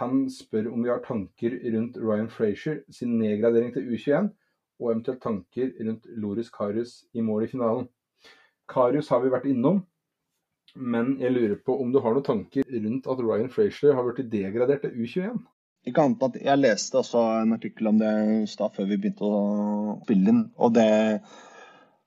Han 0.00 0.24
spør 0.30 0.72
om 0.72 0.82
vi 0.82 0.90
har 0.90 1.02
tanker 1.04 1.54
rundt 1.74 1.98
Ryan 2.02 2.30
Frazier 2.30 2.80
sin 2.92 3.14
nedgradering 3.20 3.72
til 3.74 3.86
U21, 3.94 4.30
og 4.82 4.90
eventuelt 4.90 5.22
tanker 5.22 5.70
rundt 5.86 6.06
Loris 6.18 6.50
Karius 6.50 7.04
i 7.14 7.22
mål 7.22 7.46
i 7.46 7.50
finalen. 7.52 7.88
Karius 8.68 9.10
har 9.12 9.22
vi 9.22 9.30
vært 9.30 9.46
innom, 9.50 9.84
men 10.74 11.14
jeg 11.22 11.34
lurer 11.34 11.58
på 11.62 11.76
om 11.80 11.92
du 11.94 12.00
har 12.02 12.16
noen 12.16 12.26
tanker 12.26 12.66
rundt 12.66 13.06
at 13.06 13.22
Ryan 13.22 13.50
Frazier 13.52 13.94
har 13.94 14.06
blitt 14.08 14.32
degradert 14.32 14.82
til 14.82 14.96
U21? 14.98 15.42
Ikke 15.84 16.02
annet 16.02 16.22
at 16.24 16.38
Jeg 16.40 16.58
leste 16.58 16.98
også 16.98 17.22
en 17.42 17.54
artikkel 17.54 17.90
om 17.90 17.98
det 18.00 18.12
i 18.42 18.46
stad 18.50 18.72
før 18.74 18.88
vi 18.88 18.98
begynte 18.98 19.28
å 19.28 19.98
spille 20.02 20.32
inn. 20.32 20.44
og 20.56 20.74
det 20.74 20.90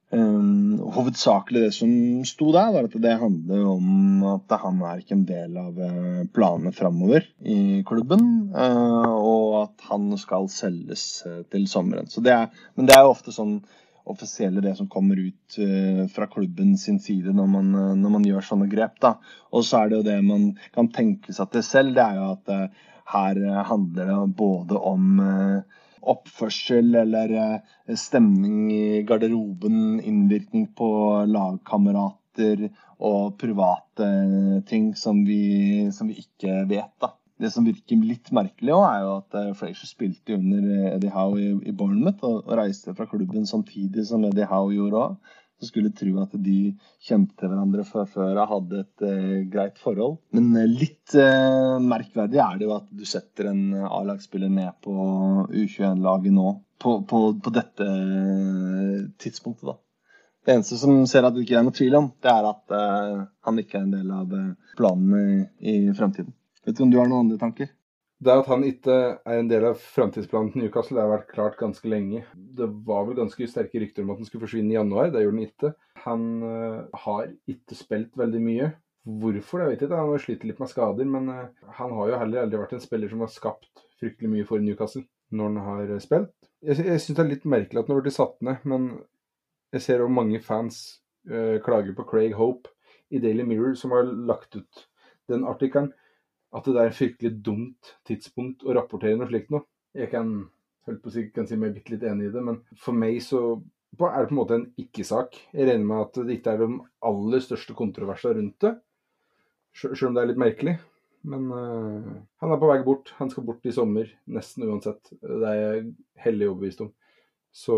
Um, 0.08 0.78
hovedsakelig 0.96 1.66
det 1.66 1.74
som 1.76 1.90
sto 2.24 2.54
der, 2.56 2.70
var 2.72 2.86
at 2.88 2.94
det 3.04 3.16
handler 3.20 3.66
om 3.68 4.22
at 4.38 4.54
han 4.62 4.78
er 4.88 5.02
ikke 5.02 5.18
en 5.18 5.26
del 5.28 5.58
av 5.60 5.76
uh, 5.76 6.22
planene 6.32 6.72
framover 6.72 7.26
i 7.44 7.82
klubben. 7.88 8.22
Uh, 8.56 9.12
og 9.12 9.58
at 9.66 9.90
han 9.90 10.14
skal 10.22 10.48
selges 10.54 11.26
uh, 11.28 11.42
til 11.52 11.68
sommeren. 11.68 12.08
Det 12.08 12.32
er, 12.32 12.48
men 12.80 12.88
det 12.88 12.96
er 12.96 13.04
jo 13.04 13.12
ofte 13.18 13.36
sånn 13.36 13.58
offisielle, 14.08 14.64
det 14.64 14.78
som 14.80 14.88
kommer 14.88 15.20
ut 15.20 15.60
uh, 15.60 16.06
fra 16.16 16.30
klubben 16.32 16.78
sin 16.80 17.02
side 17.04 17.36
når 17.36 17.52
man, 17.58 17.74
uh, 17.76 17.92
når 18.00 18.14
man, 18.16 18.28
gjør 18.32 18.48
sånne 18.54 18.70
grep. 18.72 18.96
da. 19.04 19.18
Og 19.52 19.68
så 19.68 19.82
er 19.82 19.92
det 19.92 20.00
jo 20.00 20.08
det 20.08 20.22
man 20.24 20.54
kan 20.76 20.88
tenke 20.96 21.36
seg 21.36 21.52
til 21.52 21.68
selv, 21.68 21.98
det 22.00 22.06
er 22.06 22.22
jo 22.22 22.30
at 22.38 22.54
uh, 22.56 22.88
her 23.12 23.44
handler 23.68 24.08
det 24.08 24.36
både 24.36 24.80
om 24.84 25.20
oppførsel 26.02 26.96
eller 27.04 27.34
stemning 27.96 28.72
i 28.74 29.04
garderoben, 29.08 30.00
innvirkning 30.02 30.68
på 30.78 30.90
lagkamerater 31.30 32.68
og 32.98 33.38
private 33.40 34.10
ting 34.70 34.92
som 34.98 35.24
vi, 35.26 35.88
som 35.94 36.10
vi 36.12 36.22
ikke 36.26 36.64
vet. 36.70 36.94
da. 37.02 37.14
Det 37.38 37.52
som 37.54 37.68
virker 37.68 38.02
litt 38.02 38.32
merkelig, 38.34 38.74
også, 38.74 38.88
er 38.90 39.04
jo 39.04 39.10
at 39.20 39.36
uh, 39.38 39.58
Frazier 39.58 39.90
spilte 39.90 40.38
under 40.40 40.64
eh, 40.74 40.94
Eddie 40.96 41.14
Howe 41.14 41.38
i, 41.38 41.74
Bournemouth 41.78 42.26
og, 42.26 42.48
reiste 42.58 42.96
fra 42.98 43.06
klubben 43.10 43.46
samtidig 43.46 44.08
som 44.10 44.26
Eddie 44.26 44.48
Howe 44.50 44.74
gjorde 44.74 45.04
òg. 45.04 45.36
Så 45.58 45.72
skulle 45.72 45.94
tro 45.96 46.12
at 46.22 46.36
de 46.38 46.58
kjente 47.02 47.48
hverandre 47.50 47.86
fra 47.88 48.04
før 48.10 48.44
og 48.44 48.52
hadde 48.52 48.84
et 48.84 49.06
eh, 49.08 49.38
greit 49.50 49.80
forhold. 49.82 50.20
Men 50.38 50.54
litt 50.74 50.98
litt 51.08 51.84
merkverdig 51.88 52.40
er 52.40 52.58
det 52.58 52.68
jo 52.68 52.76
at 52.76 52.88
du 52.92 53.06
setter 53.08 53.52
en 53.52 53.74
A-lagsspiller 53.88 54.50
ned 54.50 54.74
på 54.84 54.94
U21-laget 55.54 56.34
nå. 56.34 56.64
På, 56.78 57.00
på, 57.10 57.34
på, 57.42 57.50
dette 57.50 57.86
tidspunktet, 59.18 59.66
da. 59.66 59.78
Det 60.46 60.54
eneste 60.54 60.78
som 60.78 61.00
ser 61.10 61.26
at 61.26 61.34
det 61.34 61.42
ikke 61.42 61.58
er 61.58 61.66
noe 61.66 61.74
tvil 61.74 61.96
om, 61.98 62.12
det 62.22 62.30
er 62.30 62.46
at 62.52 62.76
han 63.48 63.58
ikke 63.60 63.80
er 63.80 63.88
en 63.88 63.96
del 63.96 64.12
av 64.14 64.36
planene 64.78 65.48
i, 65.58 65.90
i 65.90 65.96
fremtiden. 65.98 66.36
Vet 66.68 66.78
du 66.78 66.84
om 66.86 66.92
du 66.94 67.00
har 67.00 67.10
noen 67.10 67.26
andre 67.26 67.40
tanker? 67.42 67.72
Det 68.18 68.34
at 68.34 68.48
han 68.50 68.64
ikke 68.66 68.94
er 69.14 69.40
en 69.40 69.50
del 69.50 69.68
av 69.70 69.82
framtidsplanen 69.94 70.50
til 70.54 70.64
Newcastle, 70.64 70.96
det 70.98 71.04
har 71.04 71.12
vært 71.12 71.34
klart 71.36 71.58
ganske 71.60 71.90
lenge. 71.90 72.24
Det 72.34 72.66
var 72.88 73.04
vel 73.06 73.20
ganske 73.20 73.50
sterke 73.50 73.82
rykter 73.84 74.02
om 74.02 74.14
at 74.14 74.24
han 74.24 74.30
skulle 74.30 74.48
forsvinne 74.48 74.74
i 74.74 74.78
januar. 74.78 75.12
Det 75.14 75.22
gjorde 75.22 75.36
han 75.36 75.44
ikke. 75.46 75.72
Han 76.08 76.24
uh, 76.42 77.02
har 77.04 77.28
ikke 77.54 77.78
spilt 77.78 78.18
veldig 78.18 78.42
mye. 78.42 78.72
Hvorfor, 79.22 79.62
det 79.62 79.68
vet 79.68 79.84
jeg 79.84 79.90
ikke. 79.90 80.00
Han 80.02 80.14
har 80.16 80.24
slitt 80.24 80.48
litt 80.50 80.64
med 80.64 80.72
skader. 80.72 81.12
Men 81.14 81.30
uh, 81.30 81.68
han 81.78 81.94
har 82.00 82.10
jo 82.10 82.24
heller 82.24 82.48
aldri 82.48 82.64
vært 82.64 82.74
en 82.80 82.84
spiller 82.88 83.14
som 83.14 83.22
har 83.22 83.30
skapt 83.36 83.86
fryktelig 84.02 84.34
mye 84.34 84.50
for 84.50 84.66
Newcastle 84.66 85.06
når 85.38 85.52
han 85.52 85.62
har 85.68 85.94
uh, 85.94 86.02
spilt. 86.02 86.34
Jeg, 86.66 86.82
jeg 86.90 87.04
syns 87.04 87.20
det 87.20 87.24
er 87.28 87.32
litt 87.36 87.48
merkelig 87.54 87.84
at 87.84 87.92
han 87.92 88.00
har 88.00 88.08
blitt 88.08 88.18
satt 88.18 88.42
ned, 88.50 88.66
men 88.66 88.90
jeg 89.76 89.86
ser 89.86 90.02
òg 90.02 90.10
mange 90.16 90.42
fans 90.42 90.88
klager 91.28 91.92
på 91.92 92.06
Craig 92.08 92.32
Hope 92.40 92.72
i 93.12 93.20
Daily 93.20 93.44
Mirror, 93.44 93.74
som 93.76 93.92
har 93.92 94.08
lagt 94.08 94.56
ut 94.56 94.86
den 95.28 95.44
artikkelen 95.44 95.90
at 96.56 96.68
det 96.68 96.80
er 96.80 96.90
et 96.90 96.98
fryktelig 96.98 97.34
dumt 97.44 97.96
tidspunkt 98.08 98.64
å 98.64 98.76
rapportere 98.78 99.18
noe 99.20 99.28
slikt 99.30 99.52
nå. 99.54 99.64
Jeg 99.98 100.12
kan, 100.14 100.36
på 100.88 101.10
å 101.10 101.14
si, 101.14 101.28
kan 101.36 101.48
si 101.50 101.58
meg 101.60 101.76
bitte 101.76 101.96
litt 101.96 102.06
enig 102.08 102.30
i 102.30 102.34
det, 102.36 102.44
men 102.44 102.62
for 102.80 102.96
meg 102.96 103.20
så 103.26 103.42
er 103.98 104.22
det 104.22 104.30
på 104.30 104.36
en 104.36 104.40
måte 104.40 104.58
en 104.58 104.68
ikke-sak. 104.80 105.40
Jeg 105.54 105.68
regner 105.70 105.88
med 105.90 106.04
at 106.06 106.20
det 106.22 106.38
ikke 106.38 106.54
er 106.54 106.62
de 106.64 106.70
aller 107.10 107.44
største 107.44 107.76
kontroversene 107.78 108.38
rundt 108.38 108.64
det, 108.64 108.76
selv 109.78 110.10
om 110.10 110.16
det 110.16 110.24
er 110.24 110.32
litt 110.32 110.44
merkelig. 110.44 110.78
Men 111.28 111.50
uh, 111.52 112.14
han 112.42 112.54
er 112.54 112.62
på 112.62 112.70
vei 112.70 112.78
bort. 112.86 113.12
Han 113.18 113.32
skal 113.32 113.46
bort 113.48 113.66
i 113.68 113.74
sommer, 113.76 114.10
nesten 114.32 114.68
uansett. 114.68 115.12
Det 115.20 115.50
er 115.50 115.60
jeg 115.60 115.84
hellig 116.24 116.50
overbevist 116.52 116.86
om. 116.86 116.94
Så 117.58 117.76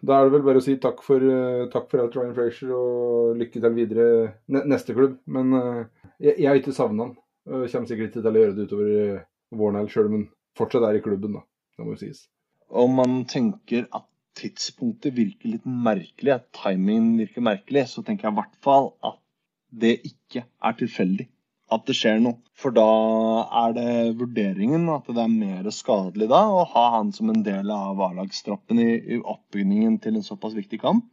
da 0.00 0.16
er 0.16 0.26
det 0.26 0.34
vel 0.38 0.44
bare 0.46 0.62
å 0.62 0.64
si 0.64 0.78
takk 0.80 1.02
for, 1.04 1.22
uh, 1.22 1.68
takk 1.72 1.90
for 1.90 2.02
alt, 2.02 2.16
Ryan 2.16 2.34
Frazier, 2.36 2.72
og 2.74 3.36
lykke 3.38 3.60
til 3.60 3.76
videre 3.76 4.06
neste 4.48 4.96
klubb. 4.96 5.18
Men 5.30 5.52
uh, 5.54 6.08
jeg, 6.16 6.38
jeg 6.38 6.48
har 6.48 6.58
ikke 6.58 6.74
savna 6.74 7.10
han. 7.10 7.18
Kommer 7.48 7.68
sikkert 7.90 8.12
ikke 8.12 8.22
til 8.22 8.30
å 8.30 8.42
gjøre 8.42 8.56
det 8.56 8.68
utover 8.68 8.92
eh, 9.02 9.26
våren 9.58 9.80
heller, 9.80 9.92
sjøl 9.92 10.08
om 10.08 10.16
han 10.18 10.28
fortsatt 10.58 10.86
er 10.88 10.98
i 10.98 11.04
klubben, 11.04 11.38
da. 11.38 11.44
Det 11.76 11.86
må 11.86 11.96
jo 11.96 12.02
sies. 12.04 12.24
Om 12.82 12.96
man 13.00 13.22
tenker 13.28 13.88
at 13.90 14.06
tidspunktet 14.38 15.16
virker 15.16 15.56
litt 15.56 15.66
merkelig, 15.66 16.36
at 16.38 16.48
timingen 16.56 17.18
virker 17.20 17.44
merkelig, 17.44 17.88
så 17.90 18.04
tenker 18.06 18.28
jeg 18.28 18.36
i 18.36 18.40
hvert 18.40 18.58
fall 18.64 18.92
at 19.04 19.18
det 19.82 19.96
ikke 20.08 20.44
er 20.44 20.76
tilfeldig 20.78 21.28
at 21.72 21.86
det 21.88 21.96
skjer 21.96 22.20
noe. 22.22 22.38
For 22.58 22.74
da 22.74 22.86
er 23.64 23.76
det 23.76 23.92
vurderingen 24.20 24.88
at 24.92 25.08
det 25.08 25.22
er 25.22 25.32
mer 25.32 25.68
skadelig 25.74 26.28
da 26.30 26.42
å 26.52 26.66
ha 26.74 26.84
han 26.98 27.12
som 27.16 27.32
en 27.32 27.44
del 27.46 27.72
av 27.72 28.00
A-lagstroppen 28.08 28.80
i, 28.82 28.90
i 29.16 29.18
oppbyggingen 29.18 29.98
til 30.04 30.18
en 30.18 30.26
såpass 30.26 30.56
viktig 30.58 30.82
kamp. 30.82 31.08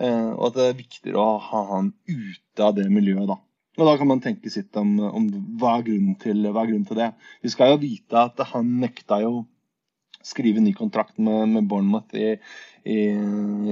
Eh, 0.00 0.30
og 0.32 0.50
at 0.50 0.56
det 0.56 0.66
er 0.66 0.80
viktigere 0.80 1.20
å 1.20 1.38
ha 1.50 1.62
han 1.74 1.92
ute 2.08 2.64
av 2.64 2.76
det 2.78 2.88
miljøet 2.92 3.28
da. 3.30 3.36
Og 3.78 3.86
da 3.86 3.94
kan 3.96 4.08
man 4.10 4.20
tenke 4.22 4.50
sitt 4.50 4.76
om, 4.76 4.96
om 4.98 5.28
hva, 5.60 5.76
er 5.78 5.84
til, 6.20 6.42
hva, 6.48 6.64
er 6.64 6.72
grunnen 6.72 6.88
til, 6.88 6.98
det. 6.98 7.10
Vi 7.44 7.52
skal 7.52 7.74
jo 7.74 7.82
vite 7.84 8.18
at 8.18 8.42
han 8.52 8.72
nekta 8.82 9.20
jo 9.22 9.44
skrive 10.26 10.60
ny 10.60 10.72
kontrakt 10.76 11.18
med, 11.18 11.48
med 11.48 11.68
Bournemouth 11.68 12.14
i, 12.16 12.34
i, 12.84 12.98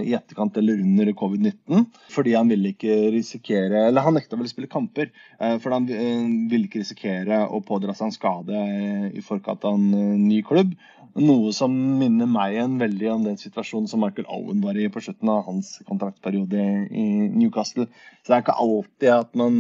i, 0.05 0.15
etterkant 0.17 0.57
eller 0.57 0.81
under 0.81 1.13
covid-19. 1.13 1.85
Fordi 2.13 2.35
han 2.37 2.49
ville 2.53 2.73
ikke 2.75 2.97
risikere 3.15 3.87
Eller 3.89 4.05
han 4.05 4.17
nekta 4.17 4.37
vel 4.37 4.49
å 4.49 4.53
spille 4.53 4.71
kamper. 4.71 5.13
Eh, 5.41 5.57
for 5.63 5.77
han 5.77 5.89
eh, 5.93 6.25
ville 6.51 6.69
ikke 6.69 6.83
risikere 6.83 7.45
å 7.47 7.63
pådra 7.65 7.97
seg 7.97 8.11
en 8.11 8.17
skade 8.17 8.65
i 9.13 9.25
forkant 9.25 9.67
av 9.69 9.79
en 9.79 9.93
eh, 9.93 10.17
ny 10.21 10.43
klubb. 10.47 10.75
Noe 11.19 11.53
som 11.57 11.73
minner 11.99 12.29
meg 12.31 12.55
igjen 12.55 12.77
veldig 12.79 13.09
om 13.11 13.25
den 13.27 13.39
situasjonen 13.41 13.89
som 13.91 14.05
Michael 14.05 14.29
Owen 14.31 14.61
var 14.63 14.77
i 14.79 14.91
på 14.93 15.03
slutten 15.03 15.31
av 15.33 15.47
hans 15.49 15.79
kontraktperiode 15.89 16.67
i 16.89 17.07
Newcastle. 17.33 17.89
Så 18.23 18.31
det 18.31 18.37
er 18.37 18.45
ikke 18.45 18.61
alltid 18.63 19.15
at 19.17 19.33
man 19.39 19.57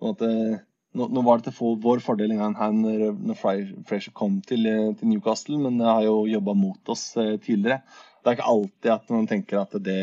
på 0.00 0.08
en 0.08 0.12
måte, 0.12 0.60
nå, 0.92 1.06
nå, 1.08 1.22
var 1.22 1.40
det 1.40 1.50
til 1.50 1.76
vår 1.82 2.02
fordel 2.04 2.34
en 2.34 2.56
her 2.58 2.72
når, 2.74 3.04
når 3.14 3.38
Frazier 3.38 4.14
kom 4.16 4.40
til, 4.46 4.66
til, 4.98 5.10
Newcastle, 5.10 5.58
men 5.62 5.78
det 5.80 5.88
har 5.88 6.06
jo 6.06 6.24
jobba 6.30 6.56
mot 6.58 6.92
oss 6.92 7.12
eh, 7.20 7.36
tidligere. 7.42 7.82
Det 8.20 8.30
er 8.30 8.38
ikke 8.38 8.52
alltid 8.52 8.92
at 8.94 9.12
man 9.14 9.28
tenker 9.30 9.62
at 9.62 9.76
det 9.84 10.00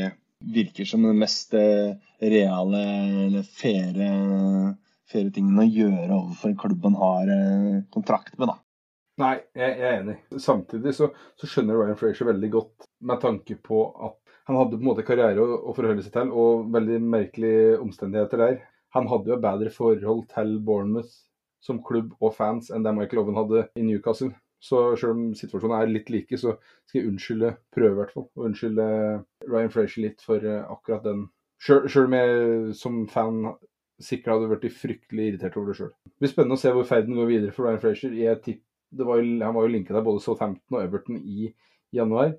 virker 0.54 0.86
som 0.86 1.04
den 1.06 1.20
mest 1.20 1.56
eh, 1.58 1.98
reale 2.22 2.84
eller 3.26 3.50
faire, 3.50 4.08
faire 5.10 5.34
tingen 5.34 5.60
å 5.60 5.68
gjøre 5.68 6.14
overfor 6.14 6.54
en 6.54 6.62
klubb 6.62 6.88
man 6.88 6.98
har 7.02 7.34
eh, 7.34 7.84
kontrakt 7.94 8.38
med. 8.38 8.54
da. 8.54 8.58
Nei, 9.18 9.36
jeg 9.58 9.76
er 9.82 10.00
enig. 10.04 10.18
Samtidig 10.40 10.94
så, 10.94 11.10
så 11.40 11.50
skjønner 11.50 11.80
Ryan 11.80 12.00
Frazier 12.00 12.30
veldig 12.30 12.54
godt 12.54 12.90
med 13.10 13.22
tanke 13.22 13.58
på 13.66 13.84
at 14.08 14.18
han 14.48 14.56
hadde 14.56 14.78
på 14.78 14.84
en 14.86 14.88
måte 14.88 15.04
karriere 15.04 15.44
å, 15.44 15.62
å 15.68 15.76
forholde 15.76 16.06
seg 16.06 16.14
til, 16.16 16.30
og 16.32 16.70
veldig 16.72 17.00
merkelige 17.04 17.80
omstendigheter 17.82 18.44
der 18.46 18.60
han 18.98 19.10
hadde 19.12 19.34
jo 19.34 19.40
bedre 19.42 19.72
forhold 19.74 20.28
til 20.34 20.58
Bournemouth 20.66 21.14
som 21.64 21.82
klubb 21.84 22.14
og 22.22 22.36
fans 22.38 22.70
enn 22.74 22.86
det 22.86 22.94
Michael 22.96 23.24
Owen 23.24 23.38
hadde 23.38 23.66
i 23.78 23.86
Newcastle. 23.86 24.34
Så 24.64 24.82
selv 24.98 25.14
om 25.14 25.24
situasjonen 25.38 25.76
er 25.78 25.92
litt 25.92 26.10
like, 26.10 26.38
så 26.40 26.56
skal 26.88 27.02
jeg 27.02 27.12
unnskylde, 27.12 27.54
prøve 27.74 27.94
i 27.94 28.00
hvert 28.00 28.14
fall, 28.16 28.28
å 28.34 28.46
unnskylde 28.48 28.86
Ryan 29.46 29.74
Frazier 29.74 30.08
litt 30.08 30.24
for 30.26 30.42
eh, 30.42 30.64
akkurat 30.66 31.06
den. 31.06 31.28
Selv 31.62 32.06
om 32.06 32.16
jeg 32.18 32.74
som 32.78 33.04
fan 33.12 33.44
sikkert 34.02 34.36
hadde 34.36 34.50
vært 34.52 34.68
fryktelig 34.78 35.32
irritert 35.32 35.58
over 35.58 35.72
det 35.72 35.78
sjøl. 35.80 35.94
Det 36.06 36.24
blir 36.24 36.34
spennende 36.34 36.58
å 36.58 36.62
se 36.62 36.74
hvor 36.74 36.90
ferden 36.90 37.18
går 37.18 37.30
videre 37.32 37.54
for 37.54 37.68
Ryan 37.68 37.82
Frazier. 37.82 38.42
Han 38.98 39.58
var 39.58 39.66
jo 39.66 39.72
linka 39.74 39.94
til 39.94 40.06
både 40.06 40.24
Southampton 40.24 40.78
og 40.78 40.84
Everton 40.84 41.22
i 41.22 41.52
januar. 41.94 42.36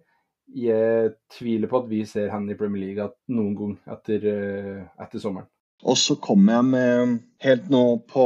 Jeg 0.49 1.13
tviler 1.35 1.71
på 1.71 1.83
at 1.83 1.91
vi 1.91 2.03
ser 2.09 2.31
han 2.33 2.47
i 2.49 2.57
Premier 2.59 2.87
League 2.87 3.09
noen 3.35 3.57
gang 3.59 3.75
etter, 3.95 4.29
eh, 4.31 4.85
etter 5.03 5.23
sommeren. 5.23 5.51
Og 5.87 5.99
så 5.99 6.17
kommer 6.19 6.59
jeg 6.59 6.69
med 6.73 7.19
helt 7.45 7.69
nå 7.71 7.83
på, 8.11 8.25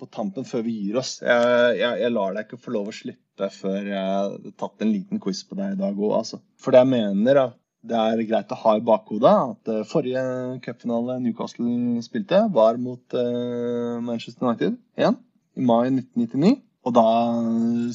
på 0.00 0.08
tampen, 0.08 0.46
før 0.48 0.64
vi 0.64 0.78
gir 0.78 0.96
oss 1.02 1.18
jeg, 1.20 1.76
jeg, 1.76 2.00
jeg, 2.00 2.12
lar 2.14 2.32
deg 2.32 2.46
ikke 2.46 2.62
få 2.62 2.72
lov 2.72 2.88
å 2.88 2.96
slippe 2.96 3.50
før 3.52 3.90
jeg 3.90 4.00
har 4.00 4.36
tatt 4.56 4.80
en 4.80 4.94
liten 4.94 5.20
quiz 5.20 5.42
på 5.44 5.58
deg 5.58 5.74
i 5.74 5.80
dag 5.80 5.92
òg, 5.92 6.14
altså. 6.22 6.40
For 6.62 6.76
jeg 6.78 6.88
mener, 6.88 7.36
da, 7.36 7.46
det 7.86 7.98
er 8.00 8.22
greit 8.28 8.54
å 8.54 8.60
ha 8.62 8.76
i 8.78 8.84
bakhodet 8.84 9.32
at 9.32 9.72
uh, 9.72 9.82
forrige 9.88 10.22
cupfinale 10.64 11.18
Newcastle 11.22 12.00
spilte, 12.04 12.46
var 12.54 12.80
mot 12.80 13.18
uh, 13.18 13.98
Manchester 14.00 14.48
United 14.48 14.78
igjen, 14.96 15.20
i 15.56 15.66
mai 15.68 15.90
1999. 15.90 16.62
Og 16.86 16.94
da 16.94 17.06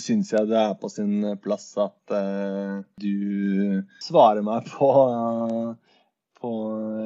syns 0.03 0.33
jeg 0.33 0.49
det 0.49 0.59
er 0.59 0.73
på 0.77 0.89
sin 0.91 1.25
plass 1.41 1.69
at 1.79 2.13
uh, 2.13 2.83
du 3.01 3.81
svarer 4.03 4.45
meg 4.45 4.67
på 4.69 4.91
på 6.41 6.51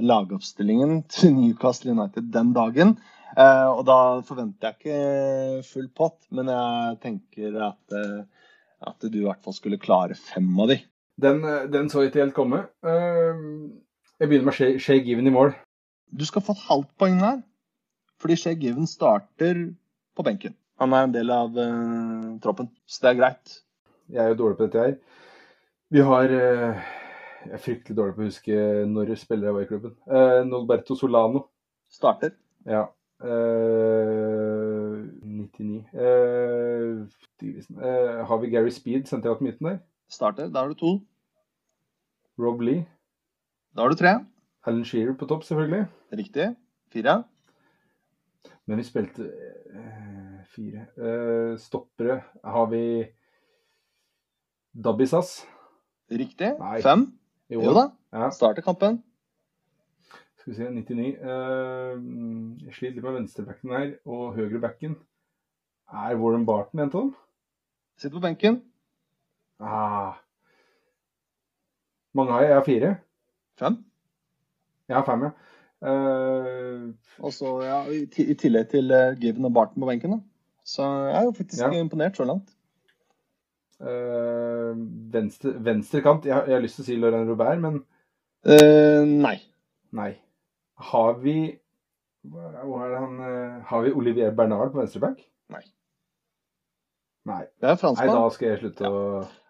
lagoppstillingen 0.06 1.04
til 1.12 1.36
Newcastle 1.36 1.94
United 1.96 2.32
den 2.34 2.54
dagen. 2.56 2.96
Eh, 3.36 3.68
og 3.68 3.84
da 3.88 4.00
forventer 4.24 4.72
jeg 4.72 4.78
ikke 4.80 5.68
full 5.68 5.88
pott, 5.98 6.20
men 6.32 6.52
jeg 6.52 7.00
tenker 7.04 7.58
at, 7.68 7.96
eh, 8.00 8.52
at 8.88 9.08
du 9.08 9.18
i 9.20 9.26
hvert 9.26 9.44
fall 9.44 9.56
skulle 9.58 9.82
klare 9.82 10.16
fem 10.16 10.48
av 10.64 10.72
de. 10.72 10.80
Den, 11.22 11.44
eh, 11.44 11.66
den 11.72 11.90
så 11.92 12.06
ikke 12.06 12.24
helt 12.24 12.38
komme. 12.38 12.64
Jeg 12.84 14.30
begynner 14.30 14.52
med 14.52 14.80
Shay, 14.80 15.02
Given 15.04 15.28
i 15.28 15.36
mål. 15.36 15.52
Du 16.16 16.24
skal 16.26 16.42
få 16.42 16.56
et 16.56 16.68
halvt 16.70 16.94
poeng 16.98 17.20
her, 17.20 17.42
fordi 18.22 18.38
Shay 18.40 18.56
Given 18.56 18.88
starter 18.88 19.74
på 20.16 20.24
benken. 20.24 20.56
Han 20.80 20.94
er 20.94 21.08
en 21.08 21.14
del 21.14 21.32
av 21.32 21.56
uh, 21.56 22.36
troppen, 22.44 22.68
så 22.88 23.04
det 23.04 23.10
er 23.10 23.20
greit. 23.20 23.54
Jeg 24.12 24.24
er 24.24 24.34
jo 24.34 24.40
dårlig 24.42 24.58
på 24.58 24.68
dette 24.68 24.84
her. 24.84 24.96
Vi 25.92 26.04
har 26.04 26.32
uh, 26.32 26.82
jeg 27.46 27.54
er 27.54 27.62
fryktelig 27.62 27.98
dårlig 27.98 28.16
på 28.16 28.24
å 28.24 28.30
huske 28.30 28.60
når 28.90 29.16
spillere 29.22 29.54
var 29.56 29.66
i 29.66 29.70
klubben. 29.70 29.96
Eh, 30.10 30.42
Nolberto 30.48 30.98
Solano. 30.98 31.46
Starter. 31.92 32.34
Ja. 32.66 32.88
Eh, 33.24 34.96
99. 35.24 35.86
Eh, 35.94 37.06
eh, 37.46 38.26
har 38.28 38.42
vi 38.42 38.50
Gary 38.52 38.74
Speed 38.74 39.08
Senter 39.08 39.30
jeg 39.30 39.38
opp 39.38 39.46
midten 39.46 39.70
der? 39.70 39.80
Starter. 40.12 40.50
Da 40.50 40.64
har 40.64 40.74
du 40.74 40.80
to. 40.80 40.96
Rob 42.42 42.62
Lee. 42.62 42.86
Da 43.76 43.86
har 43.86 43.94
du 43.94 44.00
tre. 44.00 44.18
Alan 44.66 44.86
Shearer 44.86 45.16
på 45.16 45.28
topp, 45.30 45.44
selvfølgelig. 45.46 45.86
Riktig. 46.12 46.56
Fire. 46.92 47.24
Men 48.66 48.82
vi 48.82 48.88
spilte 48.88 49.28
eh, 49.30 50.40
fire. 50.50 50.88
Eh, 50.98 51.58
stoppere 51.62 52.22
har 52.44 52.72
vi 52.72 52.84
Dabbisas. 54.74 55.46
Riktig. 56.12 56.56
Nei. 56.60 56.82
Fem. 56.82 57.08
Jo 57.52 57.74
da. 57.76 57.84
Ja, 58.16 58.30
Starter 58.34 58.62
kampen. 58.66 59.04
skal 60.40 60.54
vi 60.54 60.58
se. 60.58 60.70
99. 60.72 61.18
Uh, 61.22 62.66
jeg 62.66 62.74
sliter 62.74 62.96
litt 62.98 63.04
med 63.06 63.16
venstrebacken 63.20 63.74
her, 63.76 63.92
og 64.06 64.36
høyrebacken. 64.38 64.96
Er 65.94 66.16
Warren 66.18 66.46
Barton 66.48 66.80
en 66.82 66.92
av? 66.94 67.12
Sitter 67.98 68.18
på 68.18 68.24
benken. 68.26 68.62
Ah. 69.60 70.18
Mange 72.18 72.32
har 72.34 72.42
jeg. 72.42 72.50
Jeg 72.50 72.58
har 72.58 72.66
fire. 72.70 72.94
Fem. 73.60 73.78
Jeg 74.90 74.98
har 74.98 75.06
fem, 75.08 75.28
ja. 75.28 75.32
Uh, 75.86 76.94
Og 77.20 77.34
så, 77.34 77.52
ja, 77.66 77.82
i, 77.92 78.06
i 78.26 78.34
tillegg 78.40 78.70
til 78.72 78.90
uh, 78.92 79.14
Given 79.22 79.46
og 79.46 79.54
Barton 79.54 79.82
på 79.84 79.90
benken. 79.90 80.18
da. 80.18 80.20
Så 80.66 80.82
jeg 80.84 81.20
er 81.20 81.26
jo 81.28 81.34
faktisk 81.38 81.62
Ja. 81.62 81.70
imponert 81.78 82.18
så 82.18 82.26
langt. 82.26 82.55
Eh, 83.82 84.72
venstre, 85.14 85.56
venstrekant. 85.66 86.26
Jeg, 86.26 86.34
har- 86.36 86.48
jeg 86.48 86.58
har 86.58 86.64
lyst 86.64 86.80
til 86.80 86.86
å 86.86 86.90
si 86.90 86.98
Laurent 87.00 87.30
Robert, 87.30 87.60
men 87.62 87.82
uh, 88.48 89.04
nei. 89.06 89.38
nei. 89.92 90.12
Har 90.92 91.14
vi 91.24 91.38
han 92.34 93.20
eh, 93.22 93.62
Har 93.70 93.82
vi 93.82 93.92
Olivier 93.94 94.32
Bernard 94.32 94.72
på 94.72 94.80
venstreback? 94.82 95.20
Nei. 95.54 95.62
Nei. 97.26 97.44
Det 97.62 97.70
er 97.70 97.94
Nei, 97.96 98.08
da 98.08 98.30
skal 98.34 98.50
jeg 98.50 98.60
slutte 98.64 98.90
å 98.90 99.04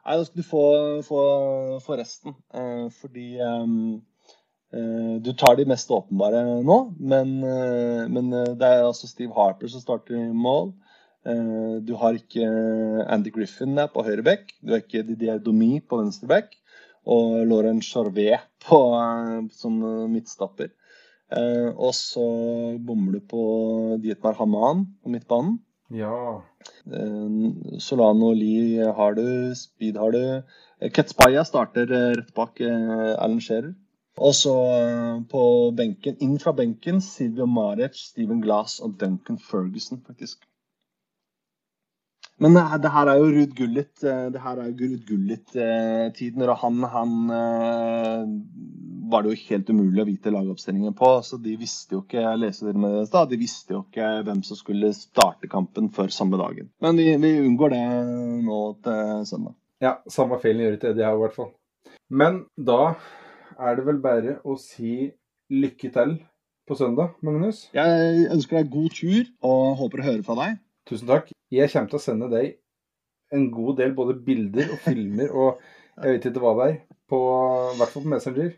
Nei, 0.05 0.17
da 0.19 0.25
skal 0.27 0.41
du 0.41 0.45
få, 0.45 0.63
få, 1.07 1.21
få 1.81 1.95
resten. 1.97 2.35
Eh, 2.53 2.89
fordi 2.93 3.39
eh, 3.41 3.63
du 5.23 5.31
tar 5.39 5.55
de 5.55 5.65
mest 5.65 5.89
åpenbare 5.91 6.43
nå, 6.67 6.75
men, 6.99 7.29
men 8.11 8.25
det 8.59 8.67
er 8.67 8.83
altså 8.83 9.07
Steve 9.07 9.31
Harper 9.37 9.71
som 9.71 9.79
starter 9.79 10.17
i 10.19 10.25
mål. 10.35 10.73
Eh, 11.25 11.75
du 11.81 11.93
har 12.01 12.17
ikke 12.17 12.45
Andy 13.09 13.33
Griffin 13.33 13.79
på 13.93 14.05
høyre 14.05 14.25
back. 14.25 14.53
Du 14.61 14.75
har 14.75 14.83
ikke 14.83 15.05
Didier 15.07 15.41
Domi 15.41 15.79
på 15.81 16.01
venstre 16.01 16.29
back. 16.29 16.55
Og 17.05 17.43
Lauren 17.45 17.81
Charvet 17.85 18.45
på, 18.65 18.81
eh, 19.01 19.45
som 19.53 19.79
midtstopper. 20.11 20.71
Eh, 21.33 21.69
og 21.73 21.93
så 21.97 22.25
bommer 22.85 23.17
du 23.17 23.19
på 23.25 23.43
Dietmar 24.01 24.37
Haman 24.37 24.85
på 25.01 25.09
midtbanen. 25.09 25.57
Ja. 25.93 26.41
Eh, 26.85 27.79
Solano 27.79 28.31
Lie 28.33 28.85
har 28.97 29.17
du, 29.17 29.53
Speed 29.55 29.97
har 29.97 30.11
du. 30.11 30.21
Eh, 30.81 30.91
Ketspaya 30.91 31.45
starter 31.45 31.91
eh, 31.91 32.13
rett 32.19 32.33
bak 32.37 32.61
eh, 32.61 33.15
Alan 33.17 33.41
Shearer. 33.41 33.73
Og 34.17 34.35
så 34.37 34.55
eh, 34.79 35.21
på 35.29 35.43
benken, 35.75 36.17
inn 36.23 36.37
fra 36.39 36.53
benken, 36.55 37.01
Silvio 37.01 37.47
Marec, 37.49 37.97
Steven 38.11 38.41
Glass 38.41 38.79
og 38.79 38.97
Duncan 39.01 39.41
Ferguson, 39.41 40.01
faktisk. 40.05 40.45
Men 42.43 42.57
det, 42.57 42.63
det 42.83 42.91
her 42.91 43.07
er 43.07 43.19
jo 43.21 43.27
Ruud 43.31 43.51
Gullit 43.55 44.03
eh, 44.03 44.25
det 44.33 44.41
her 44.43 44.59
er 44.59 44.67
jo 44.67 44.89
Ruud 44.89 45.03
Gullit-tiden. 45.07 46.41
og 46.43 46.57
han, 46.59 46.81
han 46.91 47.13
eh, 47.31 48.23
var 49.11 49.23
det 49.23 49.31
jo 49.31 49.43
helt 49.53 49.69
umulig 49.71 50.03
å 50.03 50.07
vite 50.09 50.33
lagoppstillingen 50.35 50.95
på. 50.99 51.11
så 51.23 51.39
De 51.39 51.55
visste 51.59 51.95
jo 51.95 52.01
ikke 52.03 52.19
jeg 52.25 52.41
leser 52.41 52.67
dere 52.69 52.81
med 52.83 52.97
det 52.97 53.05
da, 53.13 53.23
de 53.29 53.39
visste 53.39 53.77
jo 53.77 53.85
ikke 53.85 54.09
hvem 54.27 54.41
som 54.43 54.59
skulle 54.59 54.91
starte 54.97 55.47
kampen 55.51 55.87
før 55.95 56.11
samme 56.11 56.39
dagen. 56.41 56.67
Men 56.83 56.99
vi, 56.99 57.07
vi 57.23 57.35
unngår 57.45 57.75
det 57.77 57.83
nå 58.49 58.61
til 58.83 59.23
søndag. 59.31 59.55
ja. 59.85 59.95
Samme 60.11 60.41
feilen 60.43 60.65
gjør 60.65 60.77
ikke 60.79 60.91
Eddie 60.91 61.07
her, 61.07 61.15
i 61.15 61.23
hvert 61.23 61.39
fall. 61.39 61.53
Men 62.11 62.43
da 62.59 62.95
er 63.55 63.77
det 63.79 63.85
vel 63.87 64.03
bare 64.03 64.39
å 64.43 64.57
si 64.59 65.07
lykke 65.55 65.91
til 65.95 66.17
på 66.67 66.75
søndag, 66.75 67.13
Magnus. 67.23 67.67
Jeg 67.77 68.27
ønsker 68.33 68.57
deg 68.59 68.71
god 68.73 68.93
tur 68.97 69.27
og 69.45 69.75
håper 69.79 70.01
å 70.01 70.07
høre 70.09 70.25
fra 70.25 70.35
deg. 70.41 70.61
Tusen 70.89 71.09
takk. 71.09 71.31
Jeg 71.53 71.71
kommer 71.71 71.91
til 71.91 71.99
å 71.99 72.03
sende 72.03 72.29
deg 72.33 72.55
en 73.33 73.49
god 73.51 73.79
del 73.81 73.95
både 73.97 74.19
bilder 74.25 74.69
og 74.75 74.83
filmer 74.85 75.33
og 75.33 75.63
jeg 75.95 76.17
vet 76.17 76.25
ikke 76.27 76.41
hva 76.43 76.53
det 76.57 76.65
er, 76.67 76.79
på, 77.07 77.19
i 77.71 77.77
hvert 77.79 77.93
fall 77.93 78.03
på 78.03 78.11
Messenger. 78.11 78.49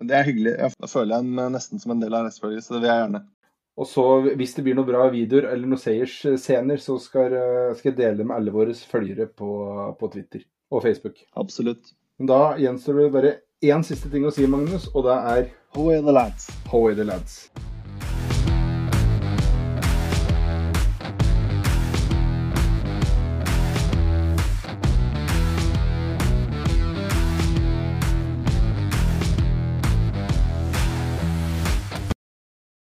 Det 0.00 0.16
er 0.16 0.26
hyggelig. 0.26 0.54
Jeg 0.58 0.90
føler 0.90 1.20
jeg 1.20 1.52
nesten 1.54 1.82
som 1.82 1.94
en 1.94 2.02
del 2.02 2.16
av 2.16 2.26
rettsfølget, 2.26 2.64
så 2.66 2.74
det 2.74 2.80
vil 2.82 2.90
jeg 2.90 3.04
gjerne. 3.04 3.22
Og 3.80 3.88
så 3.88 4.06
hvis 4.26 4.56
det 4.56 4.64
blir 4.66 4.76
noen 4.76 4.88
bra 4.88 5.06
videoer 5.12 5.46
eller 5.52 5.70
noen 5.70 5.80
seiersscener, 5.80 6.82
så 6.82 6.98
skal, 7.00 7.36
eh, 7.38 7.70
skal 7.78 7.92
jeg 7.92 8.00
dele 8.00 8.26
med 8.26 8.36
alle 8.36 8.54
våre 8.54 8.74
følgere 8.74 9.30
på, 9.30 9.52
på 10.00 10.12
Twitter 10.12 10.44
og 10.72 10.82
Facebook. 10.88 11.22
Absolutt. 11.38 11.94
Men 12.18 12.32
da 12.32 12.42
gjenstår 12.60 13.04
det 13.04 13.10
bare 13.14 13.34
én 13.64 13.86
siste 13.86 14.10
ting 14.12 14.26
å 14.26 14.34
si, 14.34 14.50
Magnus, 14.50 14.90
og 14.94 15.06
det 15.08 15.16
er 15.16 15.50
How 15.76 15.90
are 15.94 16.02
the 16.02 16.12
lads? 16.12 16.50
How 16.68 16.88
are 16.88 16.98
the 16.98 17.06
lads? 17.06 17.44